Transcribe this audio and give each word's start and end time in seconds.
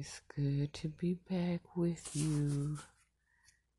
It's 0.00 0.20
good 0.36 0.72
to 0.74 0.88
be 0.90 1.18
back 1.28 1.76
with 1.76 2.14
you. 2.14 2.78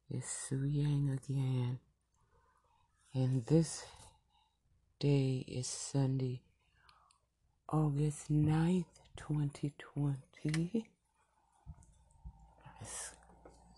It's 0.10 0.30
Su 0.30 0.66
Yang 0.66 1.18
again. 1.24 1.80
And 3.14 3.46
this 3.46 3.86
day 5.00 5.46
is 5.48 5.66
Sunday, 5.66 6.42
August 7.70 8.30
9th, 8.30 8.84
2020. 9.16 10.90
It's 12.82 13.12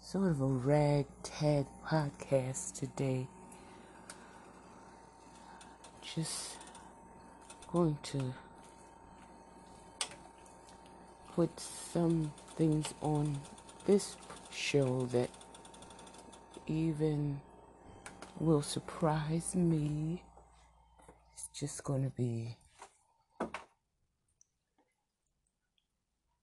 sort 0.01 0.31
of 0.31 0.41
a 0.41 0.47
ragtag 0.47 1.67
podcast 1.85 2.73
today. 2.73 3.27
Just 6.01 6.57
going 7.71 7.99
to 8.01 8.33
put 11.35 11.59
some 11.59 12.31
things 12.55 12.93
on 13.01 13.39
this 13.85 14.15
show 14.51 15.05
that 15.07 15.29
even 16.67 17.39
will 18.39 18.61
surprise 18.61 19.55
me. 19.55 20.23
It's 21.33 21.47
just 21.57 21.83
going 21.83 22.03
to 22.03 22.09
be 22.09 22.57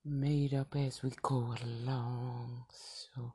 made 0.04 0.54
up 0.54 0.74
as 0.74 1.02
we 1.02 1.12
go 1.22 1.54
along. 1.62 2.64
So 2.70 3.32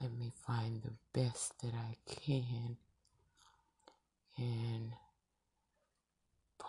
let 0.00 0.12
me 0.12 0.32
find 0.46 0.82
the 0.82 0.92
best 1.12 1.60
that 1.60 1.74
I 1.74 1.96
can 2.06 2.76
and 4.36 4.92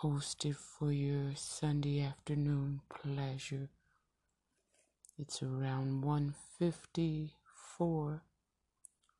post 0.02 0.44
it 0.44 0.56
for 0.56 0.90
your 0.90 1.32
Sunday 1.36 2.02
afternoon 2.02 2.80
pleasure. 2.88 3.68
It's 5.16 5.44
around 5.44 6.02
1:54 6.02 8.20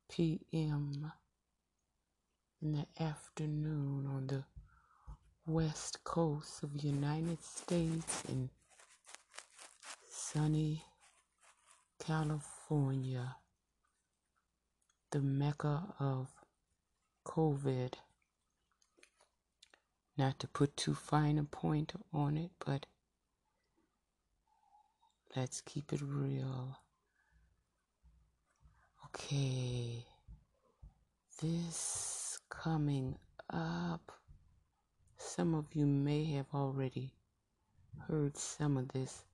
p.m. 0.09 1.13
in 2.61 2.73
the 2.73 2.85
afternoon 2.99 4.07
on 4.07 4.27
the 4.27 4.43
west 5.45 6.03
coast 6.03 6.63
of 6.63 6.83
United 6.83 7.41
States 7.41 8.23
in 8.27 8.49
sunny 10.09 10.83
California, 11.97 13.37
the 15.11 15.21
mecca 15.21 15.95
of 15.97 16.27
COVID. 17.25 17.93
Not 20.17 20.39
to 20.39 20.47
put 20.47 20.77
too 20.77 20.93
fine 20.93 21.37
a 21.37 21.43
point 21.43 21.93
on 22.13 22.37
it, 22.37 22.51
but 22.65 22.85
Let's 25.35 25.61
keep 25.61 25.91
it 25.91 26.01
real. 26.01 26.77
Okay. 29.05 30.05
This 31.41 32.37
coming 32.49 33.17
up, 33.49 34.11
some 35.17 35.55
of 35.55 35.73
you 35.73 35.87
may 35.87 36.25
have 36.25 36.45
already 36.53 37.15
heard 38.07 38.37
some 38.37 38.77
of 38.77 38.89
this. 38.89 39.25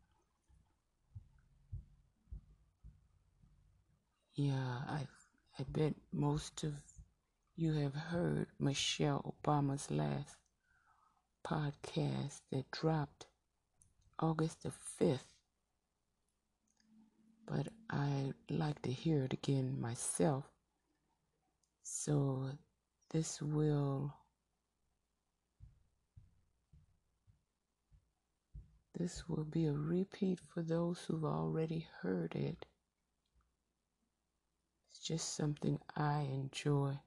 Yeah, 4.35 4.77
I 4.87 5.05
I 5.59 5.63
bet 5.67 5.95
most 6.13 6.63
of 6.63 6.75
you 7.57 7.73
have 7.73 7.95
heard 7.95 8.47
Michelle 8.57 9.35
Obama's 9.43 9.91
last 9.91 10.37
podcast 11.49 12.41
that 12.51 12.69
dropped 12.69 13.25
August 14.19 14.61
the 14.61 14.71
5th 15.01 15.33
but 17.49 17.67
I'd 17.89 18.35
like 18.51 18.79
to 18.83 18.91
hear 18.91 19.23
it 19.23 19.33
again 19.33 19.81
myself. 19.81 20.45
So 21.81 22.51
this 23.09 23.41
will 23.41 24.13
this 28.95 29.27
will 29.27 29.45
be 29.45 29.65
a 29.65 29.73
repeat 29.73 30.39
for 30.53 30.61
those 30.61 30.99
who've 31.07 31.25
already 31.25 31.87
heard 32.01 32.35
it. 32.35 32.67
It's 34.91 34.99
just 34.99 35.35
something 35.35 35.79
I 35.95 36.27
enjoy. 36.31 36.99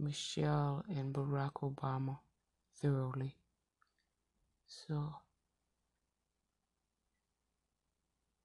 Michelle 0.00 0.84
and 0.88 1.14
Barack 1.14 1.54
Obama 1.62 2.18
thoroughly. 2.80 3.36
So 4.66 5.14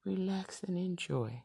relax 0.05 0.63
and 0.63 0.77
enjoy. 0.77 1.44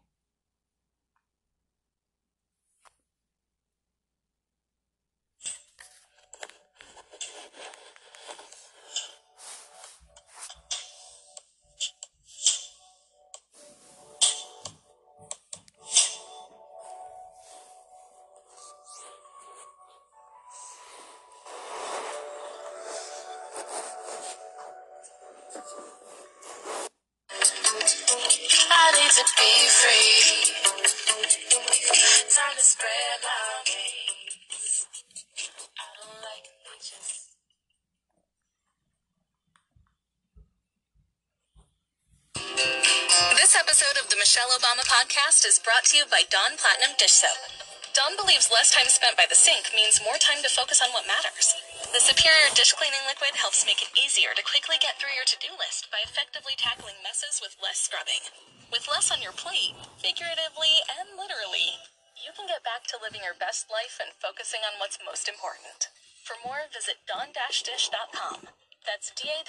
Michelle 44.29 44.53
Obama 44.53 44.85
podcast 44.85 45.49
is 45.49 45.57
brought 45.57 45.89
to 45.89 45.97
you 45.97 46.05
by 46.05 46.21
Dawn 46.29 46.61
Platinum 46.61 46.93
Dish 47.01 47.17
Soap. 47.17 47.49
Dawn 47.97 48.13
believes 48.13 48.53
less 48.53 48.69
time 48.69 48.93
spent 48.93 49.17
by 49.17 49.25
the 49.25 49.33
sink 49.33 49.73
means 49.73 50.05
more 50.05 50.21
time 50.21 50.45
to 50.45 50.53
focus 50.53 50.85
on 50.85 50.93
what 50.93 51.09
matters. 51.09 51.57
The 51.97 52.05
superior 52.05 52.53
dish 52.53 52.77
cleaning 52.77 53.01
liquid 53.09 53.41
helps 53.41 53.65
make 53.65 53.81
it 53.81 53.89
easier 53.97 54.37
to 54.37 54.45
quickly 54.45 54.77
get 54.77 55.01
through 55.01 55.17
your 55.17 55.25
to 55.25 55.41
do 55.41 55.57
list 55.57 55.89
by 55.89 56.05
effectively 56.05 56.53
tackling 56.61 57.01
messes 57.01 57.41
with 57.41 57.57
less 57.57 57.81
scrubbing. 57.81 58.21
With 58.69 58.85
less 58.85 59.09
on 59.09 59.25
your 59.25 59.33
plate, 59.33 59.73
figuratively 59.97 60.85
and 60.93 61.17
literally, 61.17 61.81
you 62.21 62.37
can 62.37 62.45
get 62.45 62.61
back 62.61 62.85
to 62.93 63.01
living 63.01 63.25
your 63.25 63.33
best 63.33 63.73
life 63.73 63.97
and 63.97 64.13
focusing 64.21 64.61
on 64.61 64.77
what's 64.77 65.01
most 65.01 65.25
important. 65.25 65.89
For 66.29 66.37
more, 66.45 66.69
visit 66.69 67.01
dawn-dish.com. 67.09 68.53
That's 68.85 69.09
D-A-W-N-D-I-S-H.com. 69.17 69.49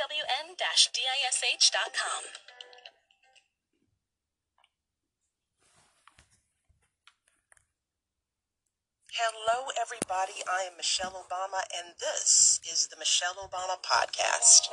Hello, 9.10 9.66
everybody. 9.74 10.46
I 10.46 10.70
am 10.70 10.78
Michelle 10.78 11.18
Obama, 11.18 11.66
and 11.74 11.98
this 11.98 12.62
is 12.62 12.86
the 12.94 12.98
Michelle 13.02 13.34
Obama 13.42 13.82
Podcast. 13.82 14.70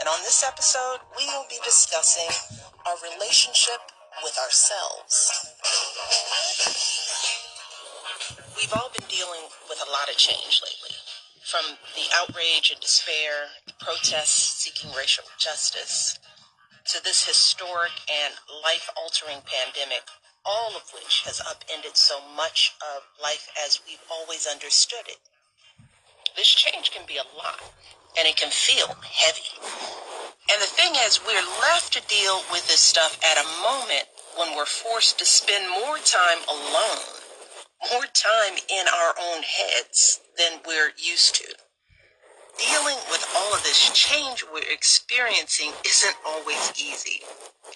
And 0.00 0.08
on 0.08 0.16
this 0.24 0.42
episode, 0.42 1.04
we 1.18 1.26
will 1.26 1.44
be 1.50 1.60
discussing 1.62 2.32
our 2.88 2.96
relationship 3.04 3.92
with 4.24 4.32
ourselves. 4.40 5.52
We've 8.56 8.72
all 8.72 8.88
been 8.96 9.08
dealing 9.12 9.44
with 9.68 9.84
a 9.84 9.90
lot 9.92 10.08
of 10.08 10.16
change 10.16 10.64
lately. 10.64 10.96
From 11.44 11.76
the 11.92 12.08
outrage 12.16 12.72
and 12.72 12.80
despair, 12.80 13.52
the 13.66 13.76
protests 13.84 14.64
seeking 14.64 14.96
racial 14.96 15.24
justice, 15.36 16.18
to 16.88 17.04
this 17.04 17.28
historic 17.28 17.92
and 18.08 18.32
life 18.64 18.88
altering 18.96 19.44
pandemic 19.44 20.08
all 20.44 20.76
of 20.76 20.82
which 20.94 21.22
has 21.24 21.40
upended 21.40 21.96
so 21.96 22.18
much 22.36 22.74
of 22.96 23.02
life 23.22 23.48
as 23.64 23.80
we've 23.86 24.02
always 24.10 24.46
understood 24.46 25.06
it. 25.06 25.18
This 26.36 26.48
change 26.48 26.90
can 26.90 27.06
be 27.06 27.16
a 27.16 27.36
lot, 27.36 27.60
and 28.18 28.26
it 28.26 28.36
can 28.36 28.50
feel 28.50 28.88
heavy. 29.02 29.52
And 30.50 30.60
the 30.60 30.66
thing 30.66 30.92
is, 31.04 31.20
we're 31.24 31.60
left 31.60 31.92
to 31.94 32.08
deal 32.08 32.42
with 32.50 32.66
this 32.68 32.80
stuff 32.80 33.18
at 33.22 33.38
a 33.38 33.62
moment 33.62 34.08
when 34.36 34.56
we're 34.56 34.66
forced 34.66 35.18
to 35.18 35.24
spend 35.24 35.70
more 35.70 35.98
time 35.98 36.38
alone, 36.48 37.04
more 37.92 38.06
time 38.12 38.58
in 38.68 38.86
our 38.88 39.14
own 39.20 39.42
heads 39.42 40.20
than 40.38 40.60
we're 40.66 40.92
used 40.96 41.34
to. 41.36 41.54
Dealing 42.58 42.98
with 43.10 43.26
all 43.36 43.54
of 43.54 43.62
this 43.62 43.90
change 43.92 44.44
we're 44.52 44.72
experiencing 44.72 45.72
isn't 45.84 46.16
always 46.26 46.72
easy, 46.76 47.22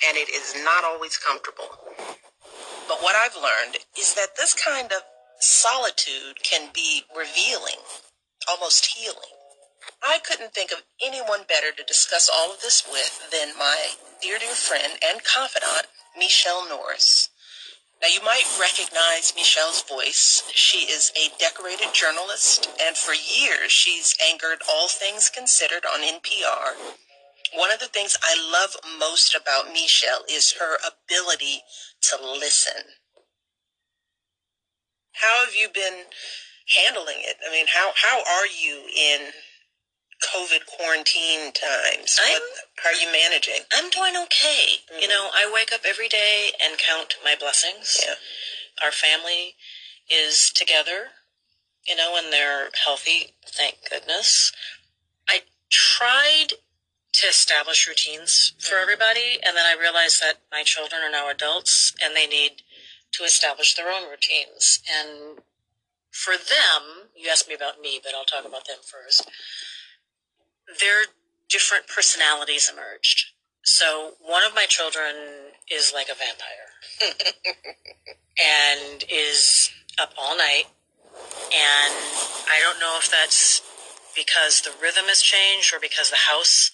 and 0.06 0.16
it 0.16 0.28
is 0.28 0.54
not 0.64 0.84
always 0.84 1.16
comfortable. 1.16 1.68
But 2.88 3.02
what 3.02 3.16
I've 3.16 3.36
learned 3.36 3.78
is 3.98 4.14
that 4.14 4.36
this 4.36 4.54
kind 4.54 4.92
of 4.92 5.02
solitude 5.40 6.42
can 6.42 6.70
be 6.74 7.04
revealing, 7.16 7.80
almost 8.48 8.86
healing. 8.96 9.34
I 10.02 10.18
couldn't 10.20 10.54
think 10.54 10.72
of 10.72 10.84
anyone 11.04 11.42
better 11.48 11.72
to 11.76 11.84
discuss 11.84 12.30
all 12.34 12.52
of 12.52 12.60
this 12.62 12.84
with 12.90 13.30
than 13.32 13.56
my 13.58 13.92
dear, 14.22 14.38
dear 14.38 14.54
friend 14.54 14.94
and 15.04 15.24
confidant, 15.24 15.88
Michele 16.18 16.68
Norris. 16.68 17.30
Now, 18.02 18.08
you 18.08 18.20
might 18.24 18.44
recognize 18.60 19.32
Michele's 19.36 19.82
voice. 19.82 20.44
She 20.54 20.80
is 20.92 21.12
a 21.16 21.30
decorated 21.38 21.94
journalist, 21.94 22.68
and 22.80 22.96
for 22.96 23.14
years 23.14 23.72
she's 23.72 24.14
anchored 24.30 24.62
All 24.70 24.88
Things 24.88 25.30
Considered 25.30 25.84
on 25.86 26.02
NPR. 26.02 26.76
One 27.56 27.72
of 27.72 27.80
the 27.80 27.88
things 27.88 28.16
I 28.22 28.36
love 28.52 28.76
most 29.00 29.34
about 29.34 29.72
Michele 29.72 30.24
is 30.30 30.54
her 30.60 30.76
ability 30.76 31.62
to 32.02 32.18
listen. 32.22 32.82
How 35.14 35.44
have 35.44 35.54
you 35.54 35.68
been 35.72 36.04
handling 36.76 37.18
it? 37.20 37.36
I 37.46 37.50
mean, 37.50 37.66
how, 37.72 37.92
how 37.96 38.18
are 38.18 38.46
you 38.46 38.82
in 38.94 39.32
COVID 40.22 40.66
quarantine 40.66 41.52
times? 41.52 42.18
I'm- 42.22 42.40
What, 42.40 42.42
how 42.84 42.90
are 42.90 42.94
you 42.94 43.10
managing? 43.10 43.60
I'm 43.74 43.90
doing 43.90 44.16
okay. 44.24 44.84
Mm-hmm. 44.92 45.00
You 45.02 45.08
know, 45.08 45.30
I 45.34 45.50
wake 45.52 45.72
up 45.72 45.80
every 45.86 46.08
day 46.08 46.50
and 46.62 46.78
count 46.78 47.16
my 47.24 47.34
blessings. 47.38 47.98
Yeah. 48.06 48.14
Our 48.84 48.92
family 48.92 49.54
is 50.10 50.52
together, 50.54 51.08
you 51.86 51.96
know, 51.96 52.16
and 52.16 52.32
they're 52.32 52.68
healthy, 52.84 53.34
thank 53.46 53.76
goodness. 53.88 54.52
I 55.28 55.40
tried 55.70 56.48
to 57.20 57.26
establish 57.28 57.86
routines 57.88 58.52
Mm-hmm. 58.56 58.68
for 58.68 58.78
everybody, 58.80 59.38
and 59.44 59.56
then 59.56 59.66
I 59.66 59.76
realized 59.80 60.20
that 60.22 60.40
my 60.52 60.62
children 60.62 61.02
are 61.02 61.10
now 61.10 61.30
adults 61.30 61.92
and 62.02 62.14
they 62.16 62.26
need 62.26 62.62
to 63.12 63.24
establish 63.24 63.74
their 63.74 63.90
own 63.90 64.08
routines. 64.10 64.80
And 64.90 65.38
for 66.10 66.34
them, 66.36 67.08
you 67.16 67.28
asked 67.30 67.48
me 67.48 67.54
about 67.54 67.80
me, 67.80 68.00
but 68.02 68.14
I'll 68.14 68.24
talk 68.24 68.44
about 68.46 68.66
them 68.66 68.78
first. 68.84 69.28
Their 70.80 71.06
different 71.48 71.86
personalities 71.88 72.70
emerged. 72.72 73.32
So 73.64 74.12
one 74.20 74.42
of 74.46 74.54
my 74.54 74.66
children 74.68 75.14
is 75.70 75.92
like 75.94 76.08
a 76.08 76.14
vampire 76.14 76.70
and 78.38 79.04
is 79.10 79.70
up 80.00 80.12
all 80.18 80.36
night. 80.36 80.64
And 81.52 81.94
I 82.48 82.60
don't 82.62 82.80
know 82.80 82.96
if 82.98 83.10
that's 83.10 83.62
because 84.16 84.60
the 84.60 84.72
rhythm 84.82 85.06
has 85.06 85.20
changed 85.22 85.74
or 85.74 85.80
because 85.80 86.10
the 86.10 86.30
house, 86.30 86.70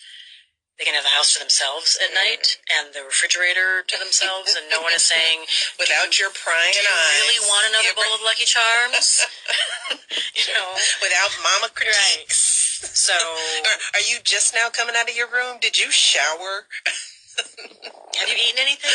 they 0.83 0.91
can 0.91 0.99
have 0.99 1.07
the 1.07 1.15
house 1.15 1.31
to 1.35 1.39
themselves 1.39 1.95
at 2.03 2.11
night 2.11 2.59
and 2.67 2.91
the 2.91 3.07
refrigerator 3.07 3.87
to 3.87 3.95
themselves, 4.03 4.59
and 4.59 4.67
no 4.67 4.83
one 4.83 4.91
is 4.91 5.07
saying, 5.07 5.47
Without 5.79 6.19
your 6.19 6.35
prying 6.35 6.75
Do 6.75 6.83
you 6.83 6.91
eyes. 6.91 7.23
really 7.23 7.43
want 7.47 7.65
another 7.71 7.95
bowl 7.95 8.11
of 8.19 8.27
Lucky 8.27 8.43
Charms? 8.43 9.23
you 10.35 10.51
know, 10.51 10.75
Without 10.99 11.31
mama 11.39 11.71
critiques. 11.71 12.83
so 12.83 13.15
Are, 13.71 13.79
are 13.95 14.05
you 14.11 14.19
just 14.27 14.59
now 14.59 14.75
coming 14.75 14.99
out 14.99 15.07
of 15.07 15.15
your 15.15 15.31
room? 15.31 15.63
Did 15.63 15.79
you 15.79 15.95
shower? 15.95 16.67
have 18.19 18.27
you 18.27 18.35
eaten 18.35 18.59
anything 18.59 18.91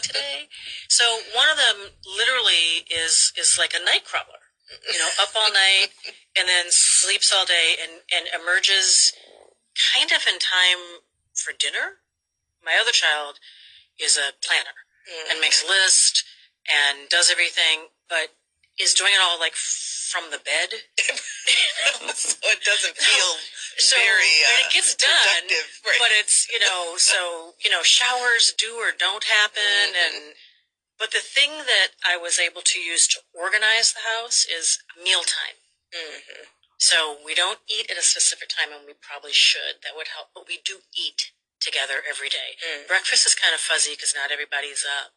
today? 0.00 0.48
So 0.88 1.04
one 1.36 1.52
of 1.52 1.60
them 1.60 1.92
literally 2.08 2.88
is 2.88 3.36
is 3.36 3.60
like 3.60 3.76
a 3.76 3.84
night 3.84 4.08
crawler, 4.08 4.48
you 4.88 4.96
know, 4.96 5.12
up 5.20 5.36
all 5.36 5.52
night 5.52 5.92
and 6.32 6.48
then 6.48 6.72
sleeps 6.72 7.28
all 7.36 7.44
day 7.44 7.76
and 7.76 8.00
and 8.08 8.32
emerges 8.32 9.12
kind 9.94 10.10
of 10.10 10.26
in 10.26 10.40
time 10.40 11.04
for 11.38 11.52
dinner. 11.56 12.02
My 12.64 12.76
other 12.80 12.92
child 12.92 13.38
is 13.98 14.16
a 14.18 14.34
planner 14.44 14.84
and 15.30 15.40
makes 15.40 15.64
a 15.64 15.66
list 15.66 16.24
and 16.68 17.08
does 17.08 17.30
everything, 17.30 17.88
but 18.08 18.34
is 18.78 18.94
doing 18.94 19.12
it 19.14 19.20
all 19.22 19.38
like 19.40 19.54
from 19.54 20.30
the 20.30 20.38
bed. 20.38 20.84
so 22.14 22.36
it 22.52 22.62
doesn't 22.64 22.96
feel 22.96 23.30
So 23.78 23.96
very 23.96 24.34
uh, 24.44 24.50
and 24.52 24.66
it 24.66 24.72
gets 24.72 24.94
done, 24.94 25.44
right? 25.86 25.98
but 25.98 26.12
it's 26.12 26.46
you 26.52 26.58
know 26.60 26.94
so 26.96 27.54
you 27.64 27.70
know 27.70 27.82
showers 27.82 28.52
do 28.58 28.76
or 28.76 28.90
don't 28.96 29.24
happen, 29.24 29.94
Mm-hmm. 29.94 30.16
and 30.16 30.34
but 30.98 31.12
the 31.12 31.22
thing 31.22 31.50
that 31.66 31.94
I 32.04 32.16
was 32.16 32.38
able 32.38 32.60
to 32.62 32.78
use 32.80 33.06
to 33.14 33.20
organize 33.32 33.92
the 33.94 34.02
house 34.02 34.44
is 34.46 34.78
mealtime. 35.02 35.58
Mhm. 35.94 36.50
So 36.78 37.18
we 37.26 37.34
don't 37.34 37.58
eat 37.66 37.90
at 37.90 37.98
a 37.98 38.06
specific 38.06 38.48
time, 38.48 38.70
and 38.70 38.86
we 38.86 38.94
probably 38.94 39.34
should. 39.34 39.82
That 39.82 39.98
would 39.98 40.14
help, 40.14 40.30
but 40.34 40.46
we 40.46 40.62
do 40.62 40.86
eat 40.94 41.34
together 41.58 42.06
every 42.06 42.30
day. 42.30 42.54
Mm. 42.62 42.86
Breakfast 42.86 43.26
is 43.26 43.34
kind 43.34 43.50
of 43.52 43.58
fuzzy 43.58 43.98
because 43.98 44.14
not 44.14 44.30
everybody's 44.30 44.86
up. 44.86 45.12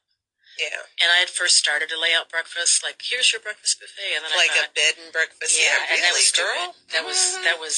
Yeah, 0.59 0.83
And 0.99 1.07
I 1.07 1.23
had 1.23 1.31
first 1.31 1.55
started 1.55 1.87
to 1.95 1.97
lay 1.97 2.11
out 2.11 2.27
breakfast, 2.27 2.83
like 2.83 2.99
here's 2.99 3.31
your 3.31 3.39
breakfast 3.39 3.79
buffet, 3.79 4.19
and 4.19 4.21
then 4.27 4.35
like 4.35 4.51
I 4.51 4.67
a 4.67 4.67
thought, 4.67 4.75
bed 4.75 4.93
and 4.99 5.07
breakfast. 5.15 5.55
yeah, 5.55 5.71
Yeah, 5.71 5.95
and 5.95 5.99
that 6.03 6.11
really, 6.11 6.27
was 6.27 6.27
stupid. 6.27 6.51
girl. 6.51 6.67
That 6.91 7.03
was 7.07 7.19
that 7.47 7.57
was. 7.61 7.75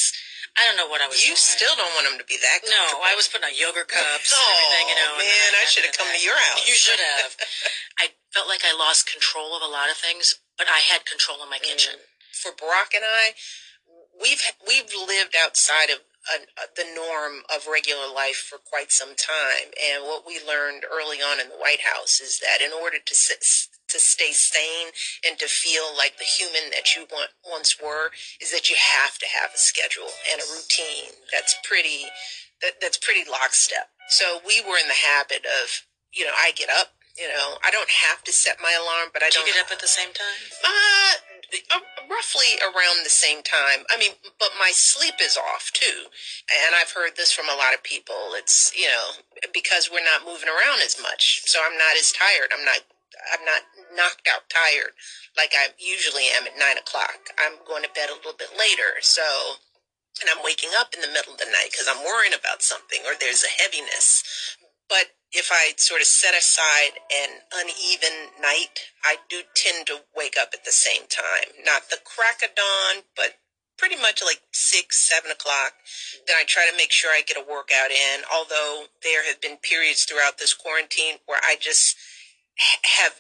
I 0.58 0.66
don't 0.66 0.78
know 0.82 0.90
what 0.90 0.98
I 1.02 1.06
was. 1.10 1.22
You 1.22 1.38
doing. 1.38 1.54
still 1.54 1.74
don't 1.78 1.94
want 1.94 2.10
them 2.10 2.18
to 2.18 2.26
be 2.26 2.34
that. 2.42 2.66
No. 2.66 2.82
I 3.06 3.14
was 3.14 3.30
putting 3.30 3.46
out 3.46 3.54
yogurt 3.58 3.90
cups 3.94 4.30
and 4.34 4.42
Oh, 4.42 4.50
everything, 4.58 4.86
you 4.90 4.98
know. 5.02 5.12
and 5.18 5.22
man, 5.22 5.52
I 5.54 5.66
should 5.70 5.86
have 5.86 5.94
come 5.98 6.10
to 6.10 6.22
your 6.22 6.34
house. 6.38 6.66
You 6.66 6.74
should 6.78 6.98
have. 7.02 7.38
I 8.04 8.18
felt 8.34 8.50
like 8.50 8.66
I 8.66 8.74
lost 8.74 9.06
control 9.10 9.54
of 9.54 9.62
a 9.62 9.70
lot 9.70 9.90
of 9.94 9.98
things, 9.98 10.34
but 10.58 10.66
I 10.70 10.82
had 10.82 11.06
control 11.06 11.42
in 11.46 11.50
my 11.54 11.62
kitchen. 11.62 12.02
for 12.34 12.54
Barack 12.58 12.98
and 12.98 13.06
I, 13.06 13.38
we've 14.20 14.42
we've 14.68 14.92
lived 14.94 15.36
outside 15.38 15.90
of 15.90 16.00
uh, 16.24 16.48
uh, 16.56 16.72
the 16.76 16.88
norm 16.96 17.44
of 17.54 17.68
regular 17.68 18.08
life 18.08 18.38
for 18.48 18.58
quite 18.58 18.92
some 18.92 19.16
time, 19.16 19.74
and 19.76 20.04
what 20.04 20.24
we 20.26 20.40
learned 20.40 20.86
early 20.88 21.18
on 21.18 21.40
in 21.40 21.50
the 21.50 21.60
White 21.60 21.82
House 21.84 22.22
is 22.22 22.40
that 22.40 22.64
in 22.64 22.72
order 22.72 22.98
to 22.98 23.14
to 23.14 24.00
stay 24.00 24.32
sane 24.32 24.90
and 25.28 25.38
to 25.38 25.48
feel 25.48 25.92
like 25.96 26.18
the 26.18 26.26
human 26.26 26.72
that 26.72 26.96
you 26.96 27.06
want, 27.12 27.30
once 27.46 27.76
were, 27.78 28.10
is 28.42 28.52
that 28.52 28.70
you 28.70 28.76
have 28.76 29.20
to 29.20 29.26
have 29.30 29.52
a 29.54 29.60
schedule 29.60 30.10
and 30.32 30.42
a 30.42 30.50
routine 30.50 31.14
that's 31.32 31.56
pretty 31.64 32.10
that, 32.62 32.80
that's 32.82 32.98
pretty 32.98 33.30
lockstep. 33.30 33.92
So 34.10 34.40
we 34.48 34.62
were 34.62 34.80
in 34.80 34.88
the 34.88 34.98
habit 34.98 35.46
of, 35.46 35.86
you 36.14 36.26
know, 36.26 36.34
I 36.34 36.52
get 36.56 36.70
up. 36.70 36.96
You 37.14 37.28
know, 37.30 37.62
I 37.62 37.70
don't 37.70 37.92
have 38.10 38.24
to 38.26 38.34
set 38.34 38.58
my 38.58 38.74
alarm, 38.74 39.14
but 39.14 39.22
I 39.22 39.30
Did 39.30 39.46
don't 39.46 39.48
you 39.48 39.54
get 39.54 39.66
up 39.66 39.72
at 39.72 39.78
the 39.78 39.88
same 39.88 40.10
time? 40.18 40.42
uh, 40.66 41.14
Uh, 41.70 41.80
roughly 42.10 42.58
around 42.62 43.04
the 43.04 43.14
same 43.14 43.44
time. 43.44 43.86
I 43.90 43.98
mean, 43.98 44.18
but 44.40 44.50
my 44.60 44.72
sleep 44.74 45.16
is 45.22 45.38
off 45.38 45.72
too. 45.74 46.10
And 46.50 46.76
I've 46.76 46.92
heard 46.92 47.16
this 47.16 47.32
from 47.32 47.50
a 47.50 47.58
lot 47.58 47.74
of 47.74 47.84
people. 47.84 48.34
It's, 48.34 48.72
you 48.76 48.88
know, 48.88 49.22
because 49.54 49.90
we're 49.92 50.04
not 50.04 50.26
moving 50.26 50.50
around 50.50 50.82
as 50.84 50.98
much. 51.02 51.44
So 51.46 51.60
I'm 51.64 51.78
not 51.78 51.98
as 51.98 52.12
tired. 52.12 52.52
I'm 52.52 52.66
not, 52.66 52.82
I'm 53.34 53.46
not 53.46 53.62
knocked 53.96 54.28
out 54.28 54.50
tired 54.50 54.98
like 55.38 55.54
I 55.58 55.74
usually 55.78 56.30
am 56.30 56.46
at 56.46 56.58
nine 56.58 56.78
o'clock. 56.78 57.34
I'm 57.42 57.62
going 57.66 57.84
to 57.84 57.94
bed 57.94 58.10
a 58.10 58.18
little 58.18 58.38
bit 58.38 58.54
later. 58.54 59.02
So, 59.02 59.24
and 60.22 60.30
I'm 60.30 60.46
waking 60.46 60.72
up 60.78 60.94
in 60.94 61.02
the 61.02 61.12
middle 61.12 61.34
of 61.34 61.42
the 61.42 61.50
night 61.50 61.74
because 61.74 61.90
I'm 61.90 62.06
worrying 62.06 62.38
about 62.38 62.62
something 62.62 63.02
or 63.06 63.18
there's 63.18 63.44
a 63.44 63.52
heaviness. 63.62 64.58
But 64.90 65.18
if 65.34 65.50
I 65.52 65.74
sort 65.78 66.02
of 66.02 66.08
set 66.08 66.38
aside 66.38 67.02
an 67.10 67.42
uneven 67.52 68.38
night, 68.40 68.94
I 69.04 69.18
do 69.30 69.42
tend 69.56 69.88
to 69.88 70.06
wake 70.16 70.36
up 70.40 70.50
at 70.54 70.64
the 70.64 70.72
same 70.72 71.10
time. 71.10 71.58
Not 71.66 71.90
the 71.90 71.98
crack 72.06 72.46
of 72.46 72.56
dawn, 72.56 73.04
but 73.16 73.42
pretty 73.78 73.96
much 73.96 74.22
like 74.24 74.42
six, 74.54 75.10
seven 75.10 75.32
o'clock. 75.32 75.74
Then 76.28 76.38
I 76.40 76.46
try 76.46 76.70
to 76.70 76.78
make 76.78 76.92
sure 76.92 77.12
I 77.12 77.24
get 77.26 77.38
a 77.38 77.46
workout 77.50 77.90
in. 77.90 78.22
Although 78.34 78.86
there 79.02 79.26
have 79.26 79.42
been 79.42 79.58
periods 79.58 80.06
throughout 80.06 80.38
this 80.38 80.54
quarantine 80.54 81.18
where 81.26 81.42
I 81.44 81.56
just 81.60 81.98
have 83.02 83.14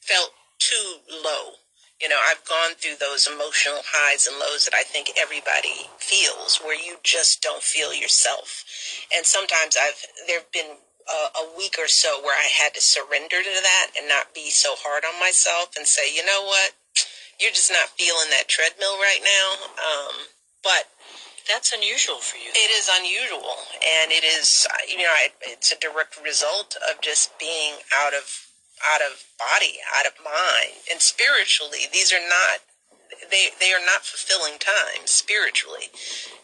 felt 0.00 0.32
too 0.58 1.04
low. 1.10 1.60
You 2.00 2.08
know, 2.08 2.18
I've 2.30 2.44
gone 2.48 2.80
through 2.80 2.96
those 2.98 3.28
emotional 3.28 3.84
highs 3.84 4.26
and 4.26 4.38
lows 4.38 4.64
that 4.64 4.72
I 4.72 4.84
think 4.84 5.10
everybody 5.20 5.84
feels, 5.98 6.56
where 6.56 6.74
you 6.74 6.96
just 7.02 7.42
don't 7.42 7.62
feel 7.62 7.92
yourself. 7.92 8.64
And 9.14 9.26
sometimes 9.26 9.76
I've 9.76 10.00
there've 10.26 10.50
been 10.50 10.80
a, 11.08 11.20
a 11.40 11.44
week 11.56 11.76
or 11.78 11.88
so 11.88 12.20
where 12.22 12.36
I 12.36 12.48
had 12.48 12.74
to 12.74 12.80
surrender 12.80 13.40
to 13.42 13.54
that 13.62 13.86
and 13.96 14.08
not 14.08 14.34
be 14.34 14.50
so 14.50 14.74
hard 14.78 15.04
on 15.04 15.18
myself 15.20 15.76
and 15.76 15.86
say, 15.86 16.12
you 16.12 16.24
know 16.24 16.44
what, 16.44 16.72
you're 17.40 17.54
just 17.54 17.70
not 17.72 17.88
feeling 17.96 18.28
that 18.30 18.48
treadmill 18.48 18.98
right 18.98 19.22
now. 19.24 19.48
Um, 19.80 20.14
but 20.62 20.92
That's 21.48 21.72
unusual 21.72 22.20
for 22.20 22.36
you. 22.36 22.50
it 22.52 22.70
is 22.70 22.88
unusual, 22.92 23.56
and 23.80 24.12
it 24.12 24.24
is 24.24 24.66
you 24.88 24.98
know 24.98 25.08
I, 25.10 25.32
it's 25.42 25.72
a 25.72 25.78
direct 25.80 26.20
result 26.22 26.76
of 26.90 27.00
just 27.00 27.32
being 27.40 27.74
out 27.96 28.12
of 28.14 28.28
out 28.92 29.00
of 29.00 29.24
body, 29.38 29.80
out 29.96 30.06
of 30.06 30.12
mind, 30.24 30.84
and 30.90 31.00
spiritually. 31.00 31.88
These 31.92 32.12
are 32.12 32.20
not 32.22 32.60
they 33.30 33.48
they 33.58 33.72
are 33.72 33.84
not 33.84 34.04
fulfilling 34.04 34.58
times 34.60 35.10
spiritually, 35.10 35.88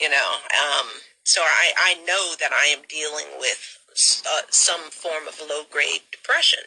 you 0.00 0.08
know. 0.08 0.40
Um, 0.56 0.88
so 1.24 1.42
I 1.42 1.72
I 1.76 1.94
know 2.08 2.34
that 2.40 2.52
I 2.52 2.66
am 2.72 2.82
dealing 2.88 3.36
with 3.38 3.78
uh, 4.26 4.42
some 4.50 4.90
form 4.90 5.26
of 5.28 5.40
low 5.40 5.62
grade 5.70 6.02
depression 6.10 6.60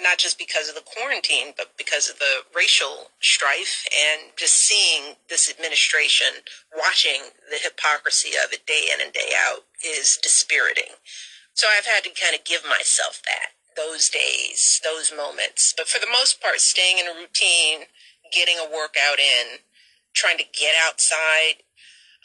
not 0.00 0.18
just 0.18 0.38
because 0.38 0.68
of 0.68 0.74
the 0.74 0.82
quarantine, 0.82 1.54
but 1.56 1.76
because 1.78 2.08
of 2.10 2.18
the 2.18 2.42
racial 2.54 3.10
strife 3.20 3.86
and 3.92 4.32
just 4.36 4.54
seeing 4.54 5.14
this 5.28 5.50
administration, 5.50 6.42
watching 6.76 7.30
the 7.50 7.58
hypocrisy 7.62 8.30
of 8.30 8.52
it 8.52 8.66
day 8.66 8.90
in 8.92 9.00
and 9.00 9.12
day 9.12 9.30
out 9.46 9.64
is 9.84 10.18
dispiriting. 10.22 10.98
So 11.54 11.68
I've 11.70 11.86
had 11.86 12.02
to 12.04 12.10
kind 12.10 12.34
of 12.34 12.44
give 12.44 12.64
myself 12.64 13.22
that, 13.24 13.54
those 13.76 14.08
days, 14.08 14.80
those 14.82 15.12
moments. 15.14 15.72
But 15.76 15.86
for 15.86 16.00
the 16.00 16.10
most 16.10 16.42
part, 16.42 16.58
staying 16.58 16.98
in 16.98 17.06
a 17.06 17.14
routine, 17.14 17.86
getting 18.32 18.58
a 18.58 18.70
workout 18.70 19.20
in, 19.22 19.62
trying 20.14 20.38
to 20.38 20.44
get 20.58 20.74
outside. 20.82 21.62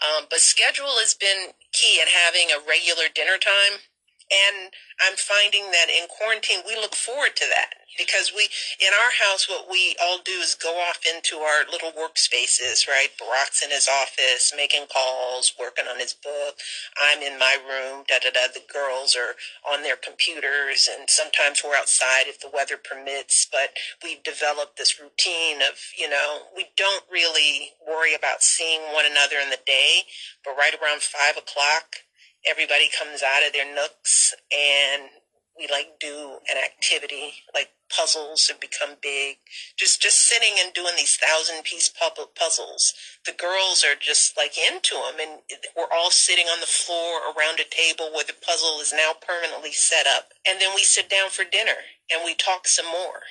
Um, 0.02 0.26
but 0.30 0.40
schedule 0.40 0.98
has 0.98 1.14
been 1.14 1.54
key 1.72 2.00
and 2.00 2.10
having 2.10 2.50
a 2.50 2.64
regular 2.66 3.06
dinner 3.14 3.38
time 3.38 3.86
And 4.30 4.72
I'm 5.02 5.18
finding 5.18 5.72
that 5.72 5.90
in 5.90 6.06
quarantine, 6.08 6.62
we 6.68 6.76
look 6.76 6.94
forward 6.94 7.36
to 7.36 7.46
that 7.50 7.74
because 7.98 8.32
we, 8.36 8.48
in 8.80 8.94
our 8.94 9.12
house, 9.26 9.50
what 9.50 9.66
we 9.70 9.96
all 10.02 10.20
do 10.24 10.38
is 10.38 10.56
go 10.56 10.78
off 10.78 11.02
into 11.04 11.38
our 11.42 11.66
little 11.66 11.92
workspaces, 11.92 12.88
right? 12.88 13.10
Barack's 13.18 13.64
in 13.64 13.72
his 13.72 13.90
office 13.90 14.54
making 14.56 14.86
calls, 14.94 15.54
working 15.60 15.86
on 15.90 16.00
his 16.00 16.14
book. 16.14 16.62
I'm 17.02 17.22
in 17.22 17.40
my 17.40 17.58
room, 17.58 18.06
da 18.08 18.20
da 18.22 18.30
da. 18.30 18.54
The 18.54 18.62
girls 18.72 19.16
are 19.18 19.36
on 19.66 19.84
their 19.84 19.98
computers, 19.98 20.88
and 20.88 21.10
sometimes 21.10 21.62
we're 21.66 21.76
outside 21.76 22.28
if 22.28 22.40
the 22.40 22.52
weather 22.54 22.78
permits. 22.78 23.48
But 23.52 23.74
we've 24.04 24.24
developed 24.24 24.78
this 24.78 25.00
routine 25.02 25.62
of, 25.62 25.76
you 25.98 26.10
know, 26.10 26.54
we 26.56 26.68
don't 26.78 27.06
really 27.12 27.74
worry 27.82 28.14
about 28.14 28.44
seeing 28.44 28.82
one 28.94 29.06
another 29.10 29.38
in 29.42 29.50
the 29.50 29.60
day, 29.66 30.06
but 30.46 30.56
right 30.58 30.74
around 30.78 31.02
five 31.02 31.36
o'clock, 31.36 32.06
everybody 32.48 32.90
comes 32.90 33.24
out 33.24 33.46
of 33.46 33.54
their 33.54 33.74
nooks 33.74 34.34
and 34.52 35.10
we 35.58 35.68
like 35.70 36.00
do 36.00 36.40
an 36.50 36.58
activity 36.64 37.44
like 37.54 37.70
puzzles 37.90 38.48
have 38.48 38.60
become 38.60 38.96
big. 39.02 39.38
Just 39.78 40.02
just 40.02 40.26
sitting 40.26 40.54
and 40.58 40.74
doing 40.74 40.94
these 40.96 41.18
thousand 41.18 41.64
piece 41.64 41.92
puzzles. 42.36 42.94
The 43.26 43.34
girls 43.34 43.84
are 43.84 44.00
just 44.00 44.38
like 44.38 44.56
into 44.58 44.96
them 44.96 45.20
and 45.20 45.42
we're 45.76 45.92
all 45.92 46.12
sitting 46.12 46.46
on 46.46 46.62
the 46.62 46.66
floor 46.66 47.20
around 47.34 47.60
a 47.60 47.68
table 47.68 48.10
where 48.14 48.24
the 48.24 48.38
puzzle 48.46 48.80
is 48.80 48.94
now 48.94 49.12
permanently 49.20 49.74
set 49.74 50.08
up. 50.08 50.32
And 50.48 50.62
then 50.62 50.70
we 50.76 50.84
sit 50.84 51.10
down 51.10 51.30
for 51.30 51.44
dinner 51.44 51.84
and 52.10 52.22
we 52.24 52.36
talk 52.36 52.68
some 52.68 52.88
more. 52.88 53.28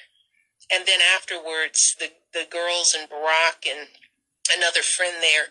And 0.70 0.84
then 0.86 1.00
afterwards 1.16 1.96
the 1.98 2.10
the 2.34 2.46
girls 2.50 2.94
and 2.98 3.08
barack 3.08 3.64
and 3.64 3.88
another 4.54 4.82
friend 4.82 5.16
there 5.20 5.48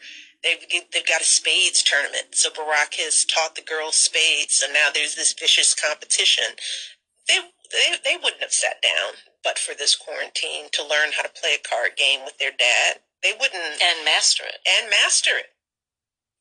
they've 0.48 0.88
they've 0.94 1.08
got 1.08 1.22
a 1.22 1.28
spades 1.28 1.84
tournament. 1.84 2.32
So 2.32 2.50
Barack 2.50 2.96
has 3.04 3.26
taught 3.28 3.56
the 3.56 3.62
girls 3.62 4.00
spades, 4.00 4.64
so 4.64 4.72
now 4.72 4.88
there's 4.94 5.16
this 5.16 5.36
vicious 5.36 5.76
competition. 5.76 6.56
They 7.28 7.40
they 7.72 8.00
they 8.04 8.16
wouldn't 8.16 8.42
have 8.42 8.56
sat 8.56 8.80
down 8.82 9.20
but 9.44 9.60
for 9.60 9.76
this 9.76 9.96
quarantine 9.96 10.68
to 10.74 10.84
learn 10.84 11.16
how 11.16 11.24
to 11.24 11.32
play 11.32 11.56
a 11.56 11.68
card 11.68 11.96
game 11.96 12.24
with 12.24 12.38
their 12.38 12.52
dad. 12.52 13.00
They 13.24 13.32
wouldn't 13.32 13.80
and 13.80 14.04
master 14.04 14.44
it 14.44 14.60
and 14.64 14.92
master 14.92 15.36
it. 15.36 15.56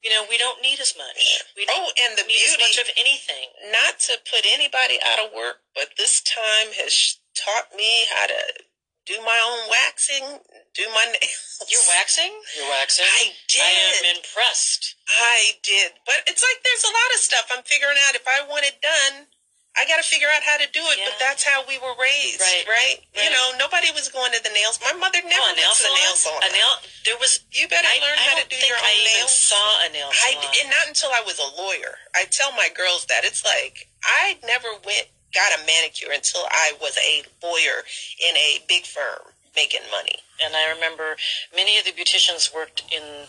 You 0.05 0.11
know, 0.11 0.27
we 0.29 0.39
don't 0.39 0.63
need 0.63 0.79
as 0.79 0.95
much. 0.95 1.43
We 1.57 1.67
don't 1.67 1.91
oh, 1.91 2.03
and 2.07 2.19
the 2.19 2.23
need 2.23 2.39
beauty, 2.39 2.63
as 2.63 2.63
much 2.63 2.79
of 2.79 2.91
anything. 2.95 3.51
Not 3.71 3.99
to 4.07 4.19
put 4.23 4.47
anybody 4.47 4.99
out 5.03 5.19
of 5.19 5.35
work, 5.35 5.67
but 5.75 5.99
this 5.99 6.23
time 6.23 6.75
has 6.79 7.19
taught 7.35 7.75
me 7.75 8.07
how 8.11 8.27
to 8.27 8.43
do 9.07 9.17
my 9.23 9.39
own 9.39 9.71
waxing, 9.71 10.43
do 10.75 10.85
my 10.93 11.07
nails. 11.15 11.63
You're 11.71 11.89
waxing? 11.95 12.35
You're 12.59 12.71
waxing? 12.75 13.07
I 13.07 13.33
did. 13.49 13.63
I 13.63 13.73
am 13.73 14.19
impressed. 14.19 14.99
I 15.07 15.57
did. 15.63 15.95
But 16.05 16.27
it's 16.27 16.43
like 16.43 16.59
there's 16.67 16.85
a 16.85 16.93
lot 16.93 17.11
of 17.15 17.21
stuff 17.23 17.47
I'm 17.55 17.65
figuring 17.65 17.97
out. 18.11 18.19
If 18.19 18.27
I 18.27 18.45
want 18.45 18.67
it 18.67 18.83
done, 18.83 19.31
I 19.77 19.85
got 19.85 20.01
to 20.01 20.07
figure 20.09 20.29
out 20.33 20.41
how 20.41 20.57
to 20.57 20.65
do 20.73 20.81
it. 20.89 20.97
Yeah. 20.97 21.13
But 21.13 21.21
that's 21.21 21.45
how 21.45 21.61
we 21.69 21.77
were 21.77 21.93
raised, 22.01 22.41
right. 22.41 22.65
right? 22.65 22.97
right? 22.97 23.25
You 23.25 23.29
know, 23.29 23.61
nobody 23.61 23.93
was 23.93 24.09
going 24.09 24.33
to 24.33 24.41
the 24.41 24.49
nails. 24.57 24.81
My 24.81 24.97
mother 24.97 25.21
never 25.21 25.37
oh, 25.37 25.53
went 25.53 25.61
nail 25.61 25.77
to 25.77 25.85
the 25.85 25.93
nail 25.93 26.15
salon. 26.17 26.41
A 26.43 26.51
nail, 26.51 26.73
there 27.05 27.19
was. 27.21 27.45
You 27.53 27.69
better 27.69 27.87
I, 27.87 28.01
learn 28.01 28.17
I 28.17 28.25
how 28.25 28.35
to 28.41 28.47
do 28.49 28.57
your 28.65 28.81
own 28.81 28.89
I 28.89 28.97
nails. 29.05 29.31
I 29.31 29.53
saw 29.53 29.67
a 29.85 29.89
nail 29.93 30.11
salon. 30.11 30.43
I, 30.43 30.61
and 30.65 30.69
not 30.73 30.85
until 30.89 31.13
I 31.13 31.21
was 31.23 31.37
a 31.37 31.49
lawyer. 31.61 32.01
I 32.17 32.25
tell 32.27 32.57
my 32.57 32.73
girls 32.73 33.05
that 33.13 33.29
it's 33.29 33.45
like 33.45 33.93
I 34.01 34.41
never 34.49 34.73
went 34.81 35.13
got 35.35 35.53
a 35.57 35.65
manicure 35.67 36.13
until 36.13 36.43
I 36.51 36.73
was 36.81 36.97
a 36.99 37.25
lawyer 37.43 37.83
in 38.21 38.37
a 38.37 38.61
big 38.69 38.85
firm 38.85 39.33
making 39.57 39.89
money. 39.91 40.21
And 40.45 40.55
I 40.55 40.69
remember 40.69 41.17
many 41.57 41.81
of 41.81 41.89
the 41.89 41.97
beauticians 41.97 42.53
worked 42.53 42.85
in. 42.93 43.27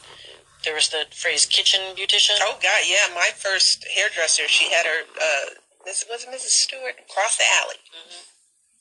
There 0.67 0.75
was 0.75 0.89
the 0.89 1.07
phrase 1.15 1.47
kitchen 1.47 1.95
beautician. 1.95 2.35
Oh 2.43 2.59
God, 2.59 2.83
yeah. 2.83 3.07
My 3.15 3.31
first 3.33 3.87
hairdresser, 3.87 4.51
she 4.51 4.69
had 4.69 4.85
her. 4.85 5.07
Uh, 5.15 5.45
this 5.87 6.03
was 6.11 6.27
Mrs. 6.27 6.67
Stewart 6.67 6.99
across 6.99 7.39
the 7.39 7.47
alley. 7.63 7.79
Mm-hmm. 7.95 8.27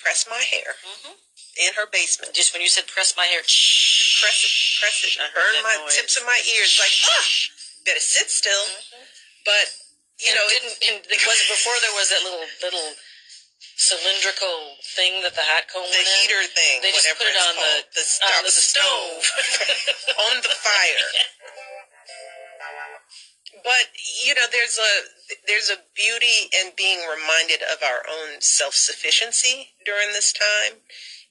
Press 0.02 0.26
my 0.28 0.42
hair 0.42 0.74
mm-hmm. 0.82 1.14
in 1.62 1.70
her 1.78 1.86
basement. 1.86 2.34
Just 2.34 2.50
when 2.52 2.60
you 2.60 2.68
said 2.68 2.90
press 2.90 3.14
my 3.16 3.30
hair, 3.30 3.40
shh, 3.46 4.18
press 4.20 4.38
it, 4.42 4.52
press 4.82 4.96
it, 5.06 5.14
I 5.22 5.30
burn 5.30 5.54
my 5.62 5.78
noise. 5.78 5.94
tips 5.94 6.18
of 6.18 6.26
my 6.26 6.40
ears 6.58 6.74
like 6.82 6.94
ah. 7.06 7.26
Better 7.86 8.02
sit 8.02 8.26
still. 8.26 8.66
Mm-hmm. 8.66 9.06
But 9.46 9.66
you 10.18 10.34
and 10.34 10.36
know, 10.42 10.46
it 10.50 10.52
didn't. 10.58 10.76
It, 10.82 10.94
it 11.06 11.22
was 11.22 11.38
before 11.46 11.76
there 11.78 11.94
was 11.94 12.08
that 12.10 12.22
little 12.26 12.46
little 12.64 12.88
cylindrical 13.76 14.80
thing 14.96 15.20
that 15.20 15.36
the 15.36 15.44
hot 15.44 15.68
comb 15.68 15.84
the 15.84 16.00
heater 16.00 16.40
in. 16.40 16.48
thing 16.56 16.80
they 16.80 16.92
just 16.96 17.12
put 17.20 17.28
it 17.28 17.36
on 17.36 17.54
the, 17.60 17.74
the, 17.92 18.04
on 18.24 18.42
the 18.42 18.50
stove, 18.50 19.20
on 20.32 20.36
the 20.40 20.54
fire. 20.56 21.08
But 23.64 23.90
you 24.22 24.34
know 24.34 24.46
there's 24.52 24.78
a 24.78 24.92
there's 25.48 25.70
a 25.70 25.82
beauty 25.96 26.50
in 26.54 26.70
being 26.76 27.00
reminded 27.02 27.62
of 27.66 27.82
our 27.82 28.06
own 28.06 28.38
self-sufficiency 28.40 29.74
during 29.84 30.12
this 30.12 30.32
time. 30.32 30.78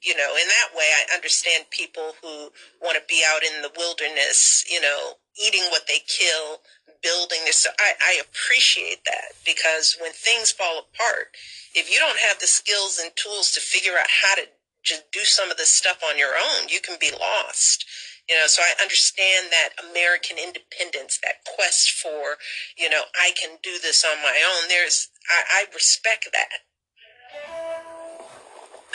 You 0.01 0.17
know 0.17 0.35
in 0.35 0.47
that 0.47 0.75
way 0.75 0.85
i 0.91 1.15
understand 1.15 1.69
people 1.71 2.13
who 2.21 2.51
want 2.81 2.97
to 2.97 3.03
be 3.07 3.23
out 3.25 3.41
in 3.43 3.61
the 3.61 3.71
wilderness 3.77 4.65
you 4.69 4.81
know 4.81 5.17
eating 5.39 5.63
what 5.71 5.87
they 5.87 5.99
kill 6.05 6.61
building 7.05 7.45
this 7.45 7.67
I, 7.77 7.93
I 8.01 8.17
appreciate 8.17 9.05
that 9.05 9.38
because 9.45 9.95
when 10.01 10.12
things 10.12 10.50
fall 10.50 10.81
apart 10.89 11.38
if 11.75 11.91
you 11.93 12.00
don't 12.00 12.17
have 12.17 12.39
the 12.39 12.47
skills 12.47 12.97
and 12.97 13.12
tools 13.15 13.51
to 13.51 13.62
figure 13.62 14.00
out 14.00 14.07
how 14.09 14.33
to 14.35 14.47
just 14.81 15.12
do 15.12 15.21
some 15.25 15.51
of 15.51 15.57
this 15.57 15.71
stuff 15.71 16.01
on 16.07 16.17
your 16.17 16.38
own, 16.38 16.69
you 16.69 16.79
can 16.79 16.97
be 17.00 17.12
lost. 17.12 17.85
You 18.29 18.35
know, 18.35 18.47
so 18.47 18.62
I 18.62 18.81
understand 18.81 19.47
that 19.51 19.69
American 19.91 20.38
independence, 20.38 21.19
that 21.21 21.43
quest 21.45 21.91
for, 21.91 22.38
you 22.77 22.89
know, 22.89 23.03
I 23.13 23.33
can 23.39 23.57
do 23.62 23.77
this 23.81 24.05
on 24.05 24.17
my 24.24 24.41
own. 24.41 24.69
There's, 24.69 25.09
I, 25.29 25.62
I 25.62 25.65
respect 25.74 26.29
that. 26.31 26.65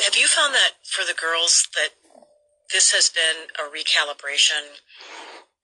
Have 0.03 0.17
you 0.17 0.27
found 0.27 0.55
that 0.55 0.81
for 0.83 1.05
the 1.05 1.15
girls 1.15 1.69
that 1.77 1.91
this 2.73 2.93
has 2.93 3.11
been 3.11 3.51
a 3.59 3.69
recalibration 3.71 4.81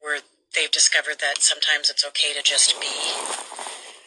where 0.00 0.20
they've 0.56 0.72
discovered 0.72 1.20
that 1.20 1.44
sometimes 1.44 1.90
it's 1.92 2.04
okay 2.08 2.32
to 2.32 2.42
just 2.42 2.80
be? 2.80 2.88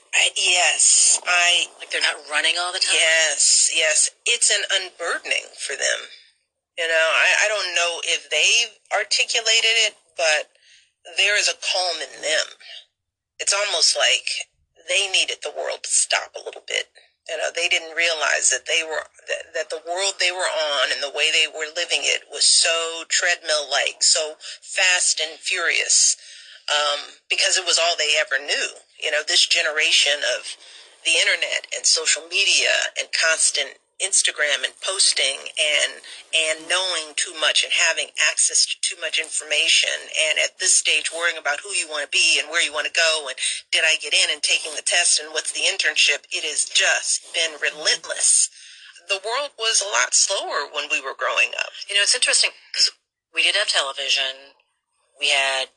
I, 0.09 0.33
yes, 0.35 1.21
I 1.25 1.69
like 1.77 1.91
they're 1.91 2.01
not 2.01 2.25
running 2.29 2.57
all 2.59 2.73
the 2.73 2.81
time. 2.81 2.97
Yes, 2.97 3.69
yes, 3.73 4.09
it's 4.25 4.49
an 4.49 4.65
unburdening 4.73 5.53
for 5.55 5.77
them. 5.77 6.09
You 6.77 6.87
know, 6.87 7.07
I, 7.13 7.45
I 7.45 7.47
don't 7.47 7.75
know 7.77 8.01
if 8.03 8.29
they've 8.33 8.73
articulated 8.89 9.75
it, 9.85 9.95
but 10.17 10.49
there 11.17 11.37
is 11.37 11.47
a 11.47 11.59
calm 11.61 12.01
in 12.01 12.21
them. 12.21 12.57
It's 13.37 13.53
almost 13.53 13.95
like 13.95 14.49
they 14.89 15.07
needed 15.11 15.39
the 15.43 15.53
world 15.55 15.83
to 15.83 15.91
stop 15.91 16.33
a 16.35 16.43
little 16.43 16.63
bit. 16.67 16.89
You 17.29 17.37
know, 17.37 17.53
they 17.53 17.69
didn't 17.69 17.95
realize 17.95 18.49
that 18.49 18.65
they 18.65 18.81
were 18.81 19.05
that, 19.29 19.53
that 19.53 19.69
the 19.69 19.85
world 19.85 20.17
they 20.17 20.31
were 20.33 20.49
on 20.49 20.89
and 20.89 21.03
the 21.03 21.13
way 21.13 21.29
they 21.29 21.45
were 21.45 21.69
living 21.69 22.01
it 22.01 22.25
was 22.31 22.43
so 22.49 23.05
treadmill 23.07 23.69
like, 23.69 24.01
so 24.01 24.33
fast 24.61 25.21
and 25.21 25.37
furious 25.37 26.17
um, 26.69 27.17
because 27.29 27.57
it 27.57 27.65
was 27.65 27.79
all 27.81 27.97
they 27.97 28.15
ever 28.19 28.41
knew. 28.41 28.67
You 29.01 29.11
know, 29.11 29.21
this 29.27 29.45
generation 29.45 30.21
of 30.37 30.55
the 31.05 31.17
internet 31.17 31.67
and 31.75 31.85
social 31.85 32.23
media 32.29 32.93
and 32.99 33.09
constant 33.11 33.79
Instagram 33.99 34.63
and 34.63 34.71
posting 34.79 35.51
and 35.59 35.99
and 36.31 36.71
knowing 36.71 37.11
too 37.19 37.35
much 37.35 37.67
and 37.67 37.73
having 37.75 38.07
access 38.31 38.65
to 38.65 38.75
too 38.79 38.95
much 39.01 39.19
information 39.19 39.91
and 40.07 40.39
at 40.39 40.57
this 40.59 40.79
stage 40.79 41.11
worrying 41.11 41.37
about 41.37 41.59
who 41.59 41.75
you 41.75 41.87
want 41.87 42.07
to 42.07 42.11
be 42.11 42.39
and 42.39 42.47
where 42.47 42.63
you 42.63 42.71
want 42.71 42.87
to 42.87 42.95
go 42.95 43.27
and 43.27 43.35
did 43.71 43.83
I 43.83 43.99
get 43.99 44.15
in 44.15 44.31
and 44.31 44.41
taking 44.41 44.71
the 44.75 44.87
test 44.87 45.19
and 45.19 45.35
what's 45.35 45.51
the 45.51 45.67
internship 45.67 46.23
it 46.31 46.47
has 46.47 46.63
just 46.63 47.27
been 47.35 47.59
relentless 47.59 48.49
the 49.11 49.19
world 49.19 49.51
was 49.59 49.83
a 49.83 49.91
lot 49.91 50.15
slower 50.15 50.71
when 50.71 50.87
we 50.87 51.03
were 51.03 51.17
growing 51.17 51.51
up 51.59 51.75
you 51.91 51.95
know 51.95 52.03
it's 52.03 52.15
interesting 52.15 52.55
because 52.71 52.87
we 53.35 53.43
did 53.43 53.59
have 53.59 53.67
television 53.67 54.55
we 55.19 55.27
had 55.27 55.67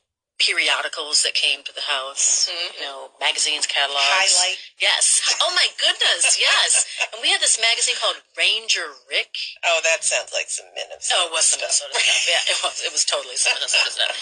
periodicals 0.42 1.22
that 1.22 1.38
came 1.38 1.62
to 1.62 1.70
the 1.70 1.86
house, 1.86 2.50
mm-hmm. 2.50 2.74
you 2.74 2.82
know, 2.82 3.14
magazines, 3.22 3.62
catalogs. 3.70 4.02
Highlight. 4.10 4.58
Yes. 4.82 5.22
Oh 5.38 5.54
my 5.54 5.70
goodness, 5.78 6.34
yes. 6.42 6.82
and 7.14 7.22
we 7.22 7.30
had 7.30 7.38
this 7.38 7.62
magazine 7.62 7.94
called 8.02 8.18
Ranger 8.34 8.98
Rick. 9.06 9.30
Oh, 9.62 9.78
that 9.86 10.02
sounds 10.02 10.34
like 10.34 10.50
some 10.50 10.66
Minnesota. 10.74 10.98
Stuff. 10.98 11.22
Oh, 11.22 11.30
it 11.30 11.32
was 11.32 11.46
some 11.46 11.62
Minnesota 11.62 11.94
stuff. 11.94 12.26
Yeah, 12.26 12.42
it 12.50 12.58
was. 12.66 12.76
It 12.82 12.90
was 12.90 13.04
totally 13.06 13.38
some 13.38 13.54
Minnesota 13.54 13.90
stuff. 13.94 14.12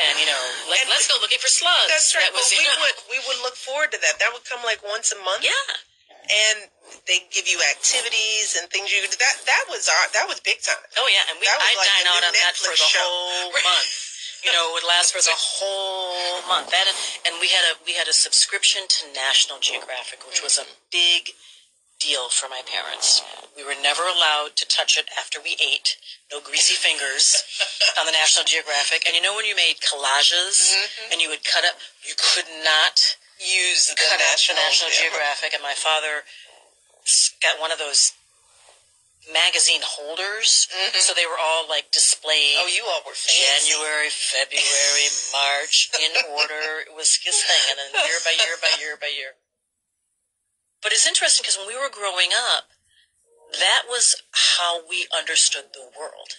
And 0.00 0.16
you 0.16 0.24
know, 0.24 0.42
let, 0.72 0.88
us 0.96 1.04
go 1.04 1.20
looking 1.20 1.40
for 1.40 1.52
slugs. 1.52 1.92
That's 1.92 2.16
right. 2.16 2.24
That 2.24 2.32
was, 2.32 2.48
well, 2.48 2.56
we 2.56 2.64
know. 2.64 2.80
would 2.80 2.96
we 3.12 3.18
would 3.28 3.40
look 3.44 3.56
forward 3.60 3.92
to 3.92 3.98
that. 4.00 4.16
That 4.16 4.32
would 4.32 4.48
come 4.48 4.64
like 4.64 4.80
once 4.80 5.12
a 5.12 5.20
month. 5.20 5.44
Yeah. 5.44 5.52
And 6.26 6.66
they 7.06 7.22
give 7.30 7.46
you 7.46 7.54
activities 7.70 8.58
and 8.58 8.66
things 8.66 8.90
you 8.90 8.98
that 9.06 9.36
that 9.46 9.64
was 9.70 9.86
our 9.86 10.04
that 10.16 10.26
was 10.26 10.40
big 10.42 10.58
time. 10.64 10.80
Oh 10.98 11.06
yeah, 11.06 11.30
and 11.30 11.38
we 11.38 11.46
I 11.46 11.54
like 11.54 11.86
dine 11.86 12.08
out 12.10 12.24
on 12.26 12.34
that 12.34 12.58
for 12.58 12.74
the 12.74 12.80
show. 12.80 12.98
whole 12.98 13.54
month 13.62 14.15
you 14.44 14.52
know, 14.52 14.70
it 14.70 14.72
would 14.80 14.88
last 14.88 15.12
for 15.12 15.18
a 15.18 15.38
whole 15.38 16.42
month. 16.48 16.70
That 16.70 16.86
and 17.26 17.36
we 17.40 17.48
had 17.48 17.64
a 17.72 17.78
we 17.84 17.94
had 17.94 18.08
a 18.08 18.16
subscription 18.16 18.84
to 18.88 19.12
National 19.14 19.58
Geographic, 19.58 20.26
which 20.26 20.42
was 20.42 20.58
a 20.58 20.66
big 20.92 21.32
deal 21.98 22.28
for 22.28 22.48
my 22.48 22.60
parents. 22.68 23.24
We 23.56 23.64
were 23.64 23.76
never 23.80 24.04
allowed 24.04 24.52
to 24.56 24.68
touch 24.68 25.00
it 25.00 25.08
after 25.16 25.40
we 25.40 25.56
ate. 25.56 25.96
No 26.30 26.40
greasy 26.40 26.76
fingers 26.76 27.24
on 27.98 28.04
the 28.04 28.12
National 28.12 28.44
Geographic. 28.44 29.08
And 29.08 29.16
you 29.16 29.22
know 29.22 29.34
when 29.34 29.48
you 29.48 29.56
made 29.56 29.80
collages 29.80 30.60
mm-hmm. 30.60 31.12
and 31.12 31.22
you 31.22 31.32
would 31.32 31.44
cut 31.44 31.64
up, 31.64 31.80
you 32.04 32.12
could 32.12 32.48
not 32.60 33.00
use 33.40 33.88
the 33.88 33.96
cut 33.96 34.20
National, 34.20 34.60
the 34.60 34.68
National 34.68 34.90
Geographic. 34.92 35.56
And 35.56 35.62
my 35.64 35.76
father 35.76 36.28
got 37.40 37.60
one 37.60 37.72
of 37.72 37.78
those 37.78 38.12
magazine 39.32 39.82
holders, 39.82 40.68
Mhm. 40.70 41.00
so 41.00 41.12
they 41.14 41.26
were 41.26 41.38
all 41.38 41.66
like 41.66 41.90
displayed. 41.90 42.56
Oh, 42.58 42.66
you 42.66 42.84
all 42.86 43.02
were 43.04 43.14
fancy. 43.14 43.70
January, 43.70 44.10
February, 44.10 45.08
March 45.32 45.88
in 45.98 46.16
order. 46.30 46.80
It 46.80 46.92
was 46.94 47.16
his 47.16 47.42
thing, 47.42 47.62
and 47.70 47.78
then 47.94 48.06
year 48.06 48.20
by 48.24 48.30
year 48.32 48.56
by 48.56 48.70
year 48.78 48.96
by 48.96 49.08
year. 49.08 49.36
But 50.82 50.92
it's 50.92 51.06
interesting 51.06 51.42
because 51.42 51.56
when 51.58 51.66
we 51.66 51.76
were 51.76 51.88
growing 51.90 52.30
up, 52.34 52.70
that 53.58 53.84
was 53.88 54.22
how 54.58 54.86
we 54.86 55.08
understood 55.12 55.72
the 55.72 55.90
world. 55.98 56.36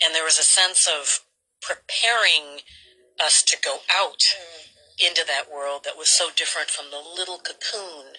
And 0.00 0.14
there 0.14 0.24
was 0.24 0.38
a 0.38 0.42
sense 0.44 0.86
of 0.86 1.20
preparing 1.60 2.62
us 3.20 3.42
to 3.42 3.56
go 3.58 3.82
out 3.90 4.22
into 4.98 5.24
that 5.24 5.50
world 5.50 5.84
that 5.84 5.96
was 5.96 6.08
so 6.16 6.30
different 6.30 6.70
from 6.70 6.90
the 6.90 6.98
little 6.98 7.38
cocoon 7.38 8.18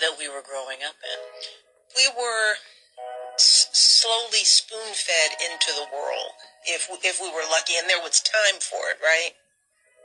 that 0.00 0.16
we 0.18 0.28
were 0.28 0.42
growing 0.42 0.82
up 0.82 0.96
in. 1.02 1.20
we 1.96 2.08
were 2.08 2.56
slowly 3.36 4.44
spoon 4.44 4.94
fed 4.94 5.30
into 5.40 5.72
the 5.74 5.88
world 5.92 6.32
if 6.66 6.88
if 7.04 7.20
we 7.20 7.28
were 7.28 7.46
lucky 7.50 7.74
and 7.76 7.88
there 7.88 8.02
was 8.02 8.20
time 8.20 8.60
for 8.60 8.90
it 8.90 8.98
right? 9.02 9.32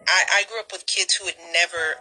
I, 0.08 0.42
I 0.42 0.44
grew 0.48 0.60
up 0.60 0.72
with 0.72 0.88
kids 0.88 1.16
who 1.16 1.26
had 1.26 1.38
never 1.52 2.00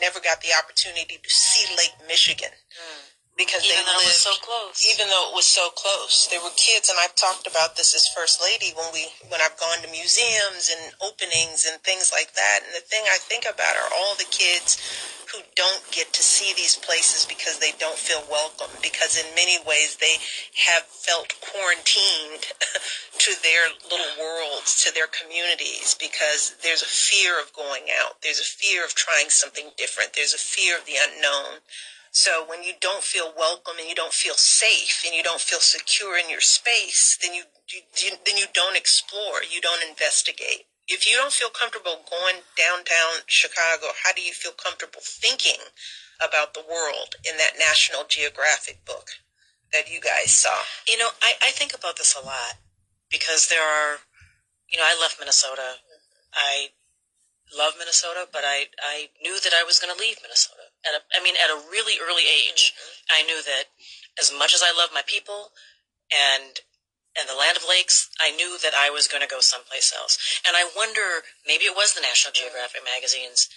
never 0.00 0.20
got 0.20 0.40
the 0.40 0.54
opportunity 0.56 1.18
to 1.18 1.30
see 1.30 1.74
lake 1.76 1.94
michigan 2.06 2.50
mm. 2.50 3.02
Because 3.40 3.64
Even 3.64 3.80
they 3.80 3.88
though 3.88 4.04
it 4.04 4.04
lived 4.04 4.20
was 4.20 4.28
so 4.28 4.36
close. 4.44 4.76
even 4.84 5.08
though 5.08 5.32
it 5.32 5.34
was 5.34 5.48
so 5.48 5.72
close. 5.72 6.28
There 6.28 6.44
were 6.44 6.52
kids 6.60 6.92
and 6.92 7.00
i've 7.00 7.16
talked 7.16 7.48
about 7.48 7.80
this 7.80 7.96
as 7.96 8.04
first 8.12 8.44
lady 8.44 8.76
when 8.76 8.92
we 8.92 9.08
when 9.32 9.40
i've 9.40 9.56
gone 9.56 9.80
to 9.80 9.88
museums 9.88 10.68
and 10.68 10.92
openings 11.00 11.64
and 11.64 11.80
things 11.80 12.12
like 12.12 12.36
that. 12.36 12.60
And 12.68 12.76
the 12.76 12.84
thing 12.84 13.08
i 13.08 13.16
think 13.16 13.48
about 13.48 13.80
are 13.80 13.88
all 13.96 14.12
the 14.20 14.28
kids 14.28 14.76
who 15.32 15.40
don't 15.54 15.84
get 15.92 16.12
to 16.12 16.22
see 16.22 16.52
these 16.58 16.76
places 16.76 17.24
because 17.24 17.58
they 17.58 17.70
don't 17.78 17.96
feel 17.98 18.20
welcome 18.30 18.70
because 18.82 19.16
in 19.16 19.24
many 19.34 19.56
ways 19.64 19.96
they 19.96 20.18
have 20.66 20.82
felt 20.84 21.32
quarantined 21.40 22.50
to 23.18 23.30
their 23.42 23.70
little 23.90 24.10
worlds 24.18 24.82
to 24.82 24.92
their 24.92 25.06
communities 25.06 25.94
because 26.00 26.56
there's 26.62 26.82
a 26.82 26.90
fear 26.90 27.38
of 27.40 27.52
going 27.54 27.86
out. 28.02 28.18
There's 28.22 28.40
a 28.40 28.50
fear 28.58 28.84
of 28.84 28.94
trying 28.94 29.30
something 29.30 29.70
different. 29.78 30.14
There's 30.14 30.34
a 30.34 30.38
fear 30.42 30.76
of 30.76 30.84
the 30.84 30.98
unknown 30.98 31.62
so 32.10 32.44
when 32.48 32.64
you 32.64 32.72
don't 32.80 33.04
feel 33.04 33.32
welcome 33.36 33.74
and 33.78 33.88
you 33.88 33.94
don't 33.94 34.12
feel 34.12 34.34
safe 34.34 35.02
and 35.06 35.14
you 35.14 35.22
don't 35.22 35.40
feel 35.40 35.60
secure 35.60 36.18
in 36.18 36.28
your 36.28 36.40
space, 36.40 37.16
then 37.22 37.34
you, 37.34 37.44
you, 37.70 38.10
then 38.26 38.36
you 38.36 38.46
don't 38.52 38.76
explore, 38.76 39.46
you 39.46 39.60
don't 39.60 39.86
investigate. 39.86 40.66
If 40.88 41.08
you 41.08 41.16
don't 41.16 41.32
feel 41.32 41.50
comfortable 41.50 42.02
going 42.10 42.42
downtown 42.58 43.22
Chicago, 43.26 43.94
how 44.02 44.12
do 44.12 44.22
you 44.22 44.32
feel 44.32 44.50
comfortable 44.50 45.00
thinking 45.02 45.62
about 46.18 46.52
the 46.52 46.66
world 46.66 47.14
in 47.22 47.38
that 47.38 47.54
National 47.56 48.02
Geographic 48.02 48.84
book 48.84 49.22
that 49.72 49.86
you 49.86 50.00
guys 50.00 50.34
saw? 50.34 50.66
You 50.88 50.98
know, 50.98 51.10
I, 51.22 51.34
I 51.40 51.50
think 51.52 51.72
about 51.74 51.96
this 51.96 52.16
a 52.20 52.26
lot 52.26 52.58
because 53.08 53.46
there 53.46 53.62
are, 53.62 54.02
you 54.66 54.78
know, 54.78 54.84
I 54.84 54.98
left 55.00 55.20
Minnesota. 55.20 55.78
Mm-hmm. 55.78 56.34
I 56.34 56.74
love 57.56 57.74
Minnesota, 57.78 58.26
but 58.32 58.42
I, 58.42 58.66
I 58.82 59.10
knew 59.22 59.38
that 59.38 59.54
I 59.54 59.62
was 59.62 59.78
going 59.78 59.94
to 59.94 60.00
leave 60.00 60.18
Minnesota. 60.22 60.69
At 60.80 60.96
a, 60.96 61.00
I 61.12 61.22
mean, 61.22 61.36
at 61.36 61.52
a 61.52 61.60
really 61.68 62.00
early 62.00 62.24
age, 62.24 62.72
mm-hmm. 62.72 63.20
I 63.20 63.26
knew 63.26 63.42
that 63.44 63.68
as 64.18 64.32
much 64.32 64.54
as 64.54 64.62
I 64.64 64.72
love 64.72 64.90
my 64.94 65.02
people 65.06 65.52
and 66.10 66.60
and 67.18 67.26
the 67.28 67.34
land 67.34 67.58
of 67.58 67.66
lakes, 67.66 68.08
I 68.22 68.30
knew 68.30 68.56
that 68.62 68.74
I 68.74 68.88
was 68.88 69.10
going 69.10 69.20
to 69.22 69.28
go 69.28 69.42
someplace 69.42 69.90
else. 69.90 70.16
And 70.46 70.54
I 70.54 70.70
wonder, 70.76 71.26
maybe 71.42 71.66
it 71.66 71.74
was 71.74 71.92
the 71.92 72.00
National 72.00 72.30
mm-hmm. 72.30 72.46
Geographic 72.46 72.86
magazines. 72.86 73.50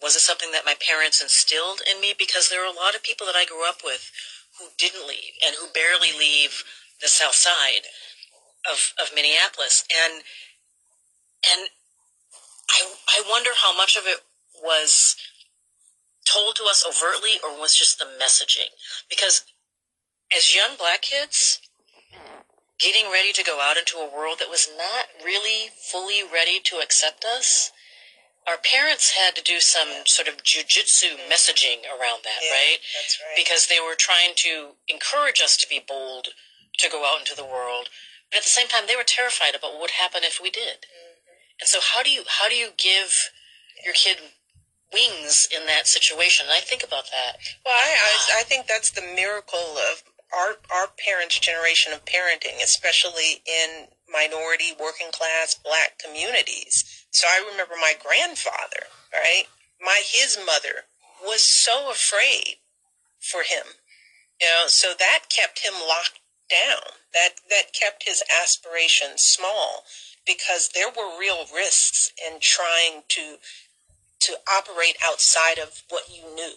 Was 0.00 0.16
it 0.16 0.24
something 0.24 0.50
that 0.52 0.64
my 0.64 0.74
parents 0.80 1.20
instilled 1.20 1.84
in 1.84 2.00
me? 2.00 2.16
Because 2.16 2.48
there 2.48 2.64
are 2.64 2.72
a 2.72 2.74
lot 2.74 2.96
of 2.96 3.04
people 3.04 3.26
that 3.28 3.36
I 3.36 3.44
grew 3.44 3.68
up 3.68 3.84
with 3.84 4.10
who 4.58 4.72
didn't 4.80 5.06
leave 5.06 5.36
and 5.44 5.56
who 5.60 5.68
barely 5.76 6.16
leave 6.16 6.64
the 7.00 7.08
south 7.08 7.36
side 7.36 7.84
of, 8.64 8.96
of 8.96 9.12
Minneapolis. 9.14 9.84
And, 9.92 10.24
and 11.44 11.68
I, 12.72 12.96
I 13.12 13.28
wonder 13.28 13.50
how 13.60 13.76
much 13.76 13.96
of 13.96 14.04
it 14.06 14.24
was 14.56 15.16
told 16.26 16.56
to 16.56 16.64
us 16.64 16.84
overtly 16.86 17.38
or 17.42 17.58
was 17.58 17.74
just 17.74 17.98
the 17.98 18.04
messaging. 18.04 18.74
Because 19.08 19.44
as 20.36 20.54
young 20.54 20.76
black 20.76 21.02
kids, 21.02 21.60
getting 22.78 23.10
ready 23.10 23.32
to 23.32 23.44
go 23.44 23.60
out 23.62 23.76
into 23.76 23.96
a 23.96 24.10
world 24.10 24.38
that 24.40 24.50
was 24.50 24.68
not 24.76 25.06
really 25.24 25.70
fully 25.90 26.20
ready 26.22 26.60
to 26.60 26.76
accept 26.76 27.24
us, 27.24 27.70
our 28.46 28.58
parents 28.58 29.14
had 29.16 29.34
to 29.34 29.42
do 29.42 29.58
some 29.58 30.06
sort 30.06 30.28
of 30.28 30.42
jujitsu 30.42 31.16
messaging 31.30 31.82
around 31.86 32.22
that, 32.22 32.42
right? 32.50 32.78
That's 32.94 33.18
right. 33.18 33.34
because 33.36 33.66
they 33.66 33.80
were 33.80 33.96
trying 33.98 34.34
to 34.36 34.76
encourage 34.88 35.40
us 35.40 35.56
to 35.56 35.66
be 35.68 35.82
bold 35.82 36.28
to 36.78 36.90
go 36.90 37.04
out 37.04 37.20
into 37.20 37.34
the 37.34 37.44
world 37.46 37.88
but 38.30 38.38
at 38.38 38.44
the 38.44 38.52
same 38.52 38.68
time 38.68 38.84
they 38.86 38.96
were 38.96 39.06
terrified 39.06 39.54
about 39.54 39.72
what 39.72 39.88
would 39.88 40.02
happen 40.02 40.22
if 40.24 40.40
we 40.42 40.50
did 40.50 40.84
mm-hmm. 40.86 41.16
and 41.60 41.68
so 41.68 41.78
how 41.80 42.02
do 42.02 42.10
you 42.10 42.24
how 42.26 42.48
do 42.48 42.54
you 42.54 42.70
give 42.76 43.12
your 43.84 43.94
kid 43.94 44.18
wings 44.92 45.48
in 45.54 45.66
that 45.66 45.86
situation 45.86 46.46
and 46.46 46.54
i 46.54 46.60
think 46.60 46.82
about 46.82 47.04
that 47.10 47.36
Well, 47.64 47.74
I, 47.74 47.90
I, 47.90 48.12
ah. 48.14 48.40
I 48.40 48.42
think 48.42 48.66
that's 48.66 48.90
the 48.90 49.02
miracle 49.02 49.76
of 49.78 50.02
our 50.34 50.56
our 50.70 50.88
parents' 50.98 51.38
generation 51.38 51.92
of 51.92 52.04
parenting, 52.04 52.62
especially 52.62 53.42
in 53.46 53.88
minority, 54.10 54.72
working 54.78 55.10
class, 55.12 55.54
black 55.54 55.98
communities. 55.98 57.06
So 57.10 57.26
I 57.28 57.44
remember 57.48 57.74
my 57.80 57.94
grandfather, 57.94 58.90
right? 59.12 59.44
My 59.80 60.02
his 60.04 60.38
mother 60.44 60.86
was 61.22 61.42
so 61.42 61.90
afraid 61.90 62.56
for 63.20 63.42
him, 63.42 63.78
you 64.40 64.46
know. 64.48 64.64
So 64.66 64.92
that 64.98 65.24
kept 65.30 65.60
him 65.64 65.74
locked 65.74 66.20
down. 66.50 66.98
That 67.12 67.40
that 67.50 67.72
kept 67.72 68.04
his 68.04 68.22
aspirations 68.30 69.22
small 69.22 69.84
because 70.26 70.70
there 70.74 70.90
were 70.90 71.18
real 71.18 71.46
risks 71.54 72.12
in 72.18 72.40
trying 72.40 73.02
to 73.08 73.36
to 74.26 74.38
operate 74.50 74.96
outside 75.04 75.58
of 75.58 75.82
what 75.88 76.04
you 76.10 76.22
knew. 76.34 76.54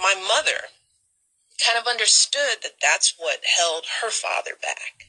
My 0.00 0.14
mother 0.14 0.68
kind 1.64 1.78
of 1.78 1.86
understood 1.86 2.62
that 2.62 2.80
that's 2.82 3.14
what 3.16 3.40
held 3.58 3.84
her 4.02 4.10
father 4.10 4.52
back. 4.60 5.06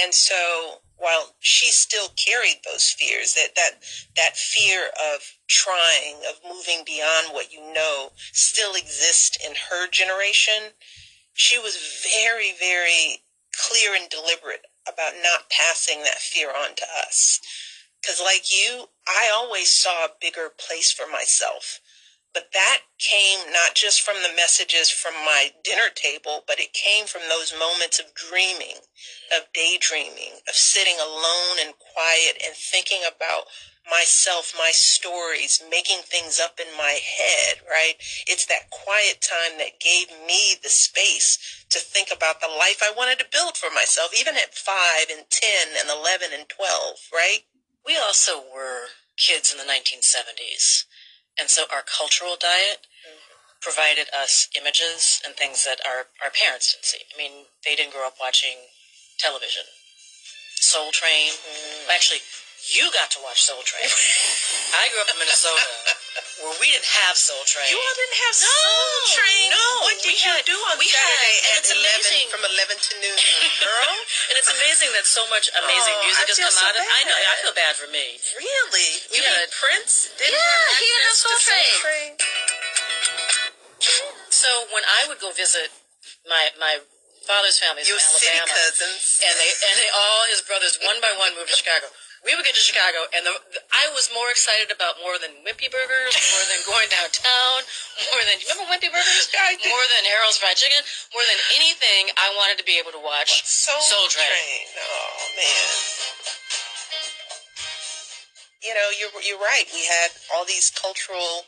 And 0.00 0.14
so 0.14 0.80
while 0.96 1.34
she 1.40 1.70
still 1.70 2.08
carried 2.16 2.60
those 2.64 2.90
fears, 2.90 3.34
that, 3.34 3.54
that, 3.56 3.82
that 4.16 4.36
fear 4.36 4.88
of 4.88 5.20
trying, 5.48 6.16
of 6.28 6.40
moving 6.44 6.82
beyond 6.84 7.28
what 7.32 7.52
you 7.52 7.72
know 7.72 8.10
still 8.32 8.74
exists 8.74 9.38
in 9.44 9.54
her 9.70 9.88
generation, 9.88 10.74
she 11.32 11.58
was 11.58 11.78
very, 12.02 12.52
very 12.58 13.22
clear 13.54 13.94
and 13.94 14.08
deliberate 14.10 14.66
about 14.86 15.14
not 15.22 15.50
passing 15.50 16.02
that 16.02 16.18
fear 16.18 16.50
on 16.50 16.74
to 16.76 16.84
us. 17.06 17.40
Because, 18.00 18.20
like 18.20 18.50
you, 18.52 18.86
I 19.06 19.30
always 19.34 19.74
saw 19.74 20.04
a 20.04 20.18
bigger 20.20 20.50
place 20.50 20.92
for 20.92 21.10
myself. 21.10 21.80
But 22.34 22.52
that 22.52 22.82
came 22.98 23.52
not 23.52 23.74
just 23.74 24.02
from 24.02 24.22
the 24.22 24.34
messages 24.36 24.90
from 24.90 25.14
my 25.24 25.50
dinner 25.64 25.88
table, 25.94 26.44
but 26.46 26.60
it 26.60 26.72
came 26.72 27.06
from 27.06 27.22
those 27.28 27.56
moments 27.58 27.98
of 27.98 28.14
dreaming, 28.14 28.78
of 29.34 29.50
daydreaming, 29.52 30.38
of 30.46 30.54
sitting 30.54 31.00
alone 31.00 31.58
and 31.58 31.74
quiet 31.78 32.36
and 32.44 32.54
thinking 32.54 33.00
about 33.02 33.48
myself, 33.90 34.52
my 34.56 34.70
stories, 34.72 35.62
making 35.70 36.04
things 36.04 36.38
up 36.38 36.60
in 36.60 36.68
my 36.76 37.00
head, 37.00 37.64
right? 37.68 37.94
It's 38.28 38.46
that 38.46 38.70
quiet 38.70 39.24
time 39.24 39.58
that 39.58 39.80
gave 39.80 40.12
me 40.26 40.54
the 40.62 40.68
space 40.68 41.64
to 41.70 41.80
think 41.80 42.10
about 42.12 42.40
the 42.40 42.52
life 42.52 42.82
I 42.84 42.92
wanted 42.94 43.18
to 43.20 43.32
build 43.32 43.56
for 43.56 43.72
myself, 43.74 44.12
even 44.12 44.36
at 44.36 44.54
five 44.54 45.08
and 45.10 45.24
10 45.30 45.50
and 45.80 45.88
11 45.88 46.28
and 46.36 46.48
12, 46.48 47.08
right? 47.12 47.47
We 47.88 47.96
also 47.96 48.38
were 48.38 48.92
kids 49.16 49.50
in 49.50 49.56
the 49.56 49.64
1970s 49.64 50.84
and 51.40 51.48
so 51.48 51.64
our 51.72 51.82
cultural 51.82 52.36
diet 52.38 52.84
mm-hmm. 53.00 53.18
provided 53.62 54.12
us 54.12 54.46
images 54.52 55.22
and 55.24 55.34
things 55.34 55.64
that 55.64 55.80
our, 55.86 56.12
our 56.22 56.30
parents 56.30 56.74
didn't 56.74 56.84
see. 56.84 57.02
I 57.08 57.16
mean 57.16 57.46
they 57.64 57.74
didn't 57.74 57.94
grow 57.96 58.06
up 58.06 58.20
watching 58.20 58.68
television. 59.18 59.64
Soul 60.60 60.90
train. 60.92 61.32
Mm-hmm. 61.32 61.90
Actually 61.90 62.20
you 62.74 62.90
got 62.92 63.08
to 63.14 63.18
watch 63.22 63.40
soul 63.46 63.62
train 63.62 63.86
i 64.82 64.90
grew 64.90 65.00
up 65.00 65.10
in 65.12 65.18
minnesota 65.22 65.62
where 66.42 66.54
we 66.62 66.66
didn't 66.70 66.90
have 67.06 67.14
soul 67.18 67.38
train 67.46 67.66
You 67.70 67.78
all 67.78 67.94
didn't 67.98 68.18
have 68.26 68.34
No, 68.38 68.46
Soul 68.50 68.98
Train. 69.18 69.46
no, 69.50 69.66
What 69.86 69.98
did 70.02 70.14
you 70.14 70.18
had- 70.22 70.42
do 70.46 70.54
on 70.70 70.74
we 70.78 70.86
Saturday 70.90 71.36
had- 71.46 71.58
at 71.58 71.66
it's 71.66 71.70
11 71.74 71.82
amazing. 71.82 72.26
from 72.30 72.42
11 72.46 72.78
to 72.78 72.92
noon, 73.02 73.18
girl? 73.66 73.90
and 74.30 74.34
it's 74.38 74.50
amazing 74.50 74.90
that 74.94 75.06
so 75.06 75.22
much 75.30 75.50
amazing 75.54 75.94
Oh, 75.98 76.06
music 76.06 76.26
I 76.26 76.30
has 76.30 76.38
come 76.38 76.54
so 76.58 76.62
out 76.66 76.74
of 76.78 76.82
I 76.82 77.00
know 77.06 77.14
I 77.18 77.34
feel 77.42 77.54
bad 77.58 77.74
for 77.78 77.86
me 77.90 78.18
really? 78.38 78.90
You 79.14 79.18
We 79.18 79.26
mean 79.26 79.34
had- 79.34 79.50
Prince 79.54 80.10
didn't 80.18 80.34
Yeah, 80.38 80.62
he 80.78 80.86
didn't 80.86 81.06
have 81.10 81.18
Soul 81.18 81.38
to 81.38 81.42
Train. 81.82 82.10
So 84.30 84.50
when 84.74 84.82
I 84.86 85.06
would 85.10 85.18
go 85.22 85.30
visit 85.34 85.70
my 86.26 86.50
my 86.58 86.82
father's 87.26 87.58
family 87.58 87.82
Your 87.86 87.98
from 87.98 88.18
city 88.22 88.34
Alabama, 88.38 88.54
cousins. 88.54 89.18
and 89.26 89.34
they 89.38 89.50
and 89.70 89.74
they 89.78 89.90
all 89.90 90.22
his 90.30 90.42
brothers 90.42 90.78
one 90.82 90.98
by 91.02 91.14
one 91.18 91.34
moved 91.34 91.50
to 91.50 91.58
Chicago. 91.58 91.90
We 92.26 92.34
would 92.34 92.42
get 92.42 92.58
to 92.58 92.64
Chicago, 92.64 93.06
and 93.14 93.22
the, 93.22 93.34
the, 93.54 93.60
I 93.70 93.86
was 93.94 94.10
more 94.10 94.26
excited 94.34 94.74
about 94.74 94.98
more 94.98 95.22
than 95.22 95.38
Wimpy 95.46 95.70
Burgers, 95.70 96.18
more 96.34 96.44
than 96.50 96.58
going 96.66 96.90
downtown, 96.90 97.62
more 98.10 98.22
than 98.26 98.42
you 98.42 98.46
remember 98.50 98.66
Wimpy 98.74 98.90
Burgers, 98.90 99.30
more 99.74 99.86
than 99.94 100.02
Harold's 100.10 100.42
Fried 100.42 100.58
Chicken, 100.58 100.82
more 101.14 101.22
than 101.30 101.38
anything. 101.54 102.10
I 102.18 102.34
wanted 102.34 102.58
to 102.58 102.66
be 102.66 102.74
able 102.74 102.90
to 102.90 103.02
watch 103.02 103.46
Soul, 103.46 103.78
Soul 103.78 104.10
Train. 104.10 104.26
Train. 104.26 104.66
Oh 104.82 105.14
man. 105.38 105.70
You 108.66 108.74
know, 108.74 108.88
you're 108.98 109.14
you're 109.22 109.38
right. 109.38 109.70
We 109.70 109.86
had 109.86 110.10
all 110.34 110.42
these 110.42 110.74
cultural 110.74 111.46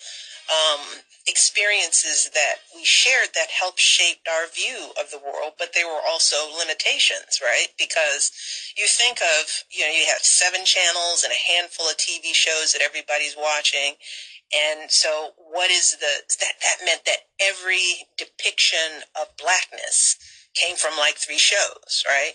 um, 0.51 1.07
experiences 1.27 2.31
that 2.35 2.67
we 2.75 2.85
shared 2.85 3.31
that 3.35 3.55
helped 3.55 3.79
shape 3.79 4.19
our 4.27 4.51
view 4.51 4.91
of 4.99 5.11
the 5.11 5.23
world, 5.23 5.55
but 5.59 5.71
there 5.75 5.87
were 5.87 6.03
also 6.03 6.51
limitations, 6.59 7.39
right? 7.43 7.69
Because 7.79 8.33
you 8.77 8.87
think 8.89 9.21
of, 9.23 9.65
you 9.71 9.87
know, 9.87 9.93
you 9.93 10.07
have 10.11 10.27
seven 10.27 10.65
channels 10.65 11.23
and 11.23 11.33
a 11.33 11.53
handful 11.53 11.87
of 11.87 11.97
TV 11.97 12.35
shows 12.35 12.73
that 12.73 12.83
everybody's 12.83 13.37
watching. 13.39 13.95
And 14.51 14.91
so 14.91 15.31
what 15.39 15.71
is 15.71 15.97
the, 16.01 16.27
that, 16.41 16.55
that 16.59 16.85
meant 16.85 17.05
that 17.07 17.31
every 17.39 18.11
depiction 18.19 19.07
of 19.15 19.37
blackness 19.39 20.19
came 20.55 20.75
from 20.75 20.99
like 20.99 21.17
three 21.17 21.39
shows, 21.39 22.03
right? 22.09 22.35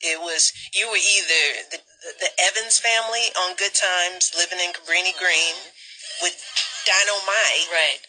It 0.00 0.18
was, 0.18 0.52
you 0.74 0.88
were 0.90 0.98
either 0.98 1.70
the, 1.70 1.78
the, 1.78 2.10
the 2.18 2.30
Evans 2.42 2.82
family 2.82 3.30
on 3.38 3.54
Good 3.56 3.78
Times 3.78 4.34
living 4.36 4.58
in 4.58 4.74
Cabrini 4.74 5.16
Green 5.16 5.54
with 6.20 6.34
Dynamite, 6.84 7.68
right. 7.72 8.00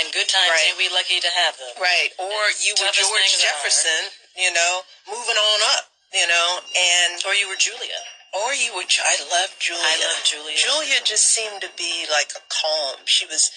And 0.00 0.12
good 0.12 0.28
times, 0.28 0.50
Right. 0.50 0.66
ain't 0.68 0.78
we 0.78 0.88
lucky 0.88 1.20
to 1.20 1.30
have 1.30 1.56
them? 1.58 1.74
right? 1.78 2.10
Or 2.18 2.50
you 2.60 2.74
were 2.80 2.90
George 2.90 2.96
things 2.96 3.34
are- 3.34 3.46
Jefferson, 3.46 4.12
you 4.36 4.50
know, 4.50 4.84
moving 5.06 5.36
on 5.36 5.62
up, 5.76 5.92
you 6.12 6.26
know, 6.26 6.62
and 6.74 7.24
Or 7.24 7.34
you 7.34 7.48
were 7.48 7.56
Julia. 7.56 8.02
or 8.32 8.54
you 8.54 8.72
were. 8.74 8.84
I 9.04 9.16
love 9.30 9.58
Julia. 9.60 9.84
I 9.86 9.96
love 9.96 10.24
Julia. 10.24 10.56
Julia 10.58 11.00
just 11.02 11.26
seemed 11.26 11.60
to 11.62 11.68
be 11.70 12.06
like 12.06 12.32
a 12.34 12.40
calm. 12.48 13.06
She 13.06 13.26
was 13.26 13.50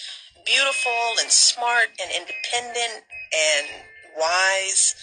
beautiful 0.44 1.18
and 1.18 1.32
smart 1.32 1.90
and 1.98 2.10
independent 2.12 3.04
and 3.32 3.87
wise. 4.18 4.94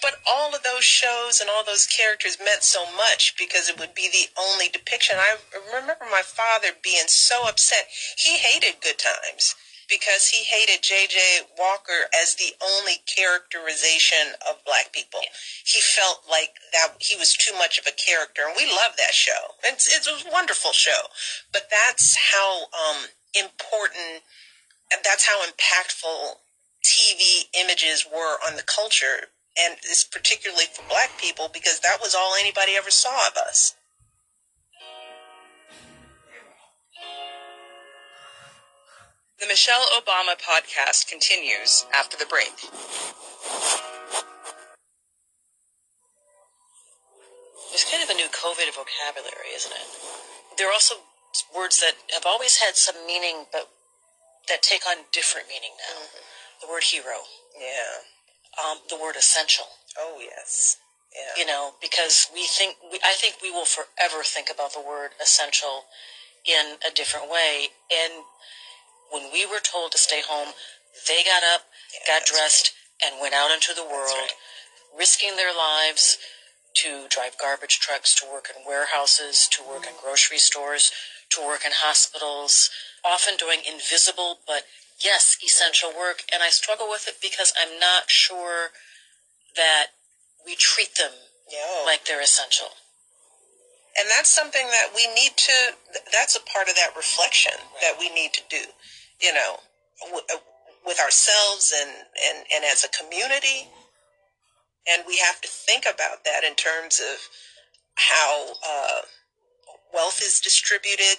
But 0.00 0.20
all 0.26 0.54
of 0.54 0.62
those 0.62 0.84
shows 0.84 1.40
and 1.40 1.50
all 1.50 1.64
those 1.64 1.86
characters 1.86 2.38
meant 2.38 2.62
so 2.62 2.84
much 2.96 3.34
because 3.38 3.68
it 3.68 3.78
would 3.78 3.94
be 3.94 4.08
the 4.08 4.28
only 4.40 4.68
depiction. 4.68 5.16
I 5.18 5.36
remember 5.74 6.06
my 6.10 6.22
father 6.22 6.68
being 6.82 7.08
so 7.08 7.46
upset. 7.48 7.88
He 8.16 8.38
hated 8.38 8.80
Good 8.80 8.98
Times 8.98 9.54
because 9.88 10.28
he 10.28 10.44
hated 10.44 10.82
J.J. 10.82 11.44
Walker 11.58 12.08
as 12.16 12.36
the 12.36 12.56
only 12.62 13.04
characterization 13.04 14.32
of 14.48 14.64
black 14.64 14.92
people. 14.92 15.20
He 15.64 15.80
felt 15.80 16.24
like 16.30 16.56
that 16.72 16.94
he 17.00 17.16
was 17.16 17.34
too 17.34 17.52
much 17.58 17.78
of 17.78 17.86
a 17.86 17.92
character, 17.92 18.42
and 18.46 18.56
we 18.56 18.64
love 18.64 18.96
that 18.96 19.12
show. 19.12 19.60
It's 19.62 19.86
it's 19.94 20.08
a 20.08 20.30
wonderful 20.32 20.72
show, 20.72 21.12
but 21.52 21.68
that's 21.70 22.16
how 22.16 22.64
um, 22.72 23.12
important 23.34 24.24
and 24.92 25.00
that's 25.02 25.26
how 25.26 25.42
impactful 25.42 26.38
TV 26.84 27.48
images 27.58 28.04
were 28.04 28.36
on 28.46 28.56
the 28.56 28.62
culture, 28.62 29.32
and 29.58 29.76
it's 29.82 30.04
particularly 30.04 30.66
for 30.72 30.82
black 30.88 31.18
people 31.18 31.48
because 31.52 31.80
that 31.80 31.98
was 32.00 32.14
all 32.14 32.34
anybody 32.38 32.72
ever 32.76 32.90
saw 32.90 33.26
of 33.26 33.36
us. 33.36 33.74
The 39.40 39.48
Michelle 39.48 39.84
Obama 39.98 40.36
podcast 40.38 41.08
continues 41.08 41.86
after 41.92 42.16
the 42.16 42.26
break. 42.26 42.54
There's 47.70 47.84
kind 47.90 48.02
of 48.04 48.10
a 48.10 48.14
new 48.14 48.28
COVID 48.28 48.70
vocabulary, 48.70 49.50
isn't 49.56 49.72
it? 49.72 49.88
There 50.56 50.68
are 50.68 50.72
also 50.72 50.94
words 51.54 51.80
that 51.80 51.94
have 52.14 52.24
always 52.24 52.58
had 52.58 52.76
some 52.76 52.94
meaning, 53.06 53.46
but 53.50 53.68
that 54.48 54.62
take 54.62 54.86
on 54.86 55.04
different 55.12 55.48
meaning 55.48 55.72
now. 55.78 55.98
Mm-hmm. 55.98 56.43
The 56.60 56.68
word 56.68 56.84
hero, 56.84 57.24
Yeah. 57.58 58.02
um, 58.62 58.78
the 58.88 58.96
word 58.96 59.16
essential. 59.16 59.66
Oh 59.98 60.20
yes. 60.20 60.78
Yeah. 61.14 61.42
You 61.42 61.46
know, 61.46 61.74
because 61.80 62.26
we 62.34 62.46
think, 62.46 62.76
we, 62.90 62.98
I 63.04 63.14
think 63.14 63.36
we 63.42 63.50
will 63.50 63.64
forever 63.66 64.22
think 64.24 64.50
about 64.52 64.72
the 64.74 64.80
word 64.80 65.10
essential 65.22 65.84
in 66.44 66.76
a 66.86 66.90
different 66.92 67.30
way. 67.30 67.68
And 67.92 68.24
when 69.12 69.32
we 69.32 69.46
were 69.46 69.60
told 69.62 69.92
to 69.92 69.98
stay 69.98 70.22
home, 70.26 70.54
they 71.08 71.22
got 71.24 71.42
up, 71.54 71.62
got 72.06 72.20
that's 72.20 72.30
dressed, 72.30 72.72
and 73.04 73.20
went 73.20 73.34
out 73.34 73.52
into 73.52 73.72
the 73.74 73.84
world, 73.84 74.10
right. 74.14 74.98
risking 74.98 75.36
their 75.36 75.54
lives 75.54 76.18
to 76.82 77.06
drive 77.08 77.38
garbage 77.40 77.78
trucks, 77.78 78.14
to 78.16 78.26
work 78.32 78.48
in 78.50 78.62
warehouses, 78.66 79.48
to 79.52 79.62
work 79.62 79.86
in 79.86 79.94
grocery 80.02 80.38
stores, 80.38 80.90
to 81.30 81.40
work 81.46 81.62
in 81.64 81.72
hospitals, 81.74 82.70
often 83.04 83.36
doing 83.36 83.60
invisible 83.66 84.38
but 84.46 84.62
yes, 85.04 85.36
essential 85.44 85.90
work. 85.90 86.24
And 86.32 86.42
I 86.42 86.50
struggle 86.50 86.88
with 86.90 87.06
it 87.08 87.16
because 87.22 87.52
I'm 87.60 87.78
not 87.80 88.10
sure 88.10 88.70
that 89.56 89.88
we 90.46 90.56
treat 90.56 90.96
them 90.96 91.12
like 91.86 92.06
they're 92.06 92.22
essential. 92.22 92.68
and 93.98 94.08
that's 94.10 94.30
something 94.30 94.66
that 94.68 94.88
we 94.96 95.06
need 95.14 95.36
to 95.36 95.52
that's 96.12 96.36
a 96.36 96.42
part 96.42 96.68
of 96.68 96.74
that 96.76 96.96
reflection 96.96 97.52
that 97.82 97.94
we 97.98 98.10
need 98.10 98.32
to 98.34 98.42
do 98.50 98.62
you 99.22 99.32
know 99.34 99.58
uh, 100.14 100.36
with 100.86 101.00
ourselves 101.00 101.74
and 101.78 101.90
and 101.90 102.46
and 102.54 102.64
as 102.64 102.84
a 102.84 102.90
community 102.90 103.68
and 104.90 105.04
we 105.06 105.18
have 105.18 105.40
to 105.40 105.48
think 105.48 105.84
about 105.84 106.24
that 106.24 106.44
in 106.44 106.54
terms 106.56 107.00
of 107.00 107.18
how 107.96 108.46
uh, 108.66 109.00
wealth 109.94 110.20
is 110.22 110.40
distributed 110.40 111.16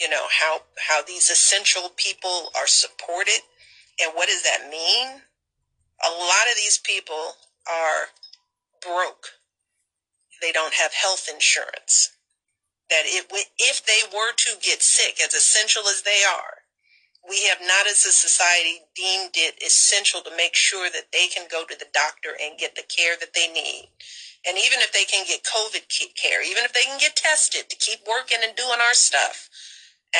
you 0.00 0.08
know 0.08 0.26
how 0.40 0.60
how 0.88 1.02
these 1.02 1.30
essential 1.30 1.90
people 1.96 2.50
are 2.56 2.66
supported 2.66 3.40
and 4.00 4.12
what 4.14 4.28
does 4.28 4.42
that 4.42 4.68
mean 4.70 5.22
a 6.04 6.10
lot 6.10 6.46
of 6.50 6.56
these 6.56 6.78
people 6.84 7.32
are 7.66 8.08
broke 8.82 9.36
they 10.40 10.52
don't 10.52 10.74
have 10.74 10.92
health 10.92 11.28
insurance. 11.32 12.12
That 12.90 13.02
if 13.04 13.26
we, 13.32 13.44
if 13.58 13.84
they 13.84 14.06
were 14.14 14.32
to 14.32 14.50
get 14.62 14.82
sick, 14.82 15.18
as 15.22 15.34
essential 15.34 15.88
as 15.88 16.02
they 16.02 16.22
are, 16.22 16.62
we 17.28 17.46
have 17.48 17.58
not 17.60 17.88
as 17.90 18.06
a 18.06 18.14
society 18.14 18.86
deemed 18.94 19.34
it 19.34 19.58
essential 19.58 20.20
to 20.22 20.36
make 20.36 20.54
sure 20.54 20.88
that 20.90 21.10
they 21.12 21.26
can 21.26 21.48
go 21.50 21.64
to 21.66 21.74
the 21.76 21.90
doctor 21.92 22.30
and 22.38 22.58
get 22.58 22.76
the 22.76 22.86
care 22.86 23.16
that 23.18 23.34
they 23.34 23.50
need. 23.50 23.90
And 24.46 24.56
even 24.56 24.78
if 24.78 24.92
they 24.92 25.02
can 25.04 25.26
get 25.26 25.42
COVID 25.42 25.90
care, 26.14 26.46
even 26.46 26.62
if 26.62 26.72
they 26.72 26.86
can 26.86 27.00
get 27.00 27.16
tested 27.16 27.68
to 27.68 27.76
keep 27.76 28.06
working 28.06 28.38
and 28.46 28.54
doing 28.54 28.78
our 28.78 28.94
stuff, 28.94 29.50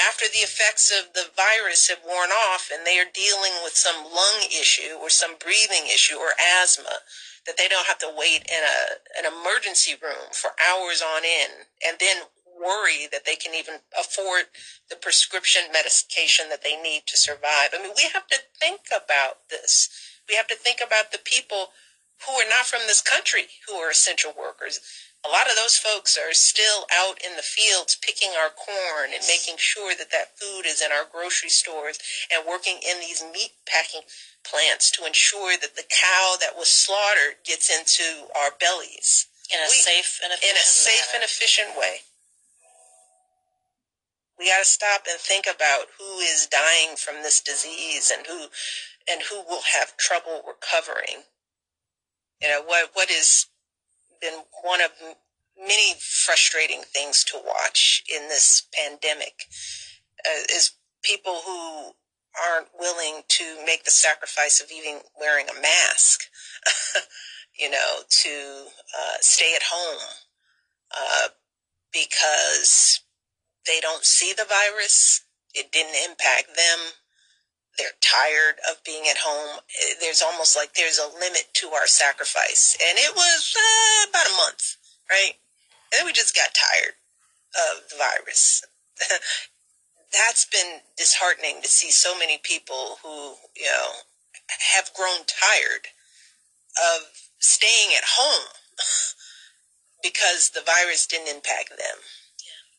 after 0.08 0.26
the 0.26 0.44
effects 0.44 0.92
of 0.92 1.12
the 1.14 1.30
virus 1.34 1.88
have 1.88 2.04
worn 2.04 2.30
off 2.30 2.70
and 2.72 2.86
they 2.86 2.98
are 2.98 3.08
dealing 3.12 3.52
with 3.64 3.74
some 3.74 4.04
lung 4.04 4.44
issue 4.48 4.96
or 5.00 5.08
some 5.08 5.36
breathing 5.38 5.86
issue 5.86 6.16
or 6.16 6.36
asthma, 6.60 7.00
that 7.46 7.56
they 7.56 7.68
don't 7.68 7.86
have 7.86 7.98
to 7.98 8.12
wait 8.14 8.42
in 8.50 8.62
a 8.62 8.78
an 9.18 9.24
emergency 9.24 9.94
room 10.02 10.32
for 10.32 10.50
hours 10.58 11.00
on 11.00 11.22
end 11.24 11.70
and 11.86 11.96
then 12.00 12.26
worry 12.58 13.06
that 13.12 13.24
they 13.24 13.36
can 13.36 13.54
even 13.54 13.76
afford 13.98 14.44
the 14.90 14.96
prescription 14.96 15.62
medication 15.72 16.48
that 16.48 16.62
they 16.62 16.80
need 16.80 17.02
to 17.06 17.16
survive. 17.16 17.70
I 17.72 17.82
mean, 17.82 17.92
we 17.96 18.08
have 18.12 18.26
to 18.28 18.38
think 18.58 18.80
about 18.88 19.48
this. 19.50 19.88
We 20.28 20.34
have 20.36 20.48
to 20.48 20.56
think 20.56 20.80
about 20.84 21.12
the 21.12 21.20
people 21.22 21.70
who 22.26 22.32
are 22.32 22.48
not 22.48 22.66
from 22.66 22.80
this 22.86 23.02
country 23.02 23.46
who 23.68 23.74
are 23.76 23.90
essential 23.90 24.32
workers. 24.36 24.80
A 25.26 25.32
lot 25.32 25.50
of 25.50 25.56
those 25.58 25.74
folks 25.76 26.16
are 26.16 26.32
still 26.32 26.86
out 26.94 27.18
in 27.24 27.34
the 27.34 27.42
fields 27.42 27.96
picking 28.00 28.30
our 28.38 28.50
corn 28.50 29.10
and 29.12 29.26
making 29.26 29.56
sure 29.58 29.92
that 29.96 30.12
that 30.12 30.38
food 30.38 30.66
is 30.66 30.80
in 30.80 30.92
our 30.92 31.04
grocery 31.04 31.48
stores 31.50 31.98
and 32.30 32.46
working 32.46 32.78
in 32.78 33.00
these 33.00 33.24
meat 33.34 33.50
packing 33.66 34.02
plants 34.44 34.90
to 34.92 35.04
ensure 35.04 35.56
that 35.58 35.74
the 35.74 35.82
cow 35.82 36.36
that 36.40 36.56
was 36.56 36.68
slaughtered 36.70 37.42
gets 37.44 37.66
into 37.66 38.30
our 38.38 38.52
bellies 38.60 39.26
In 39.50 39.58
a 39.58 39.66
We- 39.68 39.82
safe 39.82 40.20
and 40.22 40.32
efficient 40.32 40.50
in 40.50 40.62
a 40.62 40.64
safe 40.64 41.10
and 41.14 41.24
efficient 41.24 41.76
way. 41.76 42.02
We 44.38 44.48
got 44.48 44.58
to 44.58 44.64
stop 44.64 45.06
and 45.08 45.18
think 45.18 45.46
about 45.46 45.88
who 45.98 46.18
is 46.20 46.46
dying 46.46 46.96
from 46.96 47.22
this 47.22 47.40
disease 47.40 48.12
and 48.14 48.26
who 48.26 48.50
and 49.08 49.22
who 49.22 49.42
will 49.42 49.62
have 49.62 49.96
trouble 49.96 50.42
recovering. 50.46 51.24
You 52.40 52.48
know 52.48 52.62
what 52.62 52.90
what 52.94 53.08
has 53.08 53.46
been 54.20 54.40
one 54.62 54.80
of 54.80 54.90
many 55.58 55.94
frustrating 55.98 56.82
things 56.82 57.24
to 57.24 57.38
watch 57.44 58.02
in 58.14 58.28
this 58.28 58.66
pandemic 58.74 59.44
uh, 60.26 60.42
is 60.50 60.72
people 61.02 61.40
who 61.46 61.92
aren't 62.36 62.68
willing 62.78 63.22
to 63.28 63.44
make 63.64 63.84
the 63.84 63.90
sacrifice 63.90 64.60
of 64.60 64.70
even 64.70 65.00
wearing 65.18 65.46
a 65.48 65.60
mask, 65.60 66.20
you 67.58 67.70
know, 67.70 68.00
to 68.10 68.66
uh, 68.98 69.16
stay 69.20 69.54
at 69.54 69.62
home 69.62 70.02
uh, 70.92 71.28
because 71.92 73.00
they 73.66 73.80
don't 73.80 74.04
see 74.04 74.32
the 74.36 74.46
virus. 74.48 75.24
It 75.54 75.72
didn't 75.72 75.96
impact 76.04 76.48
them. 76.48 76.78
They're 77.78 77.98
tired 78.00 78.56
of 78.70 78.82
being 78.84 79.04
at 79.10 79.18
home. 79.18 79.60
Eh, 79.60 79.94
There's 80.00 80.22
almost 80.22 80.56
like 80.56 80.74
there's 80.74 80.98
a 80.98 81.12
limit 81.12 81.48
to 81.60 81.68
our 81.68 81.86
sacrifice. 81.86 82.76
And 82.80 82.98
it 82.98 83.14
was 83.14 83.54
uh, 83.56 84.10
about 84.10 84.26
a 84.26 84.36
month, 84.36 84.76
right? 85.10 85.36
And 85.92 86.00
then 86.00 86.06
we 86.06 86.12
just 86.12 86.34
got 86.34 86.56
tired 86.56 86.94
of 87.54 87.88
the 87.90 87.96
virus. 87.96 88.64
That's 90.12 90.46
been 90.46 90.80
disheartening 90.96 91.60
to 91.62 91.68
see 91.68 91.90
so 91.90 92.18
many 92.18 92.38
people 92.42 92.98
who, 93.02 93.34
you 93.56 93.66
know, 93.66 94.06
have 94.76 94.94
grown 94.94 95.26
tired 95.26 95.92
of 96.76 97.08
staying 97.38 97.92
at 97.96 98.16
home 98.16 98.48
because 100.02 100.50
the 100.54 100.62
virus 100.64 101.06
didn't 101.06 101.28
impact 101.28 101.70
them. 101.70 101.98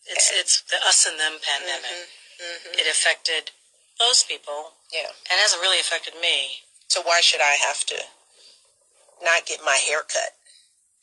It's 0.08 0.32
it's 0.34 0.64
the 0.72 0.78
us 0.88 1.06
and 1.06 1.20
them 1.20 1.36
pandemic. 1.44 2.08
Mm-hmm. 2.40 2.80
It 2.80 2.88
affected 2.88 3.52
most 4.00 4.30
people 4.30 4.77
Yeah. 4.92 5.12
and 5.30 5.36
it 5.38 5.44
hasn't 5.44 5.62
really 5.62 5.80
affected 5.80 6.14
me. 6.22 6.64
So 6.88 7.02
why 7.04 7.20
should 7.22 7.42
I 7.42 7.58
have 7.68 7.84
to 7.88 8.00
not 9.24 9.46
get 9.46 9.60
my 9.66 9.76
hair 9.76 10.00
cut? 10.02 10.34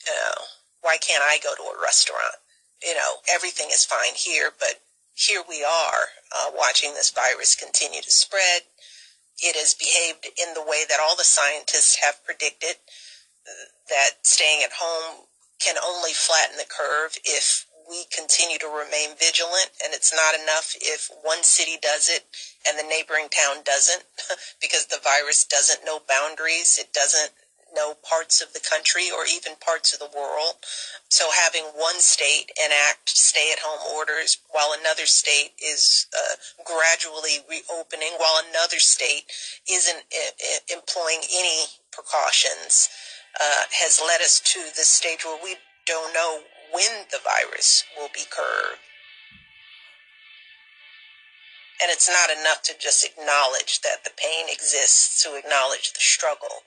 You 0.07 0.15
know, 0.15 0.43
why 0.81 0.97
can't 0.97 1.23
I 1.23 1.39
go 1.43 1.55
to 1.55 1.63
a 1.77 1.83
restaurant? 1.83 2.41
You 2.83 2.95
know, 2.95 3.21
everything 3.33 3.69
is 3.73 3.85
fine 3.85 4.15
here, 4.17 4.53
but 4.59 4.81
here 5.15 5.43
we 5.49 5.65
are 5.65 6.05
uh, 6.33 6.51
watching 6.57 6.95
this 6.95 7.11
virus 7.11 7.55
continue 7.55 8.03
to 8.03 8.11
spread. 8.11 8.63
It 9.39 9.57
has 9.57 9.75
behaved 9.75 10.27
in 10.39 10.55
the 10.55 10.63
way 10.63 10.85
that 10.89 11.01
all 11.01 11.17
the 11.17 11.25
scientists 11.25 11.99
have 12.03 12.25
predicted 12.25 12.77
uh, 13.47 13.69
that 13.89 14.25
staying 14.25 14.63
at 14.65 14.81
home 14.81 15.27
can 15.61 15.77
only 15.79 16.13
flatten 16.13 16.57
the 16.57 16.69
curve 16.69 17.17
if 17.25 17.67
we 17.89 18.05
continue 18.15 18.59
to 18.59 18.67
remain 18.67 19.17
vigilant 19.19 19.71
and 19.85 19.93
it's 19.93 20.13
not 20.15 20.35
enough 20.35 20.75
if 20.81 21.11
one 21.23 21.43
city 21.43 21.77
does 21.81 22.09
it 22.09 22.25
and 22.67 22.79
the 22.79 22.89
neighboring 22.89 23.29
town 23.29 23.63
doesn't 23.65 24.05
because 24.61 24.87
the 24.87 25.01
virus 25.03 25.45
doesn't 25.45 25.85
know 25.85 26.01
boundaries 26.09 26.79
it 26.81 26.93
doesn't 26.93 27.33
know 27.75 27.95
parts 28.09 28.41
of 28.41 28.53
the 28.53 28.63
country 28.63 29.11
or 29.11 29.27
even 29.27 29.59
parts 29.59 29.93
of 29.93 29.99
the 29.99 30.09
world. 30.17 30.63
So 31.09 31.27
having 31.35 31.65
one 31.75 31.99
state 31.99 32.51
enact 32.55 33.11
stay 33.11 33.51
at 33.53 33.59
home 33.59 33.83
orders 33.95 34.39
while 34.51 34.73
another 34.79 35.07
state 35.07 35.53
is 35.63 36.07
uh, 36.15 36.37
gradually 36.65 37.43
reopening 37.51 38.15
while 38.19 38.41
another 38.49 38.79
state 38.79 39.27
isn't 39.71 40.05
uh, 40.15 40.33
uh, 40.39 40.77
employing 40.77 41.21
any 41.35 41.67
precautions 41.91 42.89
uh, 43.41 43.67
has 43.83 44.01
led 44.01 44.21
us 44.21 44.41
to 44.41 44.61
this 44.77 44.89
stage 44.89 45.25
where 45.25 45.39
we 45.43 45.57
don't 45.87 46.15
know 46.15 46.41
when 46.75 47.07
the 47.15 47.23
virus 47.23 47.85
will 47.97 48.11
be 48.13 48.27
curbed. 48.27 48.83
And 51.83 51.91
it's 51.91 52.09
not 52.11 52.31
enough 52.31 52.63
to 52.65 52.75
just 52.79 53.07
acknowledge 53.07 53.81
that 53.83 54.03
the 54.05 54.15
pain 54.17 54.47
exists 54.51 55.23
to 55.23 55.37
acknowledge 55.37 55.93
the 55.93 56.03
struggle. 56.03 56.67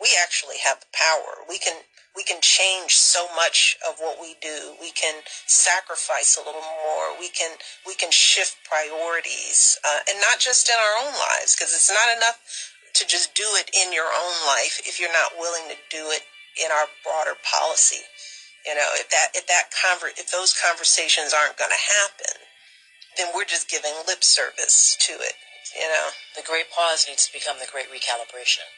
We 0.00 0.16
actually 0.20 0.56
have 0.64 0.80
the 0.80 0.92
power. 0.92 1.44
We 1.48 1.58
can 1.58 1.84
we 2.16 2.24
can 2.24 2.40
change 2.42 2.92
so 2.96 3.26
much 3.34 3.76
of 3.88 3.96
what 3.98 4.20
we 4.20 4.36
do. 4.42 4.76
We 4.80 4.92
can 4.92 5.22
sacrifice 5.46 6.36
a 6.36 6.44
little 6.44 6.64
more. 6.84 7.18
We 7.18 7.28
can 7.30 7.56
we 7.86 7.94
can 7.94 8.10
shift 8.10 8.56
priorities, 8.68 9.78
uh, 9.84 10.00
and 10.08 10.20
not 10.20 10.40
just 10.40 10.68
in 10.68 10.76
our 10.76 11.06
own 11.06 11.14
lives, 11.14 11.56
because 11.56 11.72
it's 11.72 11.90
not 11.92 12.16
enough 12.16 12.38
to 12.94 13.06
just 13.06 13.34
do 13.34 13.48
it 13.56 13.70
in 13.72 13.92
your 13.92 14.12
own 14.12 14.46
life 14.46 14.80
if 14.84 15.00
you're 15.00 15.12
not 15.12 15.38
willing 15.38 15.68
to 15.68 15.76
do 15.90 16.10
it 16.12 16.22
in 16.62 16.70
our 16.70 16.86
broader 17.02 17.36
policy. 17.40 18.04
You 18.66 18.74
know, 18.74 18.88
if 18.94 19.10
that 19.10 19.34
if 19.34 19.46
that 19.46 19.70
conver- 19.74 20.18
if 20.18 20.30
those 20.30 20.54
conversations 20.54 21.34
aren't 21.34 21.58
going 21.58 21.72
to 21.72 21.88
happen, 22.06 22.40
then 23.16 23.28
we're 23.34 23.44
just 23.44 23.68
giving 23.68 23.92
lip 24.06 24.22
service 24.22 24.96
to 25.00 25.12
it. 25.12 25.34
You 25.74 25.88
know, 25.88 26.08
The 26.36 26.42
great 26.42 26.70
pause 26.70 27.06
needs 27.08 27.26
to 27.26 27.32
become 27.32 27.56
the 27.58 27.70
great 27.70 27.90
recalibration. 27.90 28.68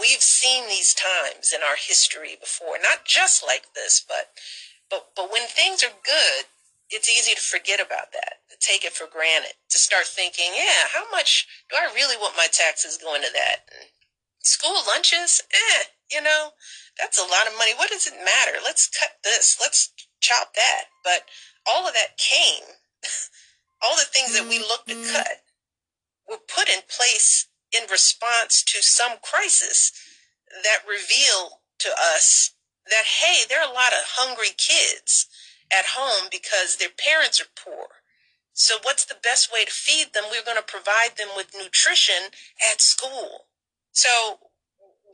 we've 0.00 0.22
seen 0.24 0.66
these 0.66 0.94
times 0.94 1.52
in 1.52 1.60
our 1.62 1.76
history 1.76 2.36
before, 2.40 2.80
not 2.80 3.04
just 3.04 3.44
like 3.46 3.74
this, 3.76 4.02
but 4.06 4.32
but 4.88 5.12
but 5.14 5.30
when 5.30 5.46
things 5.46 5.84
are 5.84 5.94
good, 6.02 6.48
it's 6.88 7.10
easy 7.10 7.34
to 7.34 7.40
forget 7.40 7.78
about 7.78 8.12
that, 8.12 8.40
to 8.50 8.56
take 8.58 8.84
it 8.84 8.96
for 8.96 9.06
granted, 9.06 9.54
to 9.68 9.78
start 9.78 10.06
thinking, 10.06 10.56
yeah, 10.56 10.88
how 10.92 11.04
much 11.12 11.46
do 11.68 11.76
I 11.76 11.92
really 11.94 12.16
want 12.16 12.36
my 12.36 12.48
taxes 12.50 12.98
going 12.98 13.22
to 13.22 13.32
that? 13.32 13.68
And 13.70 13.88
school 14.42 14.82
lunches, 14.86 15.42
eh, 15.52 15.84
you 16.10 16.22
know, 16.22 16.50
that's 16.98 17.18
a 17.18 17.28
lot 17.28 17.46
of 17.46 17.56
money. 17.58 17.72
What 17.76 17.90
does 17.90 18.06
it 18.06 18.14
matter? 18.14 18.58
Let's 18.62 18.88
cut 18.88 19.18
this, 19.24 19.58
let's 19.60 19.92
chop 20.20 20.54
that. 20.54 20.84
But 21.04 21.24
all 21.66 21.86
of 21.86 21.94
that 21.94 22.18
came, 22.18 22.64
all 23.82 23.96
the 23.96 24.08
things 24.10 24.34
that 24.34 24.48
we 24.48 24.58
looked 24.58 24.88
to 24.88 25.12
cut 25.12 25.42
were 26.28 26.38
put 26.38 26.68
in 26.68 26.80
place 26.88 27.46
in 27.72 27.90
response 27.90 28.62
to 28.64 28.82
some 28.82 29.18
crisis 29.22 29.92
that 30.62 30.88
reveal 30.88 31.60
to 31.78 31.88
us 31.90 32.52
that 32.88 33.22
hey, 33.22 33.44
there 33.48 33.60
are 33.60 33.70
a 33.70 33.74
lot 33.74 33.92
of 33.92 34.18
hungry 34.18 34.50
kids 34.56 35.26
at 35.70 35.94
home 35.96 36.28
because 36.30 36.76
their 36.76 36.90
parents 36.90 37.40
are 37.40 37.52
poor. 37.56 38.02
So 38.52 38.76
what's 38.82 39.04
the 39.04 39.16
best 39.22 39.52
way 39.52 39.64
to 39.64 39.70
feed 39.70 40.12
them? 40.12 40.24
We're 40.30 40.44
going 40.44 40.58
to 40.60 40.62
provide 40.62 41.16
them 41.16 41.28
with 41.36 41.54
nutrition 41.56 42.34
at 42.70 42.80
school. 42.80 43.46
So 43.92 44.38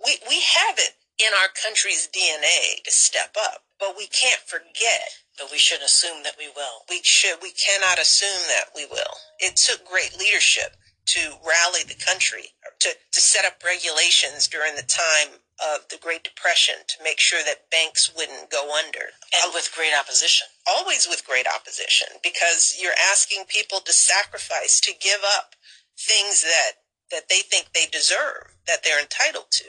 we 0.05 0.19
we 0.29 0.41
have 0.43 0.79
it 0.79 0.95
in 1.19 1.33
our 1.41 1.49
country's 1.49 2.09
DNA 2.09 2.83
to 2.85 2.91
step 2.93 3.37
up, 3.41 3.65
but 3.81 3.97
we 3.97 4.07
can't 4.07 4.43
forget 4.43 5.25
But 5.39 5.51
we 5.51 5.59
shouldn't 5.59 5.89
assume 5.89 6.23
that 6.25 6.37
we 6.39 6.49
will. 6.55 6.85
we 6.89 7.01
should 7.03 7.39
we 7.43 7.53
cannot 7.53 7.99
assume 7.99 8.43
that 8.49 8.71
we 8.75 8.87
will 8.87 9.17
it 9.41 9.57
took 9.57 9.85
great 9.87 10.19
leadership 10.19 10.77
to 11.07 11.39
rally 11.47 11.83
the 11.87 11.95
country 11.95 12.53
to, 12.81 12.91
to 13.13 13.21
set 13.21 13.45
up 13.45 13.63
regulations 13.65 14.49
during 14.49 14.75
the 14.75 14.83
time 14.83 15.39
of 15.63 15.89
the 15.89 15.99
great 16.03 16.25
depression 16.25 16.75
to 16.89 17.03
make 17.05 17.21
sure 17.21 17.41
that 17.45 17.71
banks 17.71 18.11
wouldn't 18.17 18.51
go 18.51 18.75
under 18.77 19.15
And 19.43 19.55
with 19.55 19.73
great 19.75 19.95
opposition. 19.99 20.49
always 20.67 21.07
with 21.09 21.27
great 21.27 21.47
opposition 21.47 22.09
because 22.23 22.77
you're 22.81 22.99
asking 23.13 23.45
people 23.49 23.81
to 23.81 23.93
sacrifice 23.93 24.81
to 24.83 24.93
give 25.01 25.23
up 25.25 25.55
things 25.97 26.43
that 26.43 26.85
that 27.11 27.29
they 27.29 27.41
think 27.41 27.73
they 27.73 27.87
deserve 27.87 28.57
that 28.67 28.83
they're 28.83 29.01
entitled 29.01 29.51
to 29.51 29.65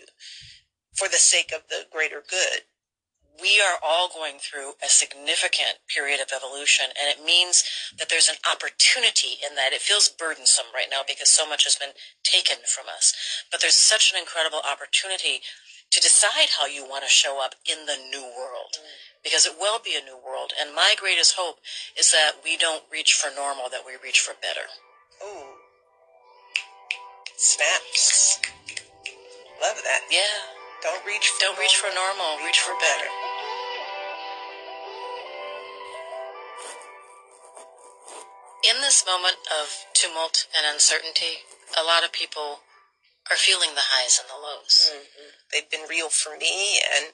for 0.93 1.08
the 1.08 1.17
sake 1.17 1.52
of 1.54 1.67
the 1.69 1.86
greater 1.91 2.23
good 2.28 2.63
we 3.41 3.62
are 3.62 3.78
all 3.86 4.10
going 4.10 4.41
through 4.41 4.73
a 4.82 4.89
significant 4.89 5.86
period 5.88 6.19
of 6.19 6.34
evolution, 6.34 6.89
and 6.97 7.10
it 7.10 7.23
means 7.23 7.63
that 7.97 8.10
there's 8.10 8.30
an 8.30 8.41
opportunity 8.50 9.38
in 9.45 9.56
that. 9.56 9.73
It 9.73 9.82
feels 9.82 10.10
burdensome 10.10 10.73
right 10.73 10.89
now 10.89 11.02
because 11.08 11.30
so 11.30 11.47
much 11.47 11.63
has 11.65 11.76
been 11.76 11.93
taken 12.23 12.65
from 12.65 12.86
us, 12.89 13.13
but 13.52 13.62
there's 13.62 13.78
such 13.78 14.12
an 14.12 14.19
incredible 14.19 14.62
opportunity 14.65 15.41
to 15.91 16.02
decide 16.02 16.58
how 16.60 16.67
you 16.67 16.84
want 16.84 17.04
to 17.04 17.10
show 17.10 17.39
up 17.41 17.56
in 17.69 17.86
the 17.86 17.97
new 18.10 18.26
world. 18.26 18.82
Mm. 18.82 19.23
Because 19.23 19.45
it 19.45 19.60
will 19.60 19.80
be 19.80 19.95
a 19.95 20.04
new 20.04 20.17
world, 20.17 20.54
and 20.60 20.76
my 20.76 20.95
greatest 20.97 21.36
hope 21.38 21.60
is 21.97 22.12
that 22.12 22.43
we 22.43 22.58
don't 22.58 22.84
reach 22.91 23.13
for 23.13 23.34
normal, 23.34 23.69
that 23.69 23.86
we 23.86 23.93
reach 24.02 24.19
for 24.19 24.34
better. 24.41 24.67
ooh 25.23 25.47
snaps. 27.38 28.39
Love 29.62 29.78
that. 29.84 30.02
Yeah, 30.12 30.21
don't 30.84 31.06
reach 31.06 31.30
for 31.30 31.39
don't 31.39 31.60
reach 31.60 31.78
for 31.78 31.89
normal, 31.93 32.43
reach 32.45 32.60
for 32.60 32.73
better. 32.80 33.10
In 38.69 38.82
this 38.82 39.06
moment 39.08 39.38
of 39.47 39.86
tumult 39.93 40.47
and 40.58 40.65
uncertainty, 40.67 41.45
a 41.80 41.84
lot 41.84 42.04
of 42.04 42.12
people 42.12 42.60
are 43.32 43.38
feeling 43.38 43.69
the 43.76 43.95
highs 43.95 44.19
and 44.19 44.28
the 44.30 44.41
lows. 44.41 44.91
Mm-hmm. 44.91 45.30
they've 45.52 45.69
been 45.69 45.88
real 45.89 46.10
for 46.10 46.38
me 46.38 46.80
and 46.95 47.12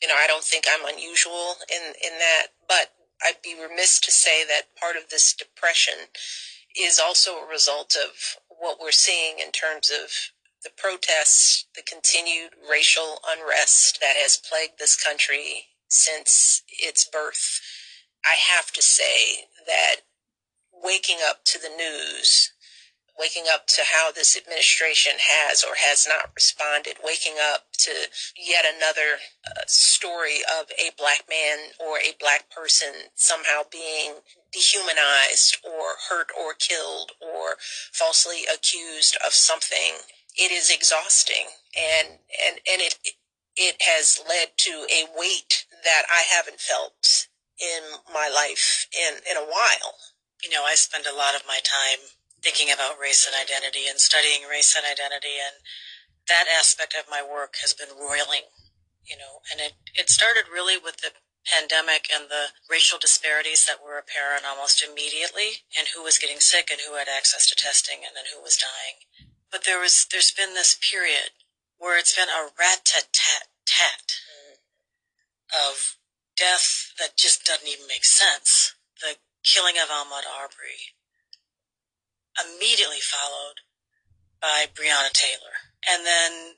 you 0.00 0.08
know 0.08 0.14
i 0.16 0.26
don't 0.26 0.44
think 0.44 0.64
i'm 0.68 0.86
unusual 0.86 1.56
in 1.68 1.94
in 2.02 2.18
that 2.18 2.54
but 2.68 2.92
i'd 3.24 3.42
be 3.42 3.54
remiss 3.58 3.98
to 4.00 4.12
say 4.12 4.44
that 4.44 4.74
part 4.78 4.96
of 4.96 5.10
this 5.10 5.34
depression 5.34 6.10
is 6.78 7.00
also 7.02 7.38
a 7.38 7.48
result 7.48 7.96
of 7.96 8.38
what 8.58 8.78
we're 8.80 8.92
seeing 8.92 9.38
in 9.38 9.52
terms 9.52 9.90
of 9.90 10.10
the 10.64 10.70
protests 10.76 11.66
the 11.76 11.82
continued 11.82 12.50
racial 12.70 13.18
unrest 13.28 13.98
that 14.00 14.16
has 14.16 14.38
plagued 14.38 14.78
this 14.78 14.96
country 15.02 15.66
since 15.88 16.62
its 16.68 17.08
birth 17.12 17.60
i 18.24 18.34
have 18.56 18.72
to 18.72 18.82
say 18.82 19.46
that 19.66 19.96
waking 20.72 21.18
up 21.28 21.44
to 21.44 21.58
the 21.58 21.70
news 21.76 22.52
waking 23.18 23.44
up 23.52 23.66
to 23.66 23.82
how 23.96 24.12
this 24.12 24.36
administration 24.36 25.12
has 25.18 25.64
or 25.64 25.74
has 25.76 26.06
not 26.08 26.30
responded, 26.34 26.96
waking 27.02 27.36
up 27.40 27.72
to 27.78 27.92
yet 28.36 28.64
another 28.64 29.20
uh, 29.46 29.62
story 29.66 30.40
of 30.44 30.66
a 30.78 30.92
black 30.98 31.24
man 31.28 31.72
or 31.80 31.98
a 31.98 32.16
black 32.20 32.50
person 32.50 33.10
somehow 33.14 33.62
being 33.70 34.20
dehumanized 34.52 35.58
or 35.64 35.96
hurt 36.08 36.28
or 36.36 36.54
killed 36.54 37.12
or 37.20 37.56
falsely 37.92 38.44
accused 38.52 39.16
of 39.24 39.32
something. 39.32 40.04
It 40.36 40.52
is 40.52 40.70
exhausting 40.70 41.48
and, 41.76 42.20
and, 42.46 42.60
and 42.70 42.82
it, 42.82 42.98
it 43.56 43.76
has 43.80 44.20
led 44.28 44.56
to 44.58 44.86
a 44.92 45.08
weight 45.16 45.64
that 45.84 46.04
I 46.12 46.22
haven't 46.28 46.60
felt 46.60 47.28
in 47.60 47.96
my 48.12 48.28
life 48.28 48.86
in, 48.92 49.16
in 49.30 49.36
a 49.36 49.48
while. 49.48 49.96
you 50.44 50.50
know, 50.50 50.64
I 50.64 50.74
spend 50.74 51.06
a 51.06 51.16
lot 51.16 51.34
of 51.34 51.48
my 51.48 51.60
time 51.64 52.04
thinking 52.46 52.70
about 52.70 52.94
race 52.94 53.26
and 53.26 53.34
identity 53.34 53.90
and 53.90 53.98
studying 53.98 54.46
race 54.46 54.78
and 54.78 54.86
identity, 54.86 55.34
and 55.42 55.58
that 56.30 56.46
aspect 56.46 56.94
of 56.94 57.10
my 57.10 57.18
work 57.18 57.58
has 57.58 57.74
been 57.74 57.90
roiling, 57.98 58.46
you 59.02 59.18
know, 59.18 59.42
and 59.50 59.58
it, 59.58 59.74
it 59.98 60.06
started 60.06 60.46
really 60.46 60.78
with 60.78 61.02
the 61.02 61.10
pandemic 61.42 62.06
and 62.06 62.30
the 62.30 62.54
racial 62.70 63.02
disparities 63.02 63.66
that 63.66 63.82
were 63.82 63.98
apparent 63.98 64.46
almost 64.46 64.78
immediately 64.78 65.66
and 65.74 65.90
who 65.90 66.06
was 66.06 66.22
getting 66.22 66.38
sick 66.38 66.70
and 66.70 66.82
who 66.86 66.94
had 66.94 67.10
access 67.10 67.50
to 67.50 67.58
testing 67.58 68.06
and 68.06 68.14
then 68.14 68.30
who 68.30 68.38
was 68.38 68.54
dying. 68.54 69.02
But 69.50 69.66
there 69.66 69.82
was, 69.82 70.06
there's 70.10 70.34
been 70.34 70.54
this 70.54 70.78
period 70.78 71.34
where 71.78 71.98
it's 71.98 72.14
been 72.14 72.30
a 72.30 72.54
rat 72.54 72.86
tat 72.86 73.10
tat 73.10 73.50
tat 73.66 74.22
of 75.50 75.98
death 76.38 76.94
that 76.98 77.18
just 77.18 77.46
doesn't 77.46 77.66
even 77.66 77.86
make 77.86 78.04
sense. 78.06 78.74
The 79.02 79.18
killing 79.42 79.78
of 79.78 79.90
Ahmaud 79.90 80.26
Arbery, 80.26 80.95
immediately 82.36 83.00
followed 83.00 83.64
by 84.40 84.66
Breonna 84.74 85.12
Taylor, 85.12 85.72
and 85.88 86.04
then 86.04 86.54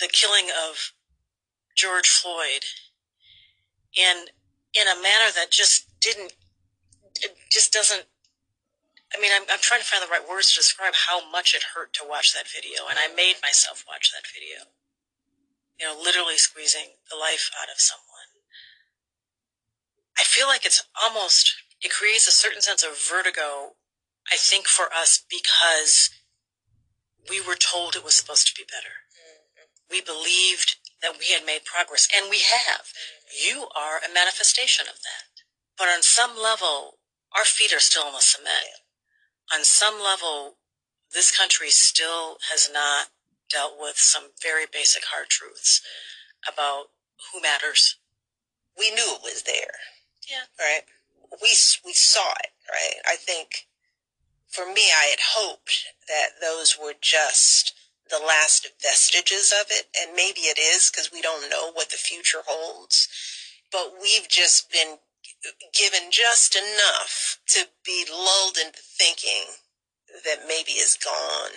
the 0.00 0.08
killing 0.08 0.48
of 0.50 0.92
George 1.76 2.08
Floyd 2.08 2.64
in 3.96 4.26
in 4.74 4.88
a 4.88 5.00
manner 5.02 5.30
that 5.34 5.50
just 5.50 5.88
didn't 6.00 6.32
it 7.20 7.36
just 7.50 7.72
doesn't 7.72 8.06
I 9.12 9.20
mean, 9.20 9.30
I'm, 9.34 9.44
I'm 9.52 9.60
trying 9.60 9.80
to 9.80 9.86
find 9.86 10.02
the 10.02 10.10
right 10.10 10.24
words 10.24 10.52
to 10.52 10.60
describe 10.60 10.94
how 10.96 11.28
much 11.30 11.54
it 11.54 11.76
hurt 11.76 11.92
to 12.00 12.08
watch 12.08 12.32
that 12.32 12.48
video, 12.48 12.88
and 12.88 12.96
I 12.96 13.12
made 13.12 13.44
myself 13.44 13.84
watch 13.84 14.10
that 14.12 14.24
video. 14.24 14.72
You 15.78 15.84
know, 15.84 15.96
literally 16.00 16.40
squeezing 16.40 16.96
the 17.10 17.16
life 17.20 17.50
out 17.60 17.68
of 17.68 17.76
someone. 17.76 18.32
I 20.16 20.24
feel 20.24 20.46
like 20.46 20.64
it's 20.64 20.84
almost, 20.96 21.52
it 21.82 21.92
creates 21.92 22.26
a 22.26 22.32
certain 22.32 22.62
sense 22.62 22.82
of 22.82 22.96
vertigo, 22.96 23.76
I 24.30 24.36
think, 24.36 24.66
for 24.66 24.86
us 24.92 25.22
because 25.28 26.10
we 27.28 27.40
were 27.40 27.56
told 27.56 27.94
it 27.94 28.04
was 28.04 28.14
supposed 28.14 28.46
to 28.48 28.56
be 28.56 28.66
better. 28.66 29.06
Mm-hmm. 29.14 29.66
We 29.90 30.00
believed 30.00 30.76
that 31.02 31.18
we 31.18 31.34
had 31.34 31.46
made 31.46 31.64
progress, 31.64 32.08
and 32.14 32.30
we 32.30 32.40
have. 32.40 32.86
Mm-hmm. 32.86 33.32
You 33.42 33.68
are 33.74 33.98
a 33.98 34.12
manifestation 34.12 34.86
of 34.86 35.02
that. 35.02 35.42
But 35.78 35.88
on 35.88 36.02
some 36.02 36.36
level, 36.40 36.98
our 37.36 37.44
feet 37.44 37.72
are 37.72 37.80
still 37.80 38.04
on 38.04 38.12
the 38.12 38.20
cement. 38.20 38.82
On 39.52 39.64
some 39.64 40.00
level, 40.00 40.58
this 41.12 41.36
country 41.36 41.70
still 41.70 42.38
has 42.50 42.70
not 42.72 43.08
dealt 43.50 43.74
with 43.78 43.96
some 43.96 44.30
very 44.42 44.64
basic 44.70 45.04
hard 45.04 45.28
truths 45.28 45.80
mm-hmm. 45.80 46.54
about 46.54 46.86
who 47.32 47.40
matters. 47.40 47.98
We 48.78 48.90
knew 48.90 49.16
it 49.16 49.22
was 49.22 49.42
there, 49.42 49.76
Yeah. 50.28 50.48
right? 50.58 50.82
We 51.42 51.54
we 51.84 51.92
saw 51.92 52.32
it, 52.44 52.52
right? 52.70 52.96
I 53.06 53.16
think 53.16 53.68
for 54.52 54.66
me, 54.66 54.92
I 54.92 55.08
had 55.08 55.20
hoped 55.34 55.84
that 56.08 56.40
those 56.40 56.76
were 56.80 56.92
just 57.00 57.72
the 58.10 58.20
last 58.24 58.68
vestiges 58.82 59.52
of 59.58 59.66
it, 59.70 59.86
and 59.98 60.14
maybe 60.14 60.42
it 60.42 60.58
is 60.58 60.90
because 60.90 61.10
we 61.10 61.22
don't 61.22 61.48
know 61.50 61.72
what 61.72 61.88
the 61.88 61.96
future 61.96 62.44
holds. 62.46 63.08
But 63.72 63.94
we've 64.00 64.28
just 64.28 64.70
been 64.70 64.98
given 65.72 66.10
just 66.10 66.54
enough 66.54 67.38
to 67.48 67.64
be 67.84 68.04
lulled 68.10 68.58
into 68.58 68.80
thinking 68.82 69.56
that 70.24 70.46
maybe 70.46 70.72
is 70.72 70.98
gone. 71.02 71.56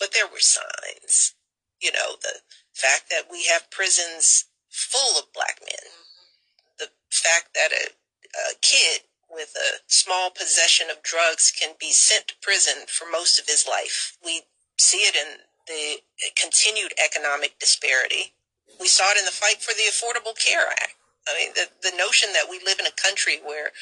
But 0.00 0.12
there 0.12 0.26
were 0.26 0.40
signs. 0.40 1.34
You 1.80 1.92
know, 1.92 2.16
the 2.20 2.40
fact 2.74 3.10
that 3.10 3.30
we 3.30 3.44
have 3.44 3.70
prisons 3.70 4.46
full 4.70 5.16
of 5.18 5.32
black 5.32 5.60
men, 5.62 5.86
mm-hmm. 5.86 6.78
the 6.78 6.88
fact 7.10 7.54
that 7.54 7.70
a, 7.70 7.94
a 8.50 8.54
kid 8.60 9.02
with 9.34 9.54
a 9.56 9.82
small 9.86 10.30
possession 10.30 10.88
of 10.90 11.02
drugs 11.02 11.52
can 11.52 11.74
be 11.80 11.90
sent 11.90 12.28
to 12.28 12.34
prison 12.40 12.86
for 12.86 13.06
most 13.10 13.38
of 13.38 13.46
his 13.46 13.66
life. 13.68 14.16
We 14.24 14.42
see 14.78 14.98
it 14.98 15.16
in 15.16 15.42
the 15.66 16.02
continued 16.36 16.92
economic 17.02 17.58
disparity. 17.58 18.32
We 18.80 18.88
saw 18.88 19.10
it 19.10 19.18
in 19.18 19.24
the 19.24 19.30
fight 19.30 19.62
for 19.62 19.74
the 19.74 19.90
Affordable 19.90 20.38
Care 20.38 20.68
Act. 20.70 20.94
I 21.28 21.38
mean, 21.38 21.52
the, 21.54 21.68
the 21.90 21.96
notion 21.96 22.32
that 22.32 22.50
we 22.50 22.60
live 22.64 22.78
in 22.78 22.86
a 22.86 23.02
country 23.02 23.40
where 23.42 23.72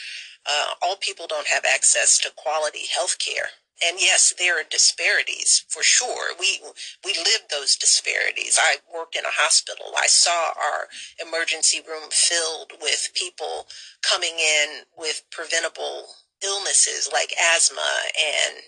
uh, 0.46 0.74
all 0.80 0.96
people 0.96 1.26
don't 1.26 1.48
have 1.48 1.64
access 1.64 2.18
to 2.18 2.30
quality 2.34 2.86
health 2.94 3.18
care. 3.18 3.50
And 3.86 3.98
yes, 4.00 4.34
there 4.38 4.60
are 4.60 4.64
disparities 4.68 5.64
for 5.68 5.82
sure. 5.82 6.34
We 6.38 6.60
we 7.04 7.14
lived 7.14 7.50
those 7.50 7.76
disparities. 7.76 8.58
I 8.60 8.76
worked 8.94 9.16
in 9.16 9.24
a 9.24 9.32
hospital. 9.32 9.92
I 9.98 10.06
saw 10.08 10.50
our 10.56 10.88
emergency 11.24 11.80
room 11.86 12.10
filled 12.10 12.72
with 12.80 13.10
people 13.14 13.66
coming 14.02 14.38
in 14.38 14.84
with 14.96 15.24
preventable 15.30 16.06
illnesses 16.44 17.08
like 17.12 17.34
asthma 17.54 17.88
and 18.16 18.58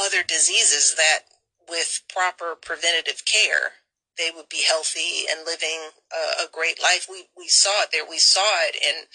other 0.00 0.22
diseases 0.22 0.94
that 0.96 1.20
with 1.68 2.02
proper 2.12 2.54
preventative 2.54 3.24
care 3.24 3.72
they 4.18 4.30
would 4.34 4.48
be 4.48 4.62
healthy 4.66 5.24
and 5.30 5.46
living 5.46 5.90
a, 6.12 6.44
a 6.44 6.48
great 6.52 6.82
life. 6.82 7.06
We 7.10 7.24
we 7.36 7.48
saw 7.48 7.82
it 7.82 7.90
there. 7.92 8.04
We 8.08 8.18
saw 8.18 8.46
it 8.68 8.76
in 8.76 9.06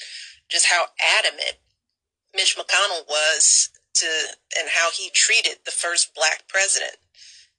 just 0.49 0.67
how 0.67 0.87
adamant 1.19 1.57
Mitch 2.35 2.57
McConnell 2.57 3.07
was 3.07 3.69
to 3.99 4.37
and 4.57 4.69
how 4.69 4.89
he 4.91 5.09
treated 5.13 5.59
the 5.65 5.71
first 5.71 6.13
black 6.15 6.47
president. 6.47 6.97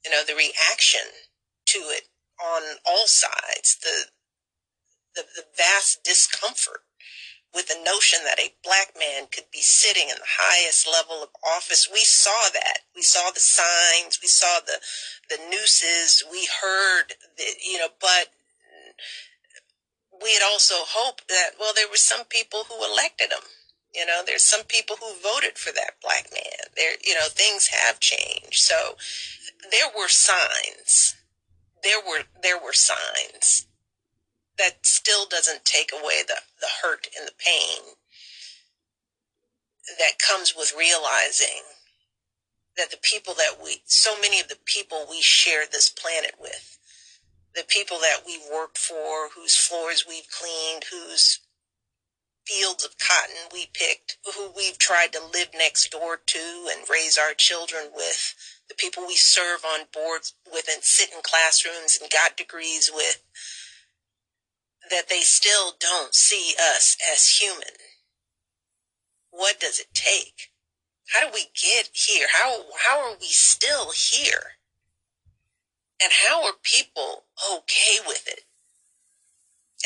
You 0.04 0.10
know, 0.10 0.22
the 0.26 0.34
reaction 0.34 1.02
to 1.66 1.78
it 1.90 2.04
on 2.40 2.78
all 2.86 3.06
sides, 3.06 3.78
the 3.82 4.10
the, 5.14 5.24
the 5.34 5.44
vast 5.56 6.04
discomfort 6.04 6.82
with 7.54 7.66
the 7.68 7.82
notion 7.84 8.20
that 8.24 8.38
a 8.38 8.54
black 8.62 8.92
man 8.98 9.26
could 9.32 9.50
be 9.50 9.60
sitting 9.60 10.08
in 10.08 10.16
the 10.16 10.36
highest 10.38 10.86
level 10.86 11.22
of 11.22 11.30
office. 11.42 11.88
We 11.92 12.04
saw 12.04 12.50
that. 12.52 12.80
We 12.94 13.02
saw 13.02 13.30
the 13.30 13.40
signs. 13.40 14.20
We 14.22 14.28
saw 14.28 14.60
the 14.64 14.78
the 15.28 15.42
nooses. 15.50 16.22
We 16.30 16.48
heard 16.62 17.14
the 17.36 17.44
you 17.64 17.78
know, 17.78 17.88
but 18.00 18.28
we 20.22 20.34
had 20.34 20.42
also 20.42 20.74
hoped 20.78 21.28
that 21.28 21.52
well, 21.58 21.72
there 21.74 21.88
were 21.88 21.96
some 21.96 22.24
people 22.24 22.64
who 22.68 22.84
elected 22.84 23.32
him. 23.32 23.44
You 23.94 24.06
know, 24.06 24.22
there's 24.24 24.44
some 24.44 24.64
people 24.64 24.96
who 24.96 25.14
voted 25.22 25.56
for 25.56 25.72
that 25.72 26.00
black 26.02 26.28
man. 26.32 26.68
There, 26.76 26.92
you 27.04 27.14
know, 27.14 27.26
things 27.28 27.68
have 27.68 28.00
changed. 28.00 28.56
So 28.56 28.96
there 29.70 29.88
were 29.96 30.08
signs. 30.08 31.16
There 31.82 32.00
were 32.06 32.24
there 32.42 32.58
were 32.58 32.72
signs 32.72 33.66
that 34.58 34.84
still 34.84 35.24
doesn't 35.26 35.64
take 35.64 35.92
away 35.92 36.22
the, 36.26 36.36
the 36.60 36.68
hurt 36.82 37.06
and 37.18 37.26
the 37.26 37.32
pain 37.38 37.94
that 39.98 40.18
comes 40.18 40.54
with 40.56 40.74
realizing 40.76 41.62
that 42.76 42.90
the 42.90 42.98
people 43.00 43.34
that 43.34 43.62
we, 43.62 43.82
so 43.86 44.10
many 44.20 44.40
of 44.40 44.48
the 44.48 44.58
people 44.64 45.06
we 45.08 45.22
share 45.22 45.64
this 45.66 45.88
planet 45.88 46.34
with, 46.40 46.78
the 47.54 47.64
people 47.66 47.98
that 47.98 48.20
we've 48.26 48.46
worked 48.52 48.78
for, 48.78 49.30
whose 49.34 49.56
floors 49.56 50.04
we've 50.06 50.28
cleaned, 50.30 50.84
whose 50.90 51.40
fields 52.48 52.84
of 52.84 52.96
cotton 52.98 53.52
we 53.52 53.68
picked, 53.74 54.16
who 54.34 54.50
we've 54.56 54.78
tried 54.78 55.12
to 55.12 55.20
live 55.20 55.48
next 55.54 55.90
door 55.90 56.18
to 56.26 56.68
and 56.72 56.88
raise 56.90 57.18
our 57.18 57.34
children 57.34 57.90
with, 57.94 58.34
the 58.68 58.74
people 58.74 59.04
we 59.06 59.16
serve 59.16 59.64
on 59.64 59.86
boards 59.92 60.34
with 60.50 60.66
and 60.72 60.82
sit 60.82 61.10
in 61.12 61.20
classrooms 61.22 61.98
and 62.00 62.10
got 62.10 62.36
degrees 62.36 62.90
with, 62.92 63.22
that 64.90 65.08
they 65.10 65.20
still 65.20 65.74
don't 65.78 66.14
see 66.14 66.54
us 66.58 66.96
as 67.12 67.38
human. 67.40 67.76
What 69.30 69.60
does 69.60 69.78
it 69.78 69.92
take? 69.92 70.50
How 71.08 71.26
do 71.26 71.30
we 71.32 71.46
get 71.54 71.90
here? 71.92 72.26
How, 72.38 72.62
how 72.86 73.00
are 73.00 73.16
we 73.20 73.26
still 73.28 73.92
here? 73.94 74.56
And 76.02 76.12
how 76.26 76.44
are 76.44 76.52
people 76.62 77.24
okay 77.52 77.98
with 78.06 78.26
it? 78.28 78.44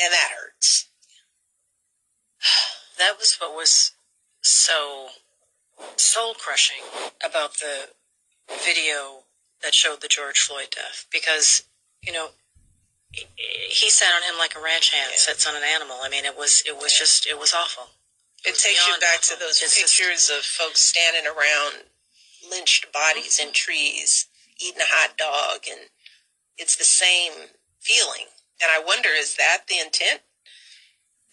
And 0.01 0.11
that 0.11 0.29
hurts. 0.39 0.89
That 2.97 3.17
was 3.17 3.35
what 3.39 3.55
was 3.55 3.91
so 4.41 5.07
soul 5.97 6.33
crushing 6.35 6.83
about 7.25 7.55
the 7.59 7.89
video 8.63 9.23
that 9.61 9.73
showed 9.73 10.01
the 10.01 10.07
George 10.07 10.39
Floyd 10.39 10.67
death 10.71 11.05
because, 11.11 11.63
you 12.03 12.11
know, 12.13 12.29
he 13.11 13.89
sat 13.89 14.13
on 14.15 14.23
him 14.23 14.37
like 14.37 14.55
a 14.55 14.61
ranch 14.61 14.91
hand 14.93 15.09
Yeah. 15.11 15.17
sits 15.17 15.47
on 15.47 15.55
an 15.55 15.63
animal. 15.63 15.97
I 16.01 16.09
mean, 16.09 16.25
it 16.25 16.37
was 16.37 16.63
it 16.65 16.77
was 16.77 16.97
just 16.97 17.25
it 17.27 17.39
was 17.39 17.53
awful. 17.53 17.89
It 18.45 18.51
was 18.51 18.61
takes 18.61 18.85
you 18.87 18.97
back 18.99 19.21
to 19.21 19.35
those 19.39 19.61
It's 19.61 19.79
just- 19.79 19.97
pictures 19.97 20.29
of 20.29 20.43
folks 20.43 20.81
standing 20.81 21.25
around 21.25 21.85
lynched 22.49 22.91
bodies 22.91 23.39
in 23.39 23.47
mm-hmm. 23.47 23.53
trees, 23.53 24.27
eating 24.59 24.81
a 24.81 24.85
hot 24.87 25.17
dog, 25.17 25.65
and 25.69 25.89
it's 26.57 26.75
the 26.75 26.83
same 26.83 27.49
feeling. 27.79 28.27
And 28.61 28.69
I 28.71 28.79
wonder, 28.79 29.09
is 29.09 29.35
that 29.35 29.67
the 29.67 29.79
intent? 29.79 30.21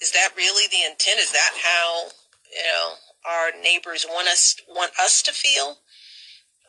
Is 0.03 0.13
that 0.13 0.31
really 0.37 0.67
the 0.69 0.85
intent? 0.85 1.21
Is 1.21 1.33
that 1.33 1.53
how 1.63 2.09
you 2.53 2.63
know 2.65 2.95
our 3.27 3.51
neighbors 3.63 4.07
want 4.09 4.29
us 4.29 4.57
want 4.69 4.93
us 5.01 5.23
to 5.23 5.33
feel? 5.33 5.79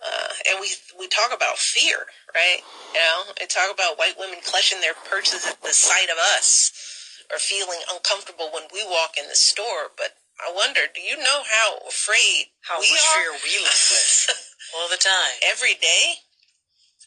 Uh, 0.01 0.33
and 0.49 0.59
we 0.61 0.73
we 0.99 1.07
talk 1.07 1.33
about 1.33 1.57
fear, 1.57 2.07
right? 2.35 2.61
You 2.93 2.99
know, 2.99 3.33
and 3.39 3.49
talk 3.49 3.73
about 3.73 3.99
white 3.99 4.17
women 4.19 4.39
clutching 4.43 4.81
their 4.81 4.95
purses 4.95 5.45
at 5.45 5.61
the 5.61 5.73
sight 5.73 6.09
of 6.11 6.17
us, 6.17 6.71
or 7.31 7.37
feeling 7.37 7.79
uncomfortable 7.91 8.49
when 8.53 8.65
we 8.73 8.83
walk 8.83 9.15
in 9.21 9.29
the 9.29 9.35
store. 9.37 9.93
But 9.95 10.17
I 10.41 10.51
wonder, 10.53 10.81
do 10.93 11.01
you 11.01 11.17
know 11.17 11.43
how 11.47 11.79
afraid 11.87 12.51
How 12.65 12.81
we 12.81 12.89
much 12.89 12.99
are 12.99 13.21
fear 13.21 13.31
we 13.45 13.55
live 13.61 13.85
with 13.93 14.49
all 14.75 14.89
the 14.89 14.97
time. 14.97 15.37
every 15.45 15.75
day? 15.75 16.25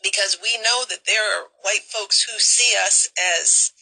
Because 0.03 0.39
we 0.43 0.57
know 0.62 0.85
that 0.89 1.07
there 1.07 1.25
are 1.25 1.49
white 1.62 1.85
folks 1.89 2.22
who 2.25 2.39
see 2.39 2.75
us 2.77 3.09
as 3.18 3.72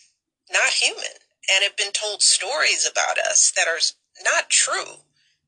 not 0.50 0.70
human 0.74 1.21
and 1.50 1.62
have 1.62 1.76
been 1.76 1.92
told 1.92 2.22
stories 2.22 2.88
about 2.90 3.18
us 3.18 3.52
that 3.56 3.68
are 3.68 3.80
not 4.24 4.50
true, 4.50 5.02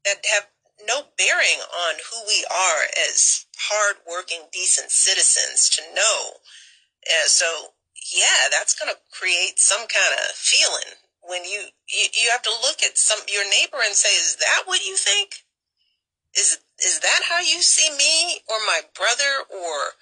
that 0.04 0.24
have 0.34 0.48
no 0.86 1.06
bearing 1.16 1.62
on 1.62 1.94
who 2.10 2.26
we 2.26 2.44
are 2.50 2.82
as 3.08 3.46
hardworking, 3.56 4.50
decent 4.52 4.90
citizens 4.90 5.68
to 5.70 5.82
know. 5.94 6.40
Uh, 7.06 7.26
so, 7.26 7.74
yeah, 8.12 8.50
that's 8.50 8.74
going 8.74 8.92
to 8.92 9.00
create 9.12 9.58
some 9.58 9.86
kind 9.86 10.18
of 10.18 10.34
feeling 10.34 10.98
when 11.26 11.44
you, 11.44 11.72
you 11.88 12.06
you 12.12 12.30
have 12.30 12.42
to 12.42 12.50
look 12.62 12.82
at 12.84 12.98
some 12.98 13.20
your 13.32 13.44
neighbor 13.44 13.78
and 13.84 13.94
say, 13.94 14.10
"Is 14.10 14.36
that 14.36 14.62
what 14.66 14.84
you 14.84 14.96
think? 14.96 15.44
Is 16.36 16.58
is 16.78 17.00
that 17.00 17.22
how 17.28 17.40
you 17.40 17.62
see 17.62 17.90
me 17.96 18.42
or 18.48 18.58
my 18.66 18.82
brother 18.94 19.48
or 19.48 19.96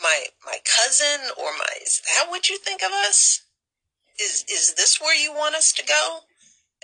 my 0.00 0.26
my 0.44 0.58
cousin 0.62 1.30
or 1.36 1.50
my 1.58 1.72
is 1.82 2.00
that 2.14 2.30
what 2.30 2.48
you 2.48 2.58
think 2.58 2.82
of 2.82 2.92
us? 2.92 3.41
Is 4.20 4.44
is 4.48 4.74
this 4.74 5.00
where 5.00 5.16
you 5.16 5.32
want 5.32 5.54
us 5.56 5.72
to 5.74 5.84
go 5.84 6.20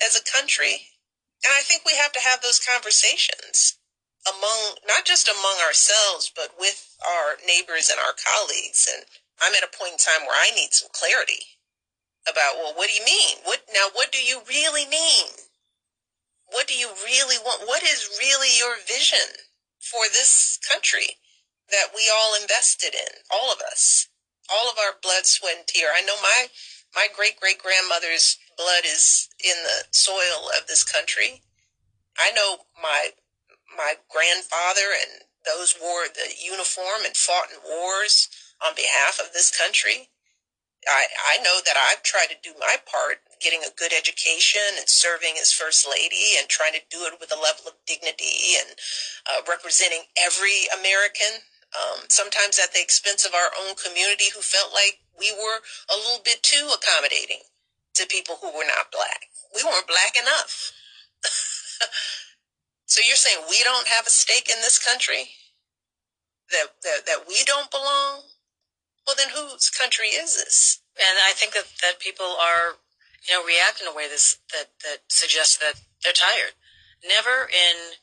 as 0.04 0.16
a 0.16 0.24
country?" 0.24 0.88
And 1.44 1.52
I 1.54 1.62
think 1.62 1.84
we 1.84 1.96
have 1.96 2.12
to 2.12 2.20
have 2.20 2.42
those 2.42 2.60
conversations 2.60 3.78
among 4.26 4.76
not 4.86 5.04
just 5.06 5.28
among 5.28 5.58
ourselves 5.66 6.30
but 6.34 6.58
with 6.58 6.96
our 7.06 7.38
neighbors 7.46 7.90
and 7.90 8.00
our 8.00 8.14
colleagues. 8.14 8.88
And 8.92 9.04
I'm 9.40 9.54
at 9.54 9.64
a 9.64 9.76
point 9.76 9.92
in 9.92 9.98
time 9.98 10.26
where 10.26 10.36
I 10.38 10.50
need 10.54 10.74
some 10.74 10.90
clarity 10.92 11.58
about 12.28 12.56
well 12.56 12.74
what 12.74 12.88
do 12.88 12.94
you 12.94 13.04
mean? 13.04 13.38
What 13.44 13.62
now 13.74 13.88
what 13.94 14.12
do 14.12 14.18
you 14.22 14.42
really 14.48 14.86
mean? 14.86 15.28
What 16.50 16.68
do 16.68 16.74
you 16.74 16.90
really 17.04 17.38
want? 17.38 17.68
What 17.68 17.82
is 17.82 18.10
really 18.18 18.50
your 18.58 18.76
vision 18.86 19.46
for 19.80 20.06
this 20.08 20.58
country 20.68 21.18
that 21.70 21.94
we 21.94 22.10
all 22.12 22.34
invested 22.40 22.94
in 22.94 23.22
all 23.30 23.52
of 23.52 23.60
us? 23.60 24.08
All 24.50 24.70
of 24.70 24.78
our 24.78 24.94
blood 25.02 25.26
sweat 25.26 25.56
and 25.58 25.66
tear. 25.66 25.90
I 25.94 26.02
know 26.02 26.16
my 26.22 26.48
my 26.94 27.06
great 27.14 27.38
great 27.40 27.58
grandmother's 27.58 28.38
blood 28.56 28.84
is 28.84 29.28
in 29.42 29.56
the 29.62 29.84
soil 29.92 30.50
of 30.56 30.66
this 30.66 30.84
country. 30.84 31.42
I 32.18 32.32
know 32.32 32.66
my 32.82 33.10
my 33.76 33.94
grandfather 34.10 34.90
and 34.92 35.28
those 35.46 35.74
wore 35.80 36.06
the 36.08 36.34
uniform 36.36 37.06
and 37.06 37.16
fought 37.16 37.50
in 37.50 37.58
wars 37.64 38.28
on 38.64 38.74
behalf 38.74 39.20
of 39.22 39.32
this 39.32 39.54
country. 39.54 40.10
I, 40.86 41.06
I 41.34 41.42
know 41.42 41.58
that 41.64 41.76
I've 41.76 42.02
tried 42.02 42.30
to 42.30 42.42
do 42.42 42.54
my 42.58 42.76
part, 42.86 43.18
getting 43.40 43.62
a 43.62 43.74
good 43.76 43.92
education 43.92 44.78
and 44.78 44.88
serving 44.88 45.34
as 45.40 45.52
First 45.52 45.88
Lady 45.88 46.38
and 46.38 46.48
trying 46.48 46.72
to 46.72 46.86
do 46.90 47.04
it 47.04 47.18
with 47.20 47.32
a 47.32 47.40
level 47.40 47.66
of 47.66 47.82
dignity 47.86 48.56
and 48.58 48.78
uh, 49.26 49.42
representing 49.48 50.06
every 50.16 50.70
American, 50.70 51.42
um, 51.76 52.08
sometimes 52.08 52.58
at 52.62 52.72
the 52.72 52.80
expense 52.80 53.26
of 53.26 53.34
our 53.34 53.52
own 53.60 53.76
community 53.76 54.32
who 54.32 54.40
felt 54.40 54.72
like 54.72 55.00
we 55.18 55.32
were 55.32 55.60
a 55.90 55.96
little 55.96 56.22
bit 56.24 56.42
too 56.42 56.70
accommodating 56.72 57.44
to 57.94 58.06
people 58.06 58.38
who 58.40 58.48
were 58.48 58.66
not 58.66 58.92
black. 58.92 59.28
We 59.54 59.64
weren't 59.64 59.86
black 59.86 60.16
enough. 60.16 60.72
so 62.86 63.02
you're 63.06 63.18
saying 63.18 63.44
we 63.50 63.62
don't 63.64 63.88
have 63.88 64.06
a 64.06 64.10
stake 64.10 64.48
in 64.48 64.62
this 64.62 64.78
country? 64.78 65.34
That, 66.50 66.80
that, 66.82 67.04
that 67.04 67.28
we 67.28 67.44
don't 67.44 67.70
belong? 67.70 68.24
Well, 69.06 69.16
then 69.16 69.28
whose 69.34 69.68
country 69.68 70.08
is 70.08 70.36
this? 70.36 70.80
And 70.96 71.18
I 71.20 71.32
think 71.34 71.52
that, 71.52 71.68
that 71.82 72.00
people 72.00 72.36
are, 72.40 72.80
you 73.28 73.34
know, 73.34 73.44
react 73.44 73.82
in 73.82 73.88
a 73.88 73.94
way 73.94 74.08
that, 74.08 74.68
that 74.84 74.98
suggests 75.08 75.58
that 75.58 75.80
they're 76.02 76.16
tired. 76.16 76.56
Never 77.06 77.48
in 77.48 78.00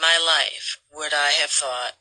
my 0.00 0.16
life 0.16 0.78
would 0.92 1.12
I 1.12 1.32
have 1.40 1.50
thought 1.50 1.92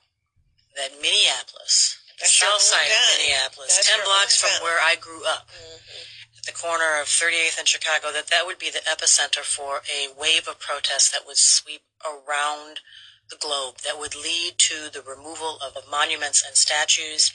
that 0.75 0.91
Minneapolis, 1.01 1.97
the 2.19 2.25
south 2.27 2.61
side 2.61 2.87
of. 2.87 3.19
Minneapolis, 3.19 3.75
That's 3.77 3.91
10 3.95 4.05
blocks 4.05 4.35
from 4.41 4.51
where 4.63 4.79
I 4.79 4.95
grew 4.95 5.23
up, 5.25 5.47
Mm-hmm. 5.49 6.37
at 6.39 6.45
the 6.45 6.53
corner 6.55 6.99
of 7.01 7.07
38th 7.07 7.59
and 7.59 7.67
Chicago, 7.67 8.11
that 8.11 8.27
that 8.27 8.45
would 8.45 8.59
be 8.59 8.69
the 8.69 8.83
epicenter 8.85 9.41
for 9.43 9.81
a 9.87 10.11
wave 10.19 10.47
of 10.47 10.59
protests 10.59 11.11
that 11.11 11.25
would 11.25 11.37
sweep 11.37 11.81
around 12.03 12.79
the 13.29 13.37
globe, 13.39 13.77
that 13.83 13.97
would 13.99 14.15
lead 14.15 14.53
to 14.57 14.89
the 14.93 15.01
removal 15.01 15.57
of 15.63 15.73
monuments 15.89 16.43
and 16.45 16.55
statues, 16.55 17.33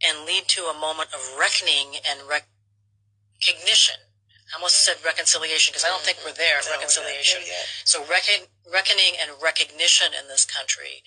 and 0.00 0.24
lead 0.24 0.46
to 0.48 0.62
a 0.70 0.74
moment 0.78 1.10
of 1.12 1.20
reckoning 1.38 1.98
and 2.08 2.20
recognition. 2.30 3.96
I 4.48 4.56
almost 4.56 4.80
said 4.84 4.96
reconciliation 5.04 5.72
because 5.72 5.84
I 5.84 5.88
don't 5.92 6.00
think 6.00 6.18
we're 6.24 6.32
there 6.32 6.56
at 6.56 6.64
No, 6.64 6.70
we're 6.72 6.76
reconciliation. 6.80 7.42
there. 7.44 7.66
So 7.84 8.00
reckon, 8.08 8.48
reckoning 8.64 9.12
and 9.20 9.36
recognition 9.42 10.14
in 10.16 10.28
this 10.28 10.46
country. 10.48 11.04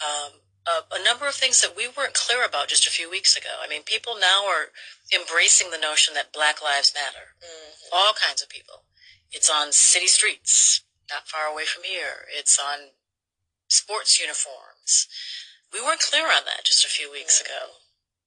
Um, 0.00 0.40
a, 0.66 0.94
a 0.94 1.02
number 1.02 1.26
of 1.26 1.34
things 1.34 1.60
that 1.60 1.76
we 1.76 1.88
weren't 1.88 2.14
clear 2.14 2.44
about 2.44 2.68
just 2.68 2.86
a 2.86 2.90
few 2.90 3.10
weeks 3.10 3.36
ago. 3.36 3.60
I 3.62 3.68
mean, 3.68 3.82
people 3.82 4.14
now 4.18 4.46
are 4.46 4.70
embracing 5.10 5.70
the 5.70 5.82
notion 5.82 6.14
that 6.14 6.32
Black 6.32 6.62
Lives 6.62 6.92
Matter. 6.94 7.34
Mm-hmm. 7.42 7.90
All 7.92 8.14
kinds 8.14 8.42
of 8.42 8.48
people. 8.48 8.84
It's 9.30 9.50
on 9.50 9.72
city 9.72 10.06
streets, 10.06 10.84
not 11.10 11.26
far 11.26 11.50
away 11.50 11.64
from 11.64 11.84
here. 11.84 12.28
It's 12.30 12.58
on 12.58 12.94
sports 13.68 14.20
uniforms. 14.20 15.08
We 15.72 15.80
weren't 15.80 16.04
clear 16.04 16.26
on 16.26 16.44
that 16.46 16.64
just 16.64 16.84
a 16.84 16.92
few 16.92 17.10
weeks 17.10 17.40
mm-hmm. 17.40 17.50
ago. 17.50 17.62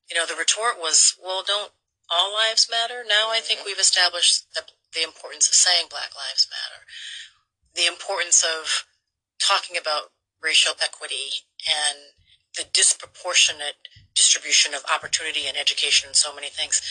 You 0.09 0.17
know, 0.17 0.25
the 0.25 0.37
retort 0.37 0.77
was, 0.79 1.15
well, 1.21 1.43
don't 1.45 1.71
all 2.09 2.33
lives 2.33 2.67
matter? 2.69 3.01
Now 3.07 3.31
I 3.31 3.39
think 3.39 3.59
mm-hmm. 3.61 3.73
we've 3.73 3.79
established 3.79 4.45
the, 4.53 4.61
the 4.93 5.03
importance 5.03 5.47
of 5.47 5.55
saying 5.55 5.87
Black 5.89 6.11
Lives 6.13 6.47
Matter. 6.49 6.85
The 7.73 7.87
importance 7.87 8.43
of 8.43 8.85
talking 9.39 9.77
about 9.77 10.13
racial 10.41 10.73
equity 10.81 11.45
and 11.65 12.14
the 12.57 12.65
disproportionate 12.73 13.75
distribution 14.15 14.73
of 14.73 14.83
opportunity 14.93 15.47
and 15.47 15.57
education 15.57 16.07
and 16.07 16.15
so 16.15 16.33
many 16.33 16.47
things. 16.49 16.81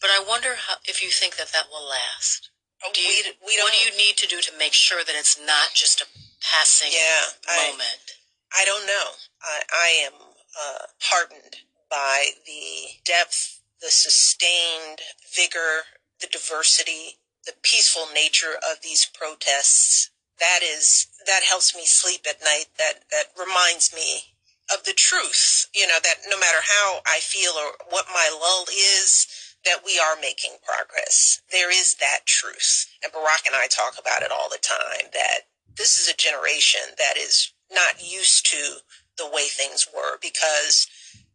But 0.00 0.10
I 0.10 0.22
wonder 0.26 0.54
how, 0.66 0.76
if 0.84 1.02
you 1.02 1.10
think 1.10 1.36
that 1.36 1.52
that 1.52 1.66
will 1.70 1.86
last. 1.88 2.50
Oh, 2.84 2.90
Do 2.92 3.00
you, 3.00 3.22
we, 3.40 3.54
we 3.54 3.56
don't, 3.56 3.70
what 3.70 3.72
do 3.74 3.84
you 3.86 3.96
need 3.96 4.16
to 4.18 4.26
do 4.26 4.40
to 4.40 4.52
make 4.58 4.74
sure 4.74 5.04
that 5.04 5.14
it's 5.14 5.38
not 5.38 5.74
just 5.74 6.00
a 6.02 6.06
passing 6.42 6.90
Yeah, 6.92 7.38
I- 7.48 7.70
moment? 7.70 8.18
I 8.54 8.64
don't 8.66 8.86
know. 8.86 9.06
I, 9.42 9.60
I 9.72 9.88
am 10.06 10.12
uh, 10.12 10.86
heartened 11.00 11.56
by 11.90 12.26
the 12.46 13.00
depth, 13.04 13.60
the 13.80 13.88
sustained 13.90 15.00
vigor, 15.34 15.86
the 16.20 16.26
diversity, 16.30 17.18
the 17.46 17.54
peaceful 17.62 18.06
nature 18.14 18.56
of 18.56 18.82
these 18.82 19.04
protests. 19.06 20.10
That 20.38 20.60
is 20.62 21.06
that 21.26 21.42
helps 21.48 21.74
me 21.74 21.82
sleep 21.86 22.26
at 22.28 22.42
night. 22.42 22.66
That 22.78 23.04
that 23.10 23.26
reminds 23.38 23.94
me 23.94 24.31
of 24.74 24.84
the 24.84 24.94
truth. 24.96 25.68
You 25.74 25.86
know 25.86 26.00
that 26.02 26.26
no 26.28 26.38
matter 26.38 26.62
how 26.62 27.00
I 27.06 27.18
feel 27.20 27.52
or 27.52 27.72
what 27.90 28.06
my 28.12 28.28
lull 28.32 28.66
is, 28.70 29.26
that 29.64 29.84
we 29.84 29.98
are 29.98 30.16
making 30.20 30.58
progress. 30.66 31.40
There 31.52 31.70
is 31.70 31.96
that 31.96 32.26
truth, 32.26 32.86
and 33.02 33.12
Barack 33.12 33.46
and 33.46 33.54
I 33.54 33.68
talk 33.68 33.94
about 34.00 34.22
it 34.22 34.32
all 34.32 34.48
the 34.50 34.58
time. 34.62 35.10
That 35.12 35.46
this 35.76 35.98
is 35.98 36.08
a 36.08 36.16
generation 36.16 36.98
that 36.98 37.16
is 37.16 37.52
not 37.70 38.02
used 38.02 38.46
to 38.52 38.82
the 39.18 39.26
way 39.26 39.46
things 39.48 39.86
were 39.94 40.18
because 40.20 40.86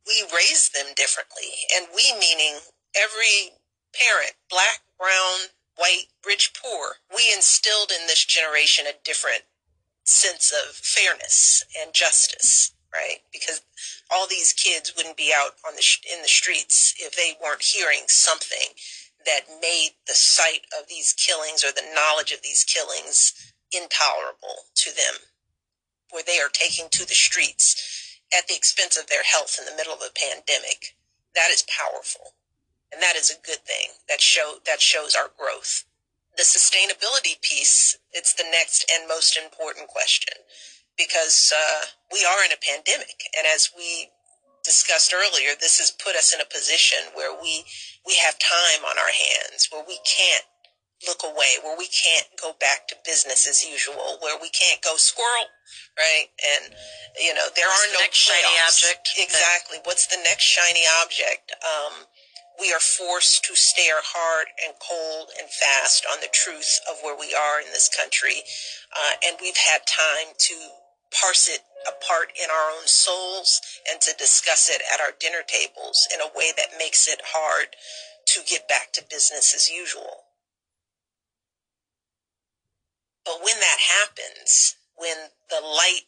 we 0.06 0.24
raised 0.34 0.74
them 0.74 0.94
differently. 0.96 1.68
And 1.76 1.88
we 1.96 2.14
meaning 2.20 2.60
every 2.96 3.58
parent, 3.94 4.34
black, 4.50 4.82
brown, 4.98 5.52
white, 5.76 6.08
rich, 6.26 6.54
poor, 6.54 6.98
we 7.16 7.32
instilled 7.34 7.92
in 7.92 8.08
this 8.08 8.26
generation 8.26 8.86
a 8.88 8.98
different 9.04 9.44
sense 10.04 10.52
of 10.52 10.76
fairness 10.76 11.64
and 11.80 11.94
justice, 11.94 12.74
right? 12.98 13.22
Because 13.32 13.62
all 14.12 14.28
these 14.28 14.54
kids 14.54 14.94
wouldn't 14.98 15.18
be 15.18 15.34
out 15.36 15.54
on 15.68 15.76
the 15.76 15.84
sh- 15.84 16.02
in 16.12 16.24
the 16.24 16.28
streets 16.30 16.96
if 17.00 17.16
they 17.16 17.34
weren't 17.44 17.64
hearing 17.64 18.06
something 18.10 18.74
that 19.26 19.62
made 19.62 19.92
the 20.08 20.16
sight 20.16 20.66
of 20.80 20.90
these 20.90 21.14
killings 21.14 21.64
or 21.64 21.72
the 21.72 21.88
knowledge 21.94 22.34
of 22.34 22.42
these 22.44 22.66
killings 22.66 23.34
intolerable 23.72 24.66
to 24.76 24.92
them 24.96 25.22
where 26.12 26.24
they 26.26 26.40
are 26.40 26.52
taking 26.52 26.88
to 26.92 27.08
the 27.08 27.16
streets 27.16 28.20
at 28.38 28.48
the 28.48 28.56
expense 28.56 28.98
of 28.98 29.08
their 29.08 29.24
health 29.24 29.58
in 29.60 29.66
the 29.66 29.76
middle 29.78 29.94
of 29.94 30.02
a 30.02 30.14
pandemic. 30.16 30.96
That 31.36 31.52
is 31.52 31.66
powerful. 31.68 32.34
And 32.94 33.04
that 33.04 33.16
is 33.18 33.30
a 33.32 33.46
good 33.46 33.66
thing. 33.68 33.92
That 34.10 34.22
show 34.22 34.58
that 34.66 34.82
shows 34.82 35.16
our 35.16 35.32
growth. 35.38 35.86
The 36.38 36.44
sustainability 36.44 37.42
piece, 37.42 37.98
it's 38.14 38.34
the 38.34 38.46
next 38.50 38.90
and 38.92 39.08
most 39.08 39.38
important 39.38 39.88
question 39.90 40.36
because 40.98 41.54
uh, 41.56 41.86
we 42.12 42.26
are 42.26 42.44
in 42.46 42.52
a 42.52 42.60
pandemic. 42.60 43.30
And 43.38 43.46
as 43.48 43.70
we 43.78 44.10
discussed 44.64 45.14
earlier, 45.14 45.56
this 45.60 45.80
has 45.80 45.92
put 45.92 46.16
us 46.16 46.34
in 46.34 46.42
a 46.42 46.46
position 46.46 47.14
where 47.16 47.32
we, 47.32 47.64
we 48.06 48.16
have 48.26 48.36
time 48.40 48.84
on 48.84 48.98
our 48.98 49.14
hands, 49.14 49.70
where 49.72 49.86
we 49.88 50.00
can't 50.04 50.44
look 51.06 51.22
away, 51.22 51.62
where 51.62 51.78
we 51.78 51.86
can't 51.88 52.26
go 52.42 52.58
back 52.60 52.88
to 52.90 52.96
business 53.06 53.46
as 53.46 53.62
usual, 53.62 54.18
where 54.22 54.40
we 54.42 54.50
can't 54.50 54.82
go 54.82 54.98
squirrel, 54.98 55.46
right? 55.94 56.34
And 56.42 56.74
you 57.22 57.34
know 57.38 57.46
there 57.54 57.70
What's 57.70 57.86
are 57.86 57.92
the 57.94 57.94
no 57.94 58.00
next 58.02 58.18
shiny 58.18 58.58
object 58.66 59.14
Exactly. 59.18 59.78
What's 59.84 60.08
the 60.08 60.18
next 60.26 60.44
shiny 60.44 60.84
object? 61.04 61.54
Um, 61.62 62.10
we 62.60 62.74
are 62.74 62.82
forced 62.82 63.46
to 63.46 63.56
stare 63.56 64.02
hard 64.02 64.48
and 64.66 64.74
cold 64.82 65.30
and 65.38 65.48
fast 65.50 66.06
on 66.10 66.20
the 66.22 66.34
truth 66.34 66.82
of 66.90 66.98
where 67.04 67.14
we 67.18 67.36
are 67.36 67.62
in 67.62 67.70
this 67.70 67.88
country. 67.90 68.42
Uh, 68.90 69.14
and 69.28 69.38
we've 69.40 69.58
had 69.58 69.86
time 69.86 70.34
to 70.34 70.56
parse 71.12 71.50
it 71.50 71.62
apart 71.88 72.32
in 72.36 72.50
our 72.50 72.72
own 72.72 72.88
souls 72.88 73.62
and 73.90 74.02
to 74.02 74.14
discuss 74.18 74.70
it 74.70 74.82
at 74.94 75.00
our 75.00 75.14
dinner 75.20 75.44
tables 75.46 76.08
in 76.14 76.20
a 76.22 76.32
way 76.38 76.52
that 76.56 76.78
makes 76.78 77.08
it 77.08 77.22
hard 77.24 77.76
to 78.28 78.42
get 78.50 78.68
back 78.68 78.92
to 78.94 79.06
business 79.10 79.56
as 79.56 79.70
usual. 79.70 80.28
But 83.26 83.40
when 83.44 83.60
that 83.60 83.78
happens, 83.80 84.76
when 84.96 85.18
the 85.50 85.62
light 85.62 86.08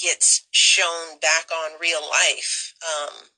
gets 0.00 0.46
shown 0.50 1.18
back 1.20 1.50
on 1.52 1.80
real 1.80 2.00
life, 2.00 2.74
um, 2.82 3.30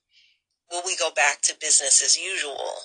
will 0.71 0.83
we 0.85 0.97
go 0.97 1.11
back 1.11 1.43
to 1.43 1.57
business 1.61 2.03
as 2.03 2.17
usual? 2.17 2.77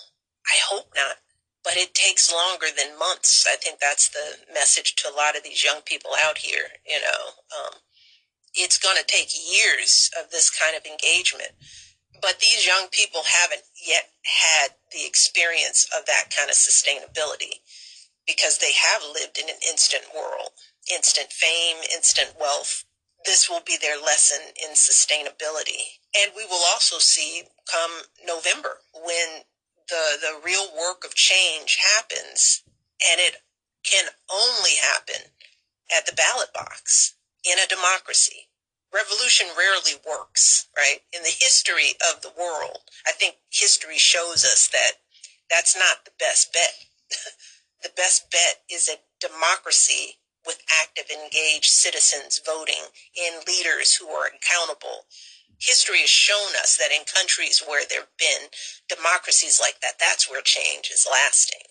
I 0.45 0.57
hope 0.69 0.91
not. 0.95 1.17
But 1.63 1.75
it 1.75 1.93
takes 1.93 2.32
longer 2.32 2.67
than 2.75 2.97
months. 2.97 3.45
I 3.45 3.57
think 3.57 3.80
that's 3.80 4.09
the 4.09 4.53
message 4.53 4.95
to 4.95 5.09
a 5.09 5.15
lot 5.15 5.36
of 5.36 5.43
these 5.43 5.63
young 5.63 5.82
people 5.84 6.11
out 6.23 6.38
here. 6.38 6.63
You 6.88 7.01
know, 7.01 7.21
um, 7.59 7.73
it's 8.58 8.78
going 8.78 8.97
to 8.97 9.05
take 9.05 9.30
years 9.38 10.10
of 10.20 10.32
this 10.32 10.49
kind 10.49 10.76
of 10.76 10.86
engagement. 10.86 11.51
But 12.22 12.39
these 12.39 12.66
young 12.66 12.89
people 12.91 13.22
haven't 13.24 13.62
yet 13.78 14.10
had 14.26 14.74
the 14.91 15.05
experience 15.05 15.88
of 15.97 16.05
that 16.08 16.34
kind 16.36 16.49
of 16.49 16.58
sustainability 16.58 17.62
because 18.26 18.58
they 18.58 18.74
have 18.74 19.03
lived 19.14 19.38
in 19.38 19.47
an 19.49 19.62
instant 19.70 20.03
world, 20.14 20.51
instant 20.91 21.32
fame, 21.32 21.78
instant 21.93 22.34
wealth, 22.39 22.84
this 23.26 23.49
will 23.49 23.62
be 23.66 23.78
their 23.80 23.99
lesson 23.99 24.39
in 24.55 24.72
sustainability. 24.72 25.99
And 26.18 26.32
we 26.36 26.45
will 26.45 26.64
also 26.72 26.97
see 26.97 27.43
come 27.72 27.91
November 28.26 28.80
when 28.93 29.43
the, 29.89 30.18
the 30.20 30.39
real 30.43 30.68
work 30.78 31.03
of 31.05 31.16
change 31.16 31.78
happens 31.95 32.64
and 33.10 33.20
it 33.20 33.38
can 33.84 34.05
only 34.32 34.76
happen 34.82 35.32
at 35.95 36.05
the 36.05 36.14
ballot 36.14 36.53
box 36.53 37.16
in 37.45 37.58
a 37.60 37.68
democracy. 37.68 38.47
Revolution 38.93 39.47
rarely 39.57 39.99
works, 40.07 40.67
right? 40.77 40.99
In 41.13 41.23
the 41.23 41.35
history 41.38 41.95
of 42.13 42.21
the 42.21 42.33
world, 42.38 42.89
I 43.05 43.11
think 43.11 43.35
history 43.51 43.97
shows 43.97 44.45
us 44.45 44.69
that 44.71 45.03
that's 45.49 45.75
not 45.75 46.05
the 46.05 46.11
best 46.19 46.53
bet. 46.53 46.73
the 47.83 47.91
best 47.95 48.31
bet 48.31 48.63
is 48.71 48.89
a 48.89 49.03
democracy 49.19 50.19
with 50.45 50.63
active, 50.81 51.11
engaged 51.11 51.67
citizens 51.67 52.39
voting 52.45 52.95
in 53.15 53.43
leaders 53.47 53.95
who 53.95 54.07
are 54.07 54.27
accountable. 54.31 55.05
History 55.59 56.01
has 56.01 56.09
shown 56.09 56.55
us 56.61 56.77
that 56.77 56.95
in 56.95 57.03
countries 57.03 57.61
where 57.65 57.83
there 57.88 58.07
have 58.07 58.17
been 58.17 58.47
democracies 58.88 59.59
like 59.61 59.81
that, 59.81 59.99
that's 59.99 60.29
where 60.29 60.41
change 60.41 60.89
is 60.93 61.07
lasting. 61.09 61.67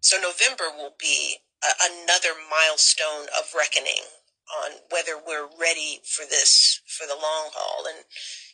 So 0.00 0.16
November 0.16 0.72
will 0.74 0.94
be 0.98 1.36
a, 1.62 1.68
another 1.84 2.32
milestone 2.48 3.28
of 3.36 3.52
reckoning 3.56 4.08
on 4.64 4.82
whether 4.90 5.18
we're 5.18 5.48
ready 5.58 6.00
for 6.04 6.22
this 6.28 6.80
for 6.86 7.06
the 7.06 7.18
long 7.18 7.50
haul. 7.54 7.86
And, 7.86 8.04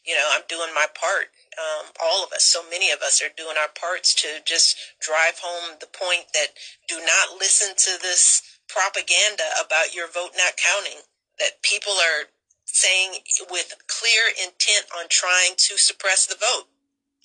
you 0.05 0.15
know, 0.15 0.29
I'm 0.33 0.47
doing 0.49 0.75
my 0.75 0.87
part. 0.93 1.31
Um, 1.59 1.93
all 2.03 2.25
of 2.25 2.33
us, 2.33 2.45
so 2.45 2.63
many 2.71 2.91
of 2.91 3.03
us 3.03 3.23
are 3.23 3.33
doing 3.37 3.57
our 3.61 3.69
parts 3.69 4.15
to 4.23 4.41
just 4.45 4.77
drive 5.01 5.39
home 5.43 5.77
the 5.81 5.91
point 5.91 6.33
that 6.33 6.57
do 6.89 6.97
not 6.97 7.39
listen 7.39 7.77
to 7.77 8.01
this 8.01 8.43
propaganda 8.69 9.45
about 9.61 9.95
your 9.95 10.09
vote 10.09 10.33
not 10.37 10.57
counting 10.57 11.05
that 11.39 11.63
people 11.63 11.93
are 11.93 12.33
saying 12.65 13.21
with 13.51 13.75
clear 13.87 14.33
intent 14.33 14.87
on 14.97 15.07
trying 15.11 15.53
to 15.57 15.77
suppress 15.77 16.27
the 16.27 16.37
vote. 16.39 16.69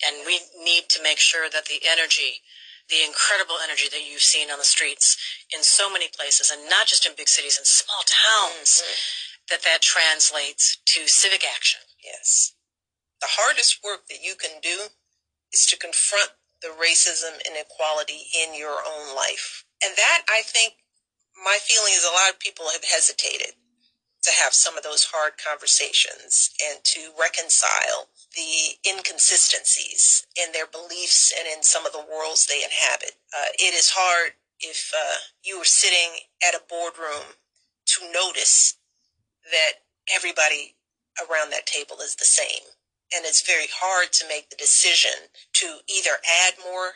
And 0.04 0.26
we 0.26 0.40
need 0.62 0.88
to 0.90 1.02
make 1.02 1.18
sure 1.18 1.48
that 1.50 1.66
the 1.66 1.80
energy, 1.88 2.42
the 2.88 3.04
incredible 3.04 3.60
energy 3.62 3.88
that 3.90 4.04
you've 4.04 4.24
seen 4.24 4.50
on 4.50 4.58
the 4.58 4.64
streets 4.64 5.16
in 5.52 5.62
so 5.62 5.92
many 5.92 6.08
places, 6.08 6.50
and 6.50 6.68
not 6.68 6.86
just 6.86 7.04
in 7.04 7.12
big 7.16 7.28
cities, 7.28 7.58
in 7.58 7.64
small 7.64 8.02
towns, 8.08 8.80
mm-hmm. 8.80 8.96
that 9.52 9.62
that 9.62 9.82
translates 9.82 10.80
to 10.86 11.08
civic 11.08 11.44
action. 11.44 11.80
Yes. 12.02 12.54
The 13.20 13.30
hardest 13.30 13.84
work 13.84 14.06
that 14.08 14.22
you 14.22 14.34
can 14.34 14.60
do 14.62 14.94
is 15.52 15.66
to 15.66 15.76
confront 15.76 16.32
the 16.62 16.74
racism 16.74 17.38
and 17.46 17.54
inequality 17.54 18.26
in 18.34 18.56
your 18.56 18.82
own 18.82 19.14
life. 19.14 19.64
And 19.82 19.94
that, 19.96 20.22
I 20.28 20.42
think, 20.44 20.74
my 21.44 21.58
feeling 21.62 21.92
is 21.94 22.04
a 22.04 22.14
lot 22.14 22.30
of 22.30 22.40
people 22.40 22.66
have 22.72 22.82
hesitated 22.82 23.54
to 24.22 24.30
have 24.42 24.52
some 24.52 24.76
of 24.76 24.82
those 24.82 25.04
hard 25.12 25.32
conversations 25.38 26.50
and 26.70 26.82
to 26.84 27.10
reconcile 27.18 28.08
the 28.34 28.76
inconsistencies 28.88 30.26
in 30.36 30.52
their 30.52 30.66
beliefs 30.66 31.32
and 31.38 31.48
in 31.48 31.62
some 31.62 31.86
of 31.86 31.92
the 31.92 32.04
worlds 32.04 32.46
they 32.46 32.62
inhabit. 32.62 33.12
Uh, 33.32 33.50
it 33.58 33.74
is 33.74 33.90
hard 33.94 34.32
if 34.60 34.92
uh, 34.94 35.18
you 35.44 35.56
are 35.56 35.64
sitting 35.64 36.26
at 36.46 36.54
a 36.54 36.62
boardroom 36.68 37.38
to 37.86 38.12
notice 38.12 38.76
that 39.50 39.84
everybody 40.14 40.76
around 41.18 41.50
that 41.50 41.66
table 41.66 41.96
is 42.02 42.16
the 42.16 42.24
same. 42.26 42.74
And 43.14 43.24
it's 43.24 43.46
very 43.46 43.66
hard 43.72 44.12
to 44.14 44.28
make 44.28 44.50
the 44.50 44.56
decision 44.56 45.32
to 45.54 45.78
either 45.88 46.20
add 46.46 46.54
more 46.62 46.92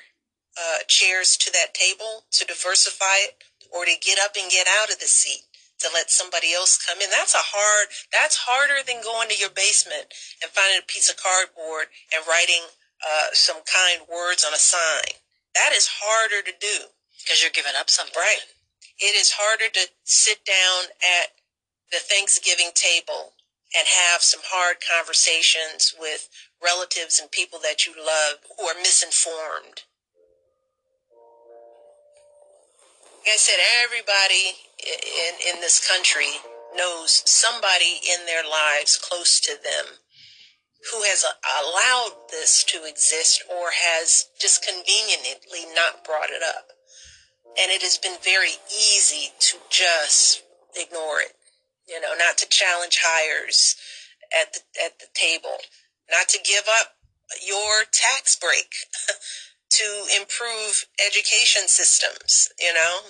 uh, 0.58 0.84
chairs 0.88 1.36
to 1.38 1.52
that 1.52 1.74
table 1.74 2.24
to 2.32 2.44
diversify 2.44 3.24
it 3.24 3.44
or 3.72 3.86
to 3.86 3.92
get 4.00 4.18
up 4.22 4.32
and 4.40 4.50
get 4.50 4.66
out 4.68 4.92
of 4.92 5.00
the 5.00 5.06
seat 5.06 5.42
to 5.82 5.90
let 5.92 6.10
somebody 6.10 6.54
else 6.54 6.78
come 6.78 7.00
in. 7.02 7.10
That's 7.10 7.34
a 7.34 7.42
hard, 7.42 7.88
that's 8.10 8.48
harder 8.48 8.80
than 8.86 9.02
going 9.02 9.28
to 9.28 9.38
your 9.38 9.52
basement 9.52 10.10
and 10.42 10.50
finding 10.50 10.80
a 10.80 10.86
piece 10.86 11.10
of 11.10 11.20
cardboard 11.20 11.90
and 12.14 12.24
writing 12.26 12.64
uh, 13.02 13.34
some 13.34 13.60
kind 13.66 14.06
words 14.06 14.46
on 14.46 14.54
a 14.54 14.62
sign. 14.62 15.18
That 15.54 15.74
is 15.74 16.00
harder 16.00 16.42
to 16.46 16.54
do. 16.56 16.90
Because 17.22 17.42
you're 17.42 17.54
giving 17.54 17.78
up 17.78 17.90
something. 17.90 18.18
Right. 18.18 18.42
It 18.98 19.14
is 19.14 19.38
harder 19.38 19.70
to 19.70 19.84
sit 20.02 20.42
down 20.42 20.90
at 20.98 21.38
the 21.94 22.02
Thanksgiving 22.02 22.74
table 22.74 23.38
and 23.76 23.86
have 23.86 24.22
some 24.22 24.42
hard 24.44 24.78
conversations 24.82 25.94
with 25.98 26.28
relatives 26.58 27.20
and 27.20 27.30
people 27.30 27.60
that 27.62 27.86
you 27.86 27.94
love 27.94 28.42
who 28.58 28.66
are 28.66 28.74
misinformed 28.74 29.86
Like 33.22 33.34
I 33.34 33.38
said, 33.38 33.62
everybody 33.86 34.58
in, 34.82 35.54
in 35.54 35.60
this 35.60 35.86
country 35.86 36.40
knows 36.74 37.22
somebody 37.26 38.00
in 38.08 38.26
their 38.26 38.42
lives 38.42 38.96
close 38.96 39.40
to 39.40 39.56
them 39.62 39.98
who 40.90 41.02
has 41.02 41.24
allowed 41.24 42.16
this 42.30 42.64
to 42.64 42.84
exist 42.84 43.44
or 43.48 43.70
has 43.70 44.26
just 44.40 44.66
conveniently 44.66 45.64
not 45.74 46.04
brought 46.04 46.30
it 46.30 46.42
up. 46.42 46.72
And 47.60 47.70
it 47.70 47.82
has 47.82 47.98
been 47.98 48.16
very 48.22 48.58
easy 48.66 49.30
to 49.38 49.58
just 49.70 50.42
ignore 50.74 51.20
it, 51.20 51.34
you 51.86 52.00
know, 52.00 52.14
not 52.18 52.38
to 52.38 52.48
challenge 52.48 52.98
hires 53.04 53.76
at 54.32 54.54
the, 54.54 54.60
at 54.84 54.98
the 54.98 55.06
table, 55.14 55.58
not 56.10 56.28
to 56.30 56.38
give 56.42 56.64
up 56.80 56.94
your 57.46 57.84
tax 57.92 58.36
break 58.36 58.72
to 59.70 60.04
improve 60.18 60.86
education 60.98 61.68
systems, 61.68 62.48
you 62.58 62.74
know? 62.74 63.00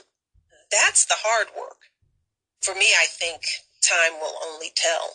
That's 0.73 1.05
the 1.05 1.21
hard 1.21 1.49
work. 1.57 1.93
For 2.63 2.75
me, 2.75 2.89
I 2.97 3.07
think 3.07 3.43
time 3.83 4.19
will 4.21 4.35
only 4.43 4.73
tell 4.75 5.15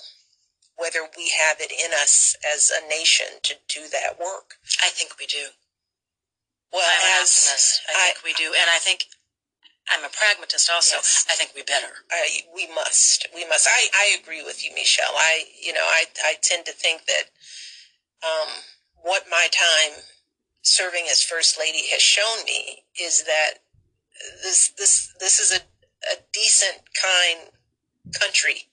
whether 0.77 1.01
we 1.17 1.33
have 1.33 1.57
it 1.59 1.73
in 1.73 1.91
us 1.91 2.37
as 2.45 2.69
a 2.69 2.87
nation 2.87 3.41
to 3.43 3.55
do 3.67 3.89
that 3.91 4.19
work. 4.19 4.61
I 4.83 4.89
think 4.89 5.17
we 5.19 5.25
do. 5.25 5.57
Well, 6.71 6.85
I'm 6.85 7.23
as 7.23 7.33
optimist. 7.33 7.81
I 7.89 8.13
think 8.13 8.23
we 8.23 8.33
do, 8.33 8.53
and 8.53 8.69
I 8.69 8.77
think 8.77 9.05
I'm 9.89 10.03
a 10.03 10.11
pragmatist 10.11 10.69
also. 10.69 10.97
Yes. 10.97 11.25
I 11.31 11.35
think 11.35 11.51
we 11.55 11.63
better. 11.63 12.05
I, 12.11 12.41
we 12.53 12.67
must. 12.75 13.27
We 13.33 13.47
must. 13.47 13.67
I, 13.67 13.87
I 13.95 14.17
agree 14.21 14.43
with 14.43 14.63
you, 14.63 14.71
Michele. 14.75 15.15
I, 15.15 15.45
you 15.59 15.73
know, 15.73 15.85
I, 15.87 16.05
I 16.23 16.35
tend 16.41 16.65
to 16.65 16.73
think 16.73 17.05
that 17.07 17.31
um, 18.21 18.49
what 19.01 19.23
my 19.31 19.47
time 19.51 20.03
serving 20.61 21.05
as 21.09 21.23
first 21.23 21.57
lady 21.57 21.87
has 21.91 22.01
shown 22.01 22.43
me 22.45 22.83
is 22.99 23.23
that 23.23 23.63
this 24.43 24.71
this 24.77 25.13
this 25.19 25.39
is 25.39 25.51
a, 25.51 25.61
a 26.11 26.15
decent 26.33 26.83
kind 26.95 27.51
country 28.13 28.67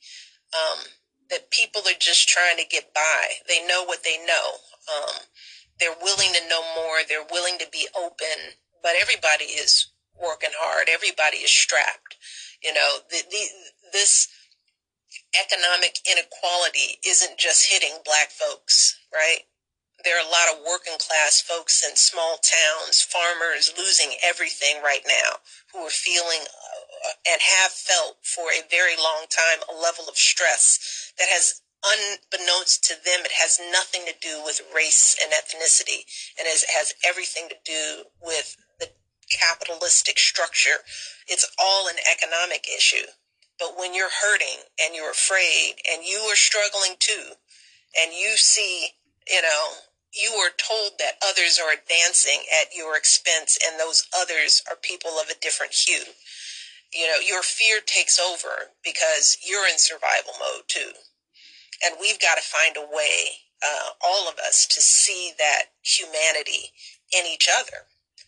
um, 0.55 0.85
that 1.31 1.51
people 1.51 1.83
are 1.83 1.99
just 1.99 2.29
trying 2.29 2.57
to 2.57 2.65
get 2.65 2.95
by. 2.95 3.43
They 3.49 3.67
know 3.67 3.85
what 3.85 4.05
they 4.05 4.19
know. 4.27 4.61
Um, 4.93 5.15
they're 5.81 5.97
willing 6.03 6.33
to 6.33 6.49
know 6.49 6.63
more. 6.77 7.03
They're 7.09 7.27
willing 7.31 7.59
to 7.59 7.67
be 7.73 7.89
open. 7.97 8.55
But 8.83 8.93
everybody 9.01 9.45
is 9.45 9.89
working 10.21 10.55
hard. 10.55 10.89
Everybody 10.89 11.39
is 11.39 11.51
strapped. 11.51 12.17
You 12.63 12.73
know, 12.73 12.99
the, 13.11 13.23
the, 13.31 13.43
this 13.93 14.29
economic 15.41 15.99
inequality 16.11 17.01
isn't 17.07 17.39
just 17.39 17.71
hitting 17.71 17.99
black 18.05 18.31
folks, 18.31 18.99
right? 19.13 19.43
There 20.05 20.17
are 20.21 20.27
a 20.27 20.31
lot 20.31 20.53
of 20.53 20.65
working 20.65 20.97
class 21.01 21.41
folks 21.41 21.83
in 21.83 21.97
small 21.97 22.39
towns, 22.39 23.03
farmers 23.03 23.73
losing 23.77 24.17
everything 24.25 24.83
right 24.85 25.05
now 25.07 25.41
who 25.73 25.81
are 25.81 25.91
feeling 25.91 26.45
uh, 26.45 27.17
and 27.33 27.41
have 27.41 27.73
felt 27.73 28.17
for 28.23 28.53
a 28.53 28.69
very 28.71 28.97
long 28.97 29.27
time 29.29 29.65
a 29.65 29.75
level 29.75 30.05
of 30.09 30.17
stress 30.17 31.13
that 31.19 31.29
has 31.29 31.61
unbeknownst 31.85 32.85
to 32.85 32.95
them, 33.05 33.25
it 33.25 33.33
has 33.41 33.61
nothing 33.71 34.03
to 34.07 34.15
do 34.21 34.41
with 34.45 34.63
race 34.75 35.17
and 35.21 35.33
ethnicity, 35.33 36.05
and 36.39 36.49
it 36.49 36.65
has 36.73 36.95
everything 37.05 37.49
to 37.49 37.57
do 37.65 38.05
with 38.23 38.57
the 38.81 38.89
capitalistic 39.31 40.19
structure. 40.19 40.81
It's 41.29 41.49
all 41.59 41.89
an 41.89 41.97
economic 42.11 42.67
issue. 42.69 43.07
But 43.59 43.79
when 43.79 43.95
you're 43.95 44.11
hurting 44.25 44.67
and 44.83 44.95
you're 44.95 45.11
afraid 45.11 45.75
and 45.91 46.05
you 46.05 46.19
are 46.31 46.37
struggling 46.37 46.97
too, 46.99 47.37
and 48.01 48.13
you 48.13 48.37
see, 48.37 48.89
you 49.29 49.43
know, 49.43 49.94
you 50.15 50.31
are 50.35 50.51
told 50.57 50.99
that 50.99 51.19
others 51.23 51.59
are 51.59 51.73
advancing 51.73 52.45
at 52.63 52.75
your 52.75 52.97
expense 52.97 53.59
and 53.65 53.79
those 53.79 54.07
others 54.17 54.63
are 54.71 54.77
people 54.77 55.19
of 55.21 55.29
a 55.29 55.41
different 55.41 55.75
hue. 55.75 56.15
You 56.95 57.07
know, 57.09 57.19
your 57.19 57.43
fear 57.43 57.81
takes 57.85 58.19
over 58.19 58.71
because 58.85 59.37
you're 59.45 59.67
in 59.67 59.79
survival 59.79 60.33
mode 60.39 60.69
too. 60.69 60.93
And 61.85 61.97
we've 62.01 62.21
got 62.21 62.37
to 62.37 62.43
find 62.43 62.77
a 62.77 62.87
way, 62.95 63.43
uh, 63.63 63.91
all 64.05 64.29
of 64.29 64.39
us, 64.39 64.67
to 64.71 64.81
see 64.81 65.33
that 65.39 65.75
humanity 65.83 66.71
in 67.13 67.27
each 67.27 67.49
other 67.51 67.87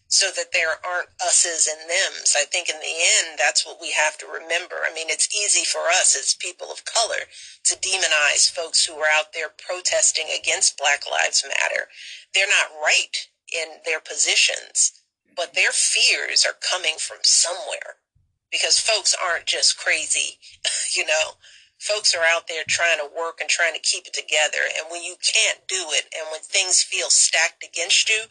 so 0.09 0.29
that 0.37 0.53
there 0.53 0.79
aren't 0.87 1.11
us's 1.21 1.67
and 1.67 1.91
thems. 1.91 2.35
I 2.39 2.45
think 2.45 2.69
in 2.69 2.79
the 2.79 2.97
end, 3.19 3.39
that's 3.39 3.67
what 3.67 3.81
we 3.81 3.93
have 3.93 4.17
to 4.19 4.27
remember. 4.27 4.87
I 4.87 4.95
mean, 4.95 5.09
it's 5.11 5.35
easy 5.35 5.65
for 5.65 5.89
us 5.91 6.17
as 6.17 6.39
people 6.39 6.71
of 6.71 6.85
color 6.85 7.27
to 7.65 7.77
demonize 7.77 8.51
folks 8.51 8.85
who 8.85 8.95
are 8.95 9.11
out 9.13 9.33
there 9.35 9.51
protesting 9.51 10.27
against 10.31 10.79
Black 10.79 11.03
Lives 11.11 11.45
Matter. 11.47 11.89
They're 12.35 12.47
not 12.47 12.79
right 12.81 13.29
in 13.53 13.83
their 13.85 14.01
positions, 14.01 14.93
but 15.35 15.55
their 15.55 15.73
fears 15.73 16.47
are 16.47 16.57
coming 16.61 16.97
from 16.99 17.19
somewhere 17.23 17.99
because 18.51 18.79
folks 18.79 19.15
aren't 19.15 19.47
just 19.47 19.79
crazy, 19.79 20.39
you 20.97 21.05
know. 21.05 21.37
Folks 21.79 22.15
are 22.15 22.25
out 22.25 22.49
there 22.49 22.65
trying 22.67 22.97
to 22.99 23.11
work 23.15 23.37
and 23.39 23.51
trying 23.51 23.75
to 23.75 23.81
keep 23.81 24.07
it 24.07 24.15
together. 24.15 24.65
And 24.65 24.87
when 24.91 25.03
you 25.05 25.15
can't 25.21 25.69
do 25.69 25.93
it 25.93 26.07
and 26.17 26.25
when 26.33 26.41
things 26.41 26.83
feel 26.83 27.11
stacked 27.11 27.63
against 27.63 28.09
you, 28.09 28.23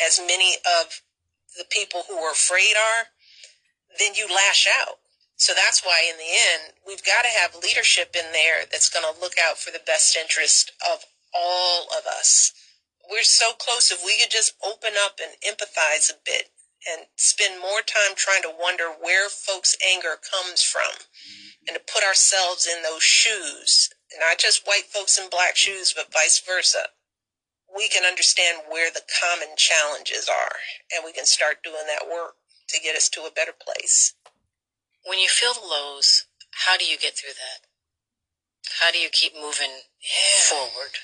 as 0.00 0.18
many 0.26 0.56
of 0.80 1.02
the 1.56 1.66
people 1.70 2.04
who 2.08 2.16
are 2.16 2.32
afraid 2.32 2.74
are, 2.76 3.06
then 3.98 4.14
you 4.14 4.26
lash 4.26 4.66
out. 4.80 4.98
So 5.36 5.52
that's 5.54 5.82
why, 5.84 6.06
in 6.08 6.16
the 6.16 6.30
end, 6.30 6.74
we've 6.86 7.04
got 7.04 7.22
to 7.22 7.28
have 7.28 7.62
leadership 7.62 8.14
in 8.14 8.32
there 8.32 8.64
that's 8.70 8.88
going 8.88 9.04
to 9.04 9.20
look 9.20 9.34
out 9.38 9.58
for 9.58 9.70
the 9.70 9.82
best 9.84 10.16
interest 10.16 10.72
of 10.80 11.04
all 11.34 11.86
of 11.90 12.06
us. 12.06 12.52
We're 13.10 13.26
so 13.26 13.52
close. 13.52 13.90
If 13.90 14.04
we 14.04 14.18
could 14.18 14.30
just 14.30 14.54
open 14.64 14.92
up 15.04 15.18
and 15.20 15.34
empathize 15.42 16.10
a 16.10 16.18
bit 16.24 16.50
and 16.86 17.06
spend 17.16 17.60
more 17.60 17.80
time 17.80 18.14
trying 18.14 18.42
to 18.42 18.52
wonder 18.58 18.84
where 19.00 19.28
folks' 19.28 19.76
anger 19.82 20.16
comes 20.22 20.62
from 20.62 21.06
and 21.66 21.76
to 21.76 21.92
put 21.92 22.04
ourselves 22.04 22.68
in 22.70 22.82
those 22.82 23.02
shoes, 23.02 23.90
not 24.20 24.38
just 24.38 24.66
white 24.66 24.86
folks 24.88 25.18
in 25.18 25.28
black 25.28 25.56
shoes, 25.56 25.92
but 25.94 26.12
vice 26.12 26.40
versa 26.46 26.90
we 27.74 27.88
can 27.88 28.04
understand 28.04 28.62
where 28.70 28.90
the 28.90 29.02
common 29.20 29.56
challenges 29.56 30.28
are 30.28 30.56
and 30.94 31.04
we 31.04 31.12
can 31.12 31.26
start 31.26 31.64
doing 31.64 31.86
that 31.88 32.08
work 32.08 32.34
to 32.68 32.80
get 32.80 32.96
us 32.96 33.08
to 33.10 33.22
a 33.22 33.34
better 33.34 33.52
place. 33.52 34.14
When 35.04 35.18
you 35.18 35.28
feel 35.28 35.52
the 35.52 35.66
lows, 35.66 36.26
how 36.66 36.76
do 36.76 36.84
you 36.84 36.96
get 36.96 37.16
through 37.16 37.34
that? 37.34 37.66
How 38.80 38.90
do 38.90 38.98
you 38.98 39.08
keep 39.10 39.34
moving 39.34 39.82
yeah. 40.00 40.48
forward? 40.48 40.96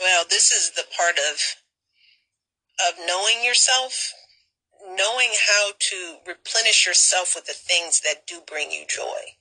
Well, 0.00 0.24
this 0.28 0.52
is 0.52 0.70
the 0.70 0.84
part 0.96 1.16
of 1.18 1.40
of 2.80 2.94
knowing 3.06 3.44
yourself, 3.44 4.14
knowing 4.82 5.32
how 5.48 5.72
to 5.78 6.16
replenish 6.26 6.86
yourself 6.86 7.34
with 7.34 7.44
the 7.44 7.52
things 7.52 8.00
that 8.00 8.26
do 8.26 8.40
bring 8.46 8.70
you 8.70 8.84
joy. 8.88 9.36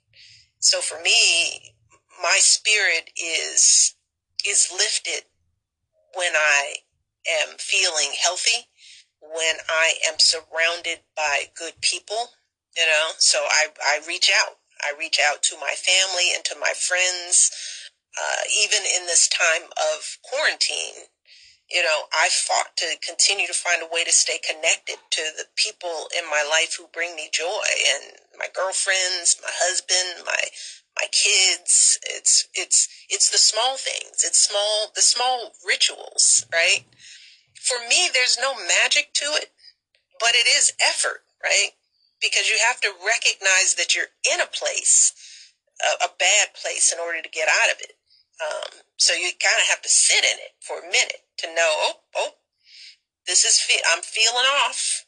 So 0.60 0.82
for 0.82 1.02
me, 1.02 1.76
my 2.22 2.38
spirit 2.40 3.12
is 3.16 3.96
is 4.46 4.70
lifted 4.72 5.24
when 6.16 6.34
I 6.36 6.76
am 7.28 7.58
feeling 7.58 8.12
healthy, 8.22 8.68
when 9.22 9.56
I 9.68 9.94
am 10.08 10.20
surrounded 10.20 11.00
by 11.16 11.52
good 11.56 11.82
people, 11.82 12.30
you 12.78 12.86
know, 12.86 13.12
so 13.18 13.40
I, 13.40 13.68
I 13.84 14.00
reach 14.08 14.32
out. 14.46 14.58
I 14.82 14.98
reach 14.98 15.20
out 15.20 15.44
to 15.44 15.58
my 15.60 15.76
family 15.76 16.32
and 16.34 16.44
to 16.46 16.56
my 16.60 16.72
friends. 16.72 17.52
Uh, 18.18 18.42
even 18.64 18.80
in 19.00 19.06
this 19.06 19.28
time 19.28 19.70
of 19.78 20.18
quarantine, 20.24 21.08
you 21.70 21.84
know, 21.84 22.10
I 22.12 22.30
fought 22.32 22.76
to 22.78 22.98
continue 23.06 23.46
to 23.46 23.54
find 23.54 23.84
a 23.84 23.94
way 23.94 24.04
to 24.04 24.12
stay 24.12 24.40
connected 24.40 24.98
to 25.12 25.22
the 25.38 25.46
people 25.56 26.08
in 26.18 26.26
my 26.26 26.44
life 26.50 26.76
who 26.78 26.90
bring 26.92 27.16
me 27.16 27.30
joy 27.32 27.68
and 27.94 28.18
my 28.38 28.48
girlfriends, 28.54 29.38
my 29.42 29.52
husband, 29.54 30.26
my 30.26 30.42
my 31.00 31.08
kids. 31.08 32.00
It's 32.04 32.48
it's 32.54 32.88
it's 33.10 33.30
the 33.30 33.38
small 33.38 33.78
things. 33.78 34.24
It's 34.26 34.40
small 34.40 34.92
the 34.94 35.02
small 35.02 35.54
rituals, 35.66 36.46
right? 36.52 36.86
For 37.56 37.80
me, 37.88 38.10
there's 38.12 38.38
no 38.40 38.56
magic 38.56 39.14
to 39.16 39.26
it, 39.40 39.52
but 40.20 40.36
it 40.36 40.48
is 40.48 40.74
effort, 40.84 41.24
right? 41.44 41.72
Because 42.22 42.50
you 42.50 42.60
have 42.66 42.82
to 42.82 42.92
recognize 43.00 43.76
that 43.76 43.96
you're 43.96 44.12
in 44.28 44.42
a 44.42 44.48
place, 44.48 45.14
a, 45.80 46.06
a 46.06 46.10
bad 46.20 46.54
place, 46.56 46.92
in 46.92 47.00
order 47.00 47.22
to 47.22 47.30
get 47.30 47.48
out 47.48 47.72
of 47.72 47.80
it. 47.80 47.96
Um, 48.40 48.84
so 48.98 49.14
you 49.14 49.32
kind 49.40 49.60
of 49.60 49.68
have 49.70 49.82
to 49.82 49.90
sit 49.90 50.24
in 50.24 50.40
it 50.40 50.56
for 50.60 50.80
a 50.80 50.92
minute 50.92 51.28
to 51.44 51.48
know, 51.48 51.68
oh, 51.68 51.94
oh, 52.16 52.32
this 53.28 53.44
is 53.44 53.60
fe- 53.60 53.84
I'm 53.92 54.02
feeling 54.02 54.48
off. 54.64 55.06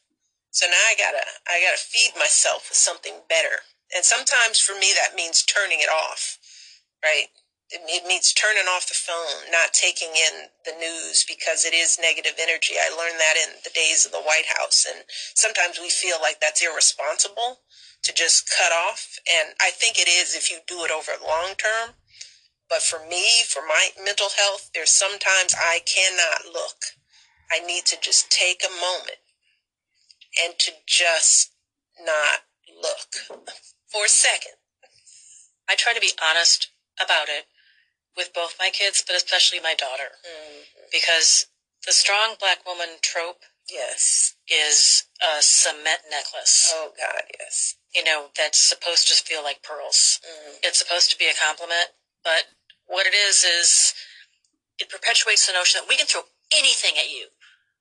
So 0.51 0.67
now 0.67 0.83
I 0.91 0.95
gotta 0.99 1.23
I 1.47 1.63
gotta 1.63 1.79
feed 1.79 2.11
myself 2.19 2.67
with 2.69 2.77
something 2.77 3.23
better. 3.29 3.63
And 3.93 4.05
sometimes 4.05 4.59
for 4.59 4.73
me, 4.73 4.93
that 4.95 5.15
means 5.15 5.43
turning 5.43 5.79
it 5.79 5.89
off, 5.89 6.39
right? 7.03 7.27
It, 7.71 8.05
means 8.05 8.33
turning 8.33 8.67
off 8.67 8.87
the 8.87 8.93
phone, 8.93 9.47
not 9.49 9.71
taking 9.71 10.11
in 10.11 10.51
the 10.65 10.75
news 10.75 11.23
because 11.23 11.63
it 11.63 11.73
is 11.73 11.99
negative 12.01 12.35
energy. 12.35 12.75
I 12.75 12.91
learned 12.91 13.19
that 13.19 13.39
in 13.39 13.63
the 13.63 13.71
days 13.71 14.05
of 14.05 14.11
the 14.11 14.19
White 14.19 14.47
House. 14.59 14.85
And 14.85 15.05
sometimes 15.35 15.79
we 15.79 15.89
feel 15.89 16.17
like 16.21 16.41
that's 16.41 16.61
irresponsible 16.61 17.63
to 18.03 18.13
just 18.13 18.49
cut 18.49 18.73
off. 18.73 19.15
And 19.23 19.55
I 19.61 19.71
think 19.71 19.97
it 19.97 20.09
is 20.09 20.35
if 20.35 20.51
you 20.51 20.59
do 20.67 20.83
it 20.83 20.91
over 20.91 21.11
long 21.23 21.55
term. 21.55 21.95
But 22.67 22.81
for 22.81 22.99
me, 23.07 23.43
for 23.47 23.61
my 23.67 23.89
mental 24.03 24.29
health, 24.37 24.69
there's 24.73 24.91
sometimes 24.91 25.55
I 25.55 25.79
cannot 25.87 26.51
look. 26.53 26.95
I 27.51 27.59
need 27.59 27.85
to 27.85 27.97
just 28.01 28.31
take 28.31 28.63
a 28.63 28.71
moment 28.71 29.19
and 30.43 30.57
to 30.59 30.71
just 30.87 31.51
not 32.03 32.47
look 32.81 33.39
for 33.91 34.05
a 34.05 34.09
second. 34.09 34.55
I 35.69 35.75
try 35.75 35.93
to 35.93 36.01
be 36.01 36.11
honest 36.19 36.71
about 36.99 37.29
it 37.29 37.45
with 38.15 38.33
both 38.33 38.55
my 38.59 38.69
kids, 38.69 39.03
but 39.05 39.15
especially 39.15 39.59
my 39.59 39.73
daughter, 39.73 40.19
mm-hmm. 40.19 40.87
because 40.91 41.47
the 41.85 41.93
strong 41.93 42.35
black 42.39 42.65
woman 42.65 42.99
trope, 43.01 43.43
yes, 43.69 44.35
is 44.47 45.05
a 45.21 45.41
cement 45.41 46.01
necklace. 46.09 46.71
Oh 46.75 46.91
God, 46.97 47.23
yes. 47.39 47.75
You 47.95 48.03
know 48.03 48.27
that's 48.35 48.67
supposed 48.67 49.07
to 49.07 49.23
feel 49.23 49.43
like 49.43 49.63
pearls. 49.63 50.19
Mm-hmm. 50.23 50.57
It's 50.63 50.79
supposed 50.79 51.11
to 51.11 51.17
be 51.17 51.27
a 51.27 51.35
compliment, 51.35 51.95
but 52.23 52.51
what 52.87 53.07
it 53.07 53.15
is 53.15 53.43
is 53.43 53.93
it 54.77 54.89
perpetuates 54.89 55.47
the 55.47 55.53
notion 55.53 55.79
that 55.81 55.89
we 55.89 55.95
can 55.95 56.07
throw 56.07 56.27
anything 56.51 56.99
at 56.99 57.11
you. 57.11 57.27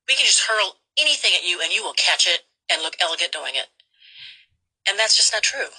We 0.07 0.15
can 0.15 0.25
just 0.25 0.47
hurl 0.47 0.79
anything 0.97 1.31
at 1.35 1.47
you, 1.47 1.59
and 1.61 1.71
you 1.71 1.83
will 1.83 1.97
catch 1.97 2.27
it 2.27 2.47
and 2.71 2.81
look 2.81 2.95
elegant 3.01 3.31
doing 3.31 3.53
it. 3.55 3.67
And 4.87 4.97
that's 4.97 5.15
just 5.15 5.33
not 5.33 5.43
true. 5.43 5.69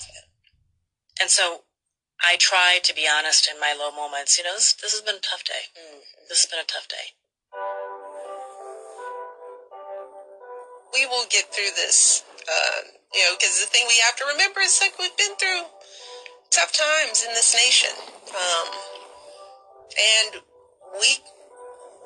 And 1.21 1.31
so 1.31 1.63
I 2.23 2.37
try 2.39 2.79
to 2.83 2.95
be 2.95 3.07
honest 3.07 3.49
in 3.53 3.59
my 3.59 3.75
low 3.77 3.91
moments. 3.91 4.39
You 4.39 4.45
know, 4.45 4.55
this, 4.55 4.73
this 4.75 4.93
has 4.93 5.03
been 5.03 5.17
a 5.17 5.27
tough 5.27 5.45
day. 5.45 5.71
Mm-hmm. 5.75 6.01
This 6.29 6.43
has 6.43 6.51
been 6.51 6.61
a 6.61 6.67
tough 6.67 6.89
day. 6.89 7.19
We 10.95 11.07
will 11.07 11.27
get 11.31 11.53
through 11.53 11.75
this. 11.75 12.23
Uh, 12.43 12.95
you 13.15 13.23
know, 13.27 13.35
because 13.39 13.61
the 13.61 13.67
thing 13.67 13.87
we 13.89 14.01
have 14.07 14.17
to 14.17 14.25
remember 14.25 14.61
is 14.61 14.79
like 14.81 14.99
we've 14.99 15.17
been 15.17 15.37
through 15.37 15.67
tough 16.51 16.73
times 16.73 17.25
in 17.27 17.35
this 17.35 17.55
nation. 17.55 17.95
Um, 18.31 18.69
and 19.93 20.43
we 20.99 21.19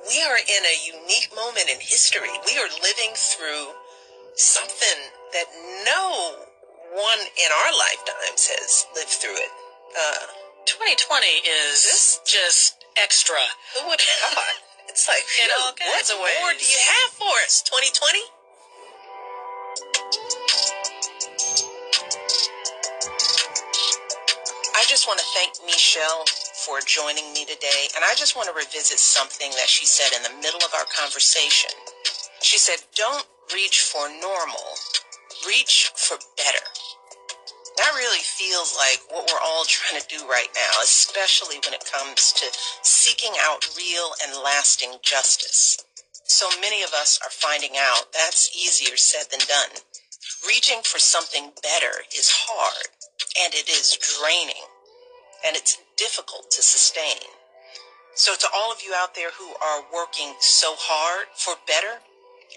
we 0.08 0.22
are 0.22 0.38
in 0.38 0.62
a 0.64 0.76
unique 0.86 1.30
moment 1.34 1.68
in 1.68 1.80
history. 1.80 2.30
We 2.46 2.58
are 2.58 2.70
living 2.82 3.12
through 3.14 3.74
something 4.36 4.98
that 5.32 5.46
no 5.84 6.45
one 6.96 7.20
in 7.20 7.50
our 7.52 7.70
lifetimes 7.76 8.48
has 8.56 8.88
lived 8.96 9.12
through 9.20 9.36
it. 9.36 9.52
Uh, 9.92 10.32
2020 10.64 11.28
is 11.44 11.84
this? 11.84 12.20
just 12.24 12.84
extra. 12.96 13.36
Who 13.76 13.88
would 13.88 14.00
have 14.00 14.32
thought? 14.32 14.58
It's 14.88 15.04
like, 15.04 15.28
in 15.44 15.52
all 15.60 15.76
kinds 15.76 16.08
what 16.08 16.16
of 16.16 16.24
ways. 16.24 16.40
more 16.40 16.56
do 16.56 16.64
you 16.64 16.80
have 16.80 17.10
for 17.20 17.34
us, 17.44 17.60
2020? 17.68 18.16
I 24.72 24.82
just 24.88 25.06
want 25.06 25.20
to 25.20 25.26
thank 25.36 25.52
Michele 25.66 26.24
for 26.64 26.80
joining 26.80 27.28
me 27.34 27.44
today, 27.44 27.92
and 27.94 28.04
I 28.08 28.14
just 28.16 28.36
want 28.36 28.48
to 28.48 28.54
revisit 28.56 28.98
something 28.98 29.50
that 29.52 29.68
she 29.68 29.84
said 29.84 30.16
in 30.16 30.22
the 30.24 30.32
middle 30.40 30.64
of 30.64 30.72
our 30.72 30.86
conversation. 30.96 31.70
She 32.40 32.56
said, 32.56 32.80
Don't 32.96 33.26
reach 33.52 33.80
for 33.82 34.08
normal, 34.08 34.64
reach 35.46 35.92
for 35.94 36.16
better. 36.36 36.64
I 37.78 37.92
really 37.96 38.22
feels 38.24 38.76
like 38.76 39.00
what 39.10 39.28
we're 39.30 39.44
all 39.44 39.64
trying 39.66 40.00
to 40.00 40.08
do 40.08 40.24
right 40.28 40.48
now, 40.54 40.70
especially 40.82 41.56
when 41.64 41.74
it 41.74 41.84
comes 41.92 42.32
to 42.32 42.46
seeking 42.82 43.32
out 43.42 43.68
real 43.76 44.12
and 44.24 44.42
lasting 44.42 44.96
justice. 45.02 45.78
So 46.24 46.48
many 46.60 46.82
of 46.82 46.92
us 46.92 47.20
are 47.24 47.30
finding 47.30 47.72
out 47.78 48.12
that's 48.12 48.50
easier 48.56 48.96
said 48.96 49.30
than 49.30 49.40
done. 49.46 49.82
Reaching 50.46 50.80
for 50.82 50.98
something 50.98 51.52
better 51.62 52.02
is 52.16 52.30
hard 52.32 52.88
and 53.44 53.54
it 53.54 53.68
is 53.68 53.98
draining 54.00 54.66
and 55.46 55.56
it's 55.56 55.78
difficult 55.96 56.50
to 56.52 56.62
sustain. 56.62 57.20
So 58.14 58.34
to 58.34 58.46
all 58.54 58.72
of 58.72 58.78
you 58.84 58.94
out 58.96 59.14
there 59.14 59.30
who 59.38 59.48
are 59.62 59.84
working 59.92 60.34
so 60.40 60.74
hard 60.78 61.26
for 61.36 61.54
better, 61.66 62.00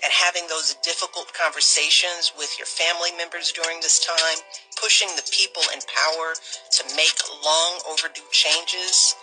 and 0.04 0.12
having 0.12 0.48
those 0.48 0.76
difficult 0.84 1.32
conversations 1.34 2.34
with 2.38 2.58
your 2.58 2.68
family 2.68 3.12
members 3.18 3.52
during 3.52 3.80
this 3.82 4.06
time, 4.06 4.40
pushing 4.82 5.10
the 5.16 5.28
people 5.32 5.64
in 5.74 5.80
power 5.88 6.34
to 6.72 6.84
make 6.96 7.18
long 7.44 7.80
overdue 7.90 8.28
changes. 8.32 9.16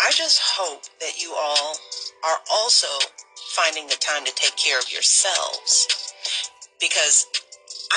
I 0.00 0.10
just 0.12 0.40
hope 0.42 0.84
that 1.00 1.22
you 1.22 1.34
all 1.34 1.76
are 2.24 2.40
also 2.52 2.88
finding 3.56 3.86
the 3.86 3.96
time 4.00 4.24
to 4.24 4.34
take 4.34 4.56
care 4.56 4.78
of 4.78 4.90
yourselves 4.92 6.12
because 6.80 7.26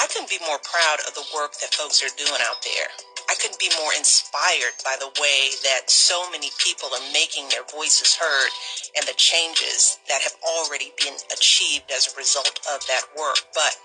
I 0.01 0.07
couldn't 0.07 0.29
be 0.29 0.39
more 0.45 0.59
proud 0.63 0.99
of 1.07 1.15
the 1.15 1.25
work 1.35 1.53
that 1.61 1.73
folks 1.73 2.03
are 2.03 2.13
doing 2.17 2.39
out 2.49 2.61
there. 2.63 2.89
I 3.29 3.35
couldn't 3.41 3.59
be 3.59 3.69
more 3.81 3.91
inspired 3.97 4.75
by 4.83 4.95
the 4.99 5.11
way 5.21 5.51
that 5.63 5.89
so 5.89 6.29
many 6.31 6.49
people 6.63 6.89
are 6.93 7.13
making 7.13 7.49
their 7.49 7.63
voices 7.65 8.15
heard 8.15 8.51
and 8.97 9.07
the 9.07 9.15
changes 9.17 9.99
that 10.09 10.21
have 10.23 10.35
already 10.43 10.93
been 10.97 11.15
achieved 11.31 11.91
as 11.91 12.07
a 12.07 12.17
result 12.17 12.59
of 12.73 12.85
that 12.87 13.03
work. 13.17 13.39
But 13.53 13.77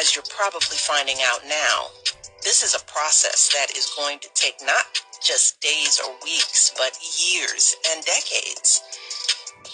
as 0.00 0.14
you're 0.14 0.28
probably 0.30 0.78
finding 0.78 1.18
out 1.24 1.40
now, 1.48 1.90
this 2.42 2.62
is 2.62 2.74
a 2.74 2.84
process 2.86 3.50
that 3.54 3.76
is 3.76 3.92
going 3.96 4.20
to 4.20 4.28
take 4.34 4.56
not 4.64 4.86
just 5.24 5.60
days 5.60 6.00
or 6.04 6.12
weeks, 6.24 6.72
but 6.76 6.98
years 7.18 7.76
and 7.90 8.04
decades 8.04 8.82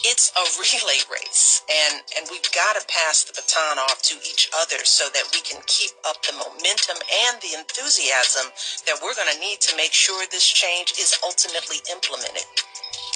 it's 0.04 0.32
a 0.36 0.44
relay 0.60 1.00
race 1.12 1.62
and 1.68 2.02
and 2.16 2.26
we've 2.30 2.50
got 2.52 2.76
to 2.76 2.84
pass 2.88 3.24
the 3.24 3.34
baton 3.34 3.78
off 3.78 4.02
to 4.02 4.16
each 4.24 4.50
other 4.56 4.84
so 4.84 5.08
that 5.12 5.28
we 5.32 5.40
can 5.42 5.60
keep 5.66 5.92
up 6.08 6.22
the 6.22 6.32
momentum 6.34 6.98
and 7.28 7.40
the 7.42 7.58
enthusiasm 7.58 8.50
that 8.86 8.98
we're 9.02 9.14
going 9.14 9.30
to 9.32 9.40
need 9.40 9.60
to 9.60 9.76
make 9.76 9.92
sure 9.92 10.24
this 10.30 10.46
change 10.46 10.92
is 10.98 11.18
ultimately 11.24 11.78
implemented. 11.92 12.46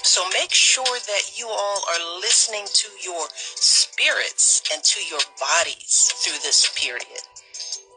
So 0.03 0.23
make 0.33 0.53
sure 0.53 0.85
that 0.85 1.39
you 1.39 1.49
all 1.49 1.81
are 1.89 2.21
listening 2.21 2.67
to 2.75 2.89
your 3.03 3.27
spirits 3.35 4.63
and 4.73 4.83
to 4.85 5.01
your 5.09 5.21
bodies 5.41 6.13
through 6.21 6.39
this 6.45 6.71
period. 6.77 7.25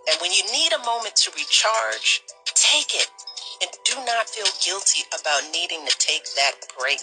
And 0.08 0.18
when 0.22 0.32
you 0.32 0.44
need 0.54 0.72
a 0.72 0.86
moment 0.86 1.18
to 1.28 1.32
recharge 1.36 2.24
take 2.58 2.96
it. 2.96 3.10
And 3.62 3.72
do 3.86 3.96
not 4.06 4.30
feel 4.30 4.50
guilty 4.62 5.02
about 5.14 5.42
needing 5.54 5.86
to 5.86 5.96
take 5.98 6.26
that 6.36 6.54
break 6.78 7.00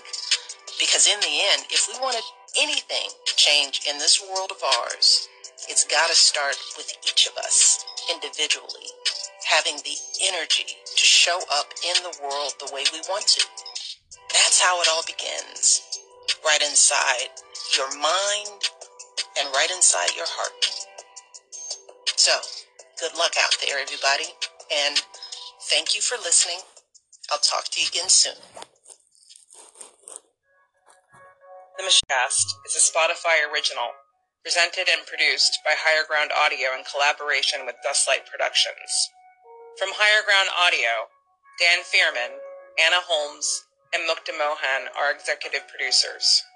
because 0.78 1.06
in 1.06 1.20
the 1.20 1.36
end, 1.52 1.66
if 1.70 1.88
we 1.88 2.00
wanted 2.00 2.24
anything 2.60 3.10
to 3.26 3.36
change 3.36 3.82
in 3.88 3.98
this 3.98 4.22
world 4.22 4.50
of 4.50 4.62
ours, 4.80 5.28
it's 5.68 5.84
got 5.84 6.08
to 6.08 6.14
start 6.14 6.56
with 6.76 6.92
each 7.06 7.28
of 7.28 7.36
us 7.38 7.84
individually, 8.12 8.88
having 9.50 9.76
the 9.84 9.96
energy 10.32 10.66
to 10.96 11.04
show 11.04 11.38
up 11.52 11.66
in 11.84 12.02
the 12.02 12.16
world 12.22 12.54
the 12.60 12.72
way 12.74 12.84
we 12.92 13.00
want 13.08 13.26
to. 13.28 13.44
That's 14.32 14.60
how 14.62 14.80
it 14.82 14.88
all 14.92 15.02
begins, 15.06 15.82
right 16.44 16.62
inside 16.62 17.30
your 17.76 17.90
mind 17.98 18.62
and 19.38 19.48
right 19.54 19.70
inside 19.74 20.14
your 20.16 20.26
heart. 20.28 20.64
So, 22.16 22.32
good 23.00 23.16
luck 23.18 23.34
out 23.42 23.56
there, 23.60 23.78
everybody, 23.80 24.26
and 24.74 25.00
thank 25.70 25.94
you 25.94 26.02
for 26.02 26.16
listening. 26.18 26.58
I'll 27.32 27.38
talk 27.38 27.64
to 27.72 27.80
you 27.80 27.88
again 27.90 28.08
soon. 28.08 28.34
The 31.74 31.82
Mishcast 31.82 32.54
is 32.62 32.78
a 32.78 32.86
Spotify 32.86 33.42
original, 33.42 33.98
presented 34.46 34.86
and 34.86 35.02
produced 35.10 35.58
by 35.66 35.74
Higher 35.74 36.06
Ground 36.06 36.30
Audio 36.30 36.70
in 36.70 36.86
collaboration 36.86 37.66
with 37.66 37.82
Dustlight 37.82 38.30
Productions. 38.30 39.10
From 39.74 39.90
Higher 39.98 40.22
Ground 40.22 40.54
Audio, 40.54 41.10
Dan 41.58 41.82
Fierman, 41.82 42.38
Anna 42.78 43.02
Holmes, 43.02 43.66
and 43.90 44.06
Mukta 44.06 44.30
Mohan 44.30 44.86
are 44.94 45.10
executive 45.10 45.66
producers. 45.66 46.46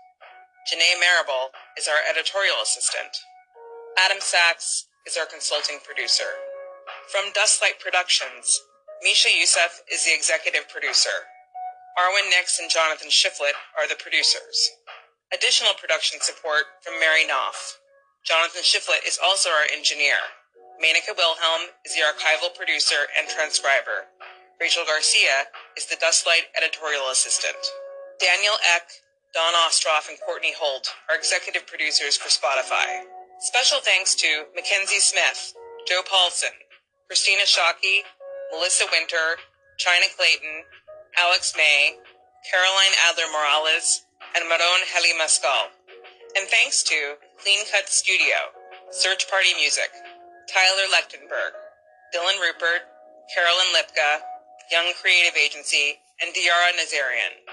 Janae 0.70 0.94
Marable 1.02 1.50
is 1.74 1.90
our 1.90 1.98
editorial 2.06 2.62
assistant. 2.62 3.10
Adam 3.98 4.22
Sachs 4.22 4.86
is 5.02 5.18
our 5.18 5.26
consulting 5.26 5.82
producer. 5.82 6.30
From 7.10 7.34
Dustlight 7.34 7.82
Productions, 7.82 8.62
Misha 9.02 9.34
Euceph 9.34 9.82
is 9.90 10.06
the 10.06 10.14
executive 10.14 10.70
producer. 10.70 11.26
Arwen 11.98 12.30
Nicks 12.30 12.62
and 12.62 12.70
Jonathan 12.70 13.10
Shiflett 13.10 13.58
are 13.74 13.90
the 13.90 13.98
producers. 13.98 14.70
Additional 15.28 15.76
production 15.76 16.16
support 16.24 16.80
from 16.80 16.96
Mary 16.96 17.28
Knopf. 17.28 17.76
Jonathan 18.24 18.64
Shiflett 18.64 19.04
is 19.04 19.20
also 19.20 19.50
our 19.52 19.68
engineer. 19.68 20.16
Manika 20.80 21.12
Wilhelm 21.12 21.68
is 21.84 21.92
the 21.92 22.00
archival 22.00 22.48
producer 22.56 23.04
and 23.12 23.28
transcriber. 23.28 24.08
Rachel 24.56 24.88
Garcia 24.88 25.52
is 25.76 25.84
the 25.84 26.00
Dustlight 26.00 26.48
editorial 26.56 27.12
assistant. 27.12 27.60
Daniel 28.18 28.56
Ek, 28.72 28.88
Dawn 29.34 29.52
Ostroff, 29.68 30.08
and 30.08 30.16
Courtney 30.24 30.56
Holt 30.56 30.88
are 31.12 31.16
executive 31.20 31.66
producers 31.68 32.16
for 32.16 32.32
Spotify. 32.32 33.04
Special 33.40 33.84
thanks 33.84 34.14
to 34.16 34.48
Mackenzie 34.56 34.98
Smith, 34.98 35.52
Joe 35.86 36.00
Paulsen, 36.08 36.56
Christina 37.06 37.44
Shockey, 37.44 38.00
Melissa 38.50 38.88
Winter, 38.90 39.36
Chynna 39.76 40.08
Clayton, 40.16 40.64
Alex 41.20 41.52
May, 41.54 42.00
Caroline 42.50 42.96
Adler 43.12 43.28
Morales, 43.30 44.07
and 44.36 44.48
Maron 44.48 44.82
Heli 44.92 45.12
Mascal. 45.16 45.72
And 46.36 46.48
thanks 46.48 46.82
to 46.84 47.16
Clean 47.40 47.64
Cut 47.72 47.88
Studio, 47.88 48.52
Search 48.90 49.30
Party 49.30 49.54
Music, 49.56 49.88
Tyler 50.52 50.88
Lechtenberg, 50.92 51.56
Dylan 52.14 52.40
Rupert, 52.40 52.84
Carolyn 53.32 53.72
Lipka, 53.76 54.24
Young 54.72 54.92
Creative 55.00 55.36
Agency, 55.36 56.00
and 56.20 56.34
Diara 56.34 56.72
Nazarian. 56.76 57.44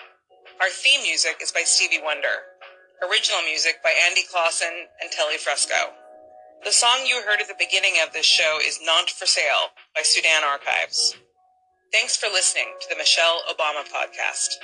Our 0.61 0.69
theme 0.69 1.01
music 1.03 1.37
is 1.41 1.51
by 1.51 1.63
Stevie 1.63 2.03
Wonder. 2.03 2.55
Original 3.03 3.41
music 3.43 3.83
by 3.83 3.93
Andy 4.07 4.23
Clausen 4.31 4.87
and 5.01 5.11
Telly 5.11 5.37
Fresco. 5.37 5.91
The 6.63 6.71
song 6.71 7.05
you 7.05 7.21
heard 7.21 7.41
at 7.41 7.47
the 7.47 7.59
beginning 7.59 7.95
of 8.01 8.13
this 8.13 8.25
show 8.25 8.57
is 8.65 8.79
Not 8.81 9.09
for 9.09 9.25
Sale 9.25 9.75
by 9.93 10.01
Sudan 10.03 10.43
Archives. 10.43 11.15
Thanks 11.91 12.17
for 12.17 12.27
listening 12.27 12.73
to 12.81 12.87
the 12.89 12.97
Michelle 12.97 13.41
Obama 13.47 13.83
Podcast. 13.87 14.55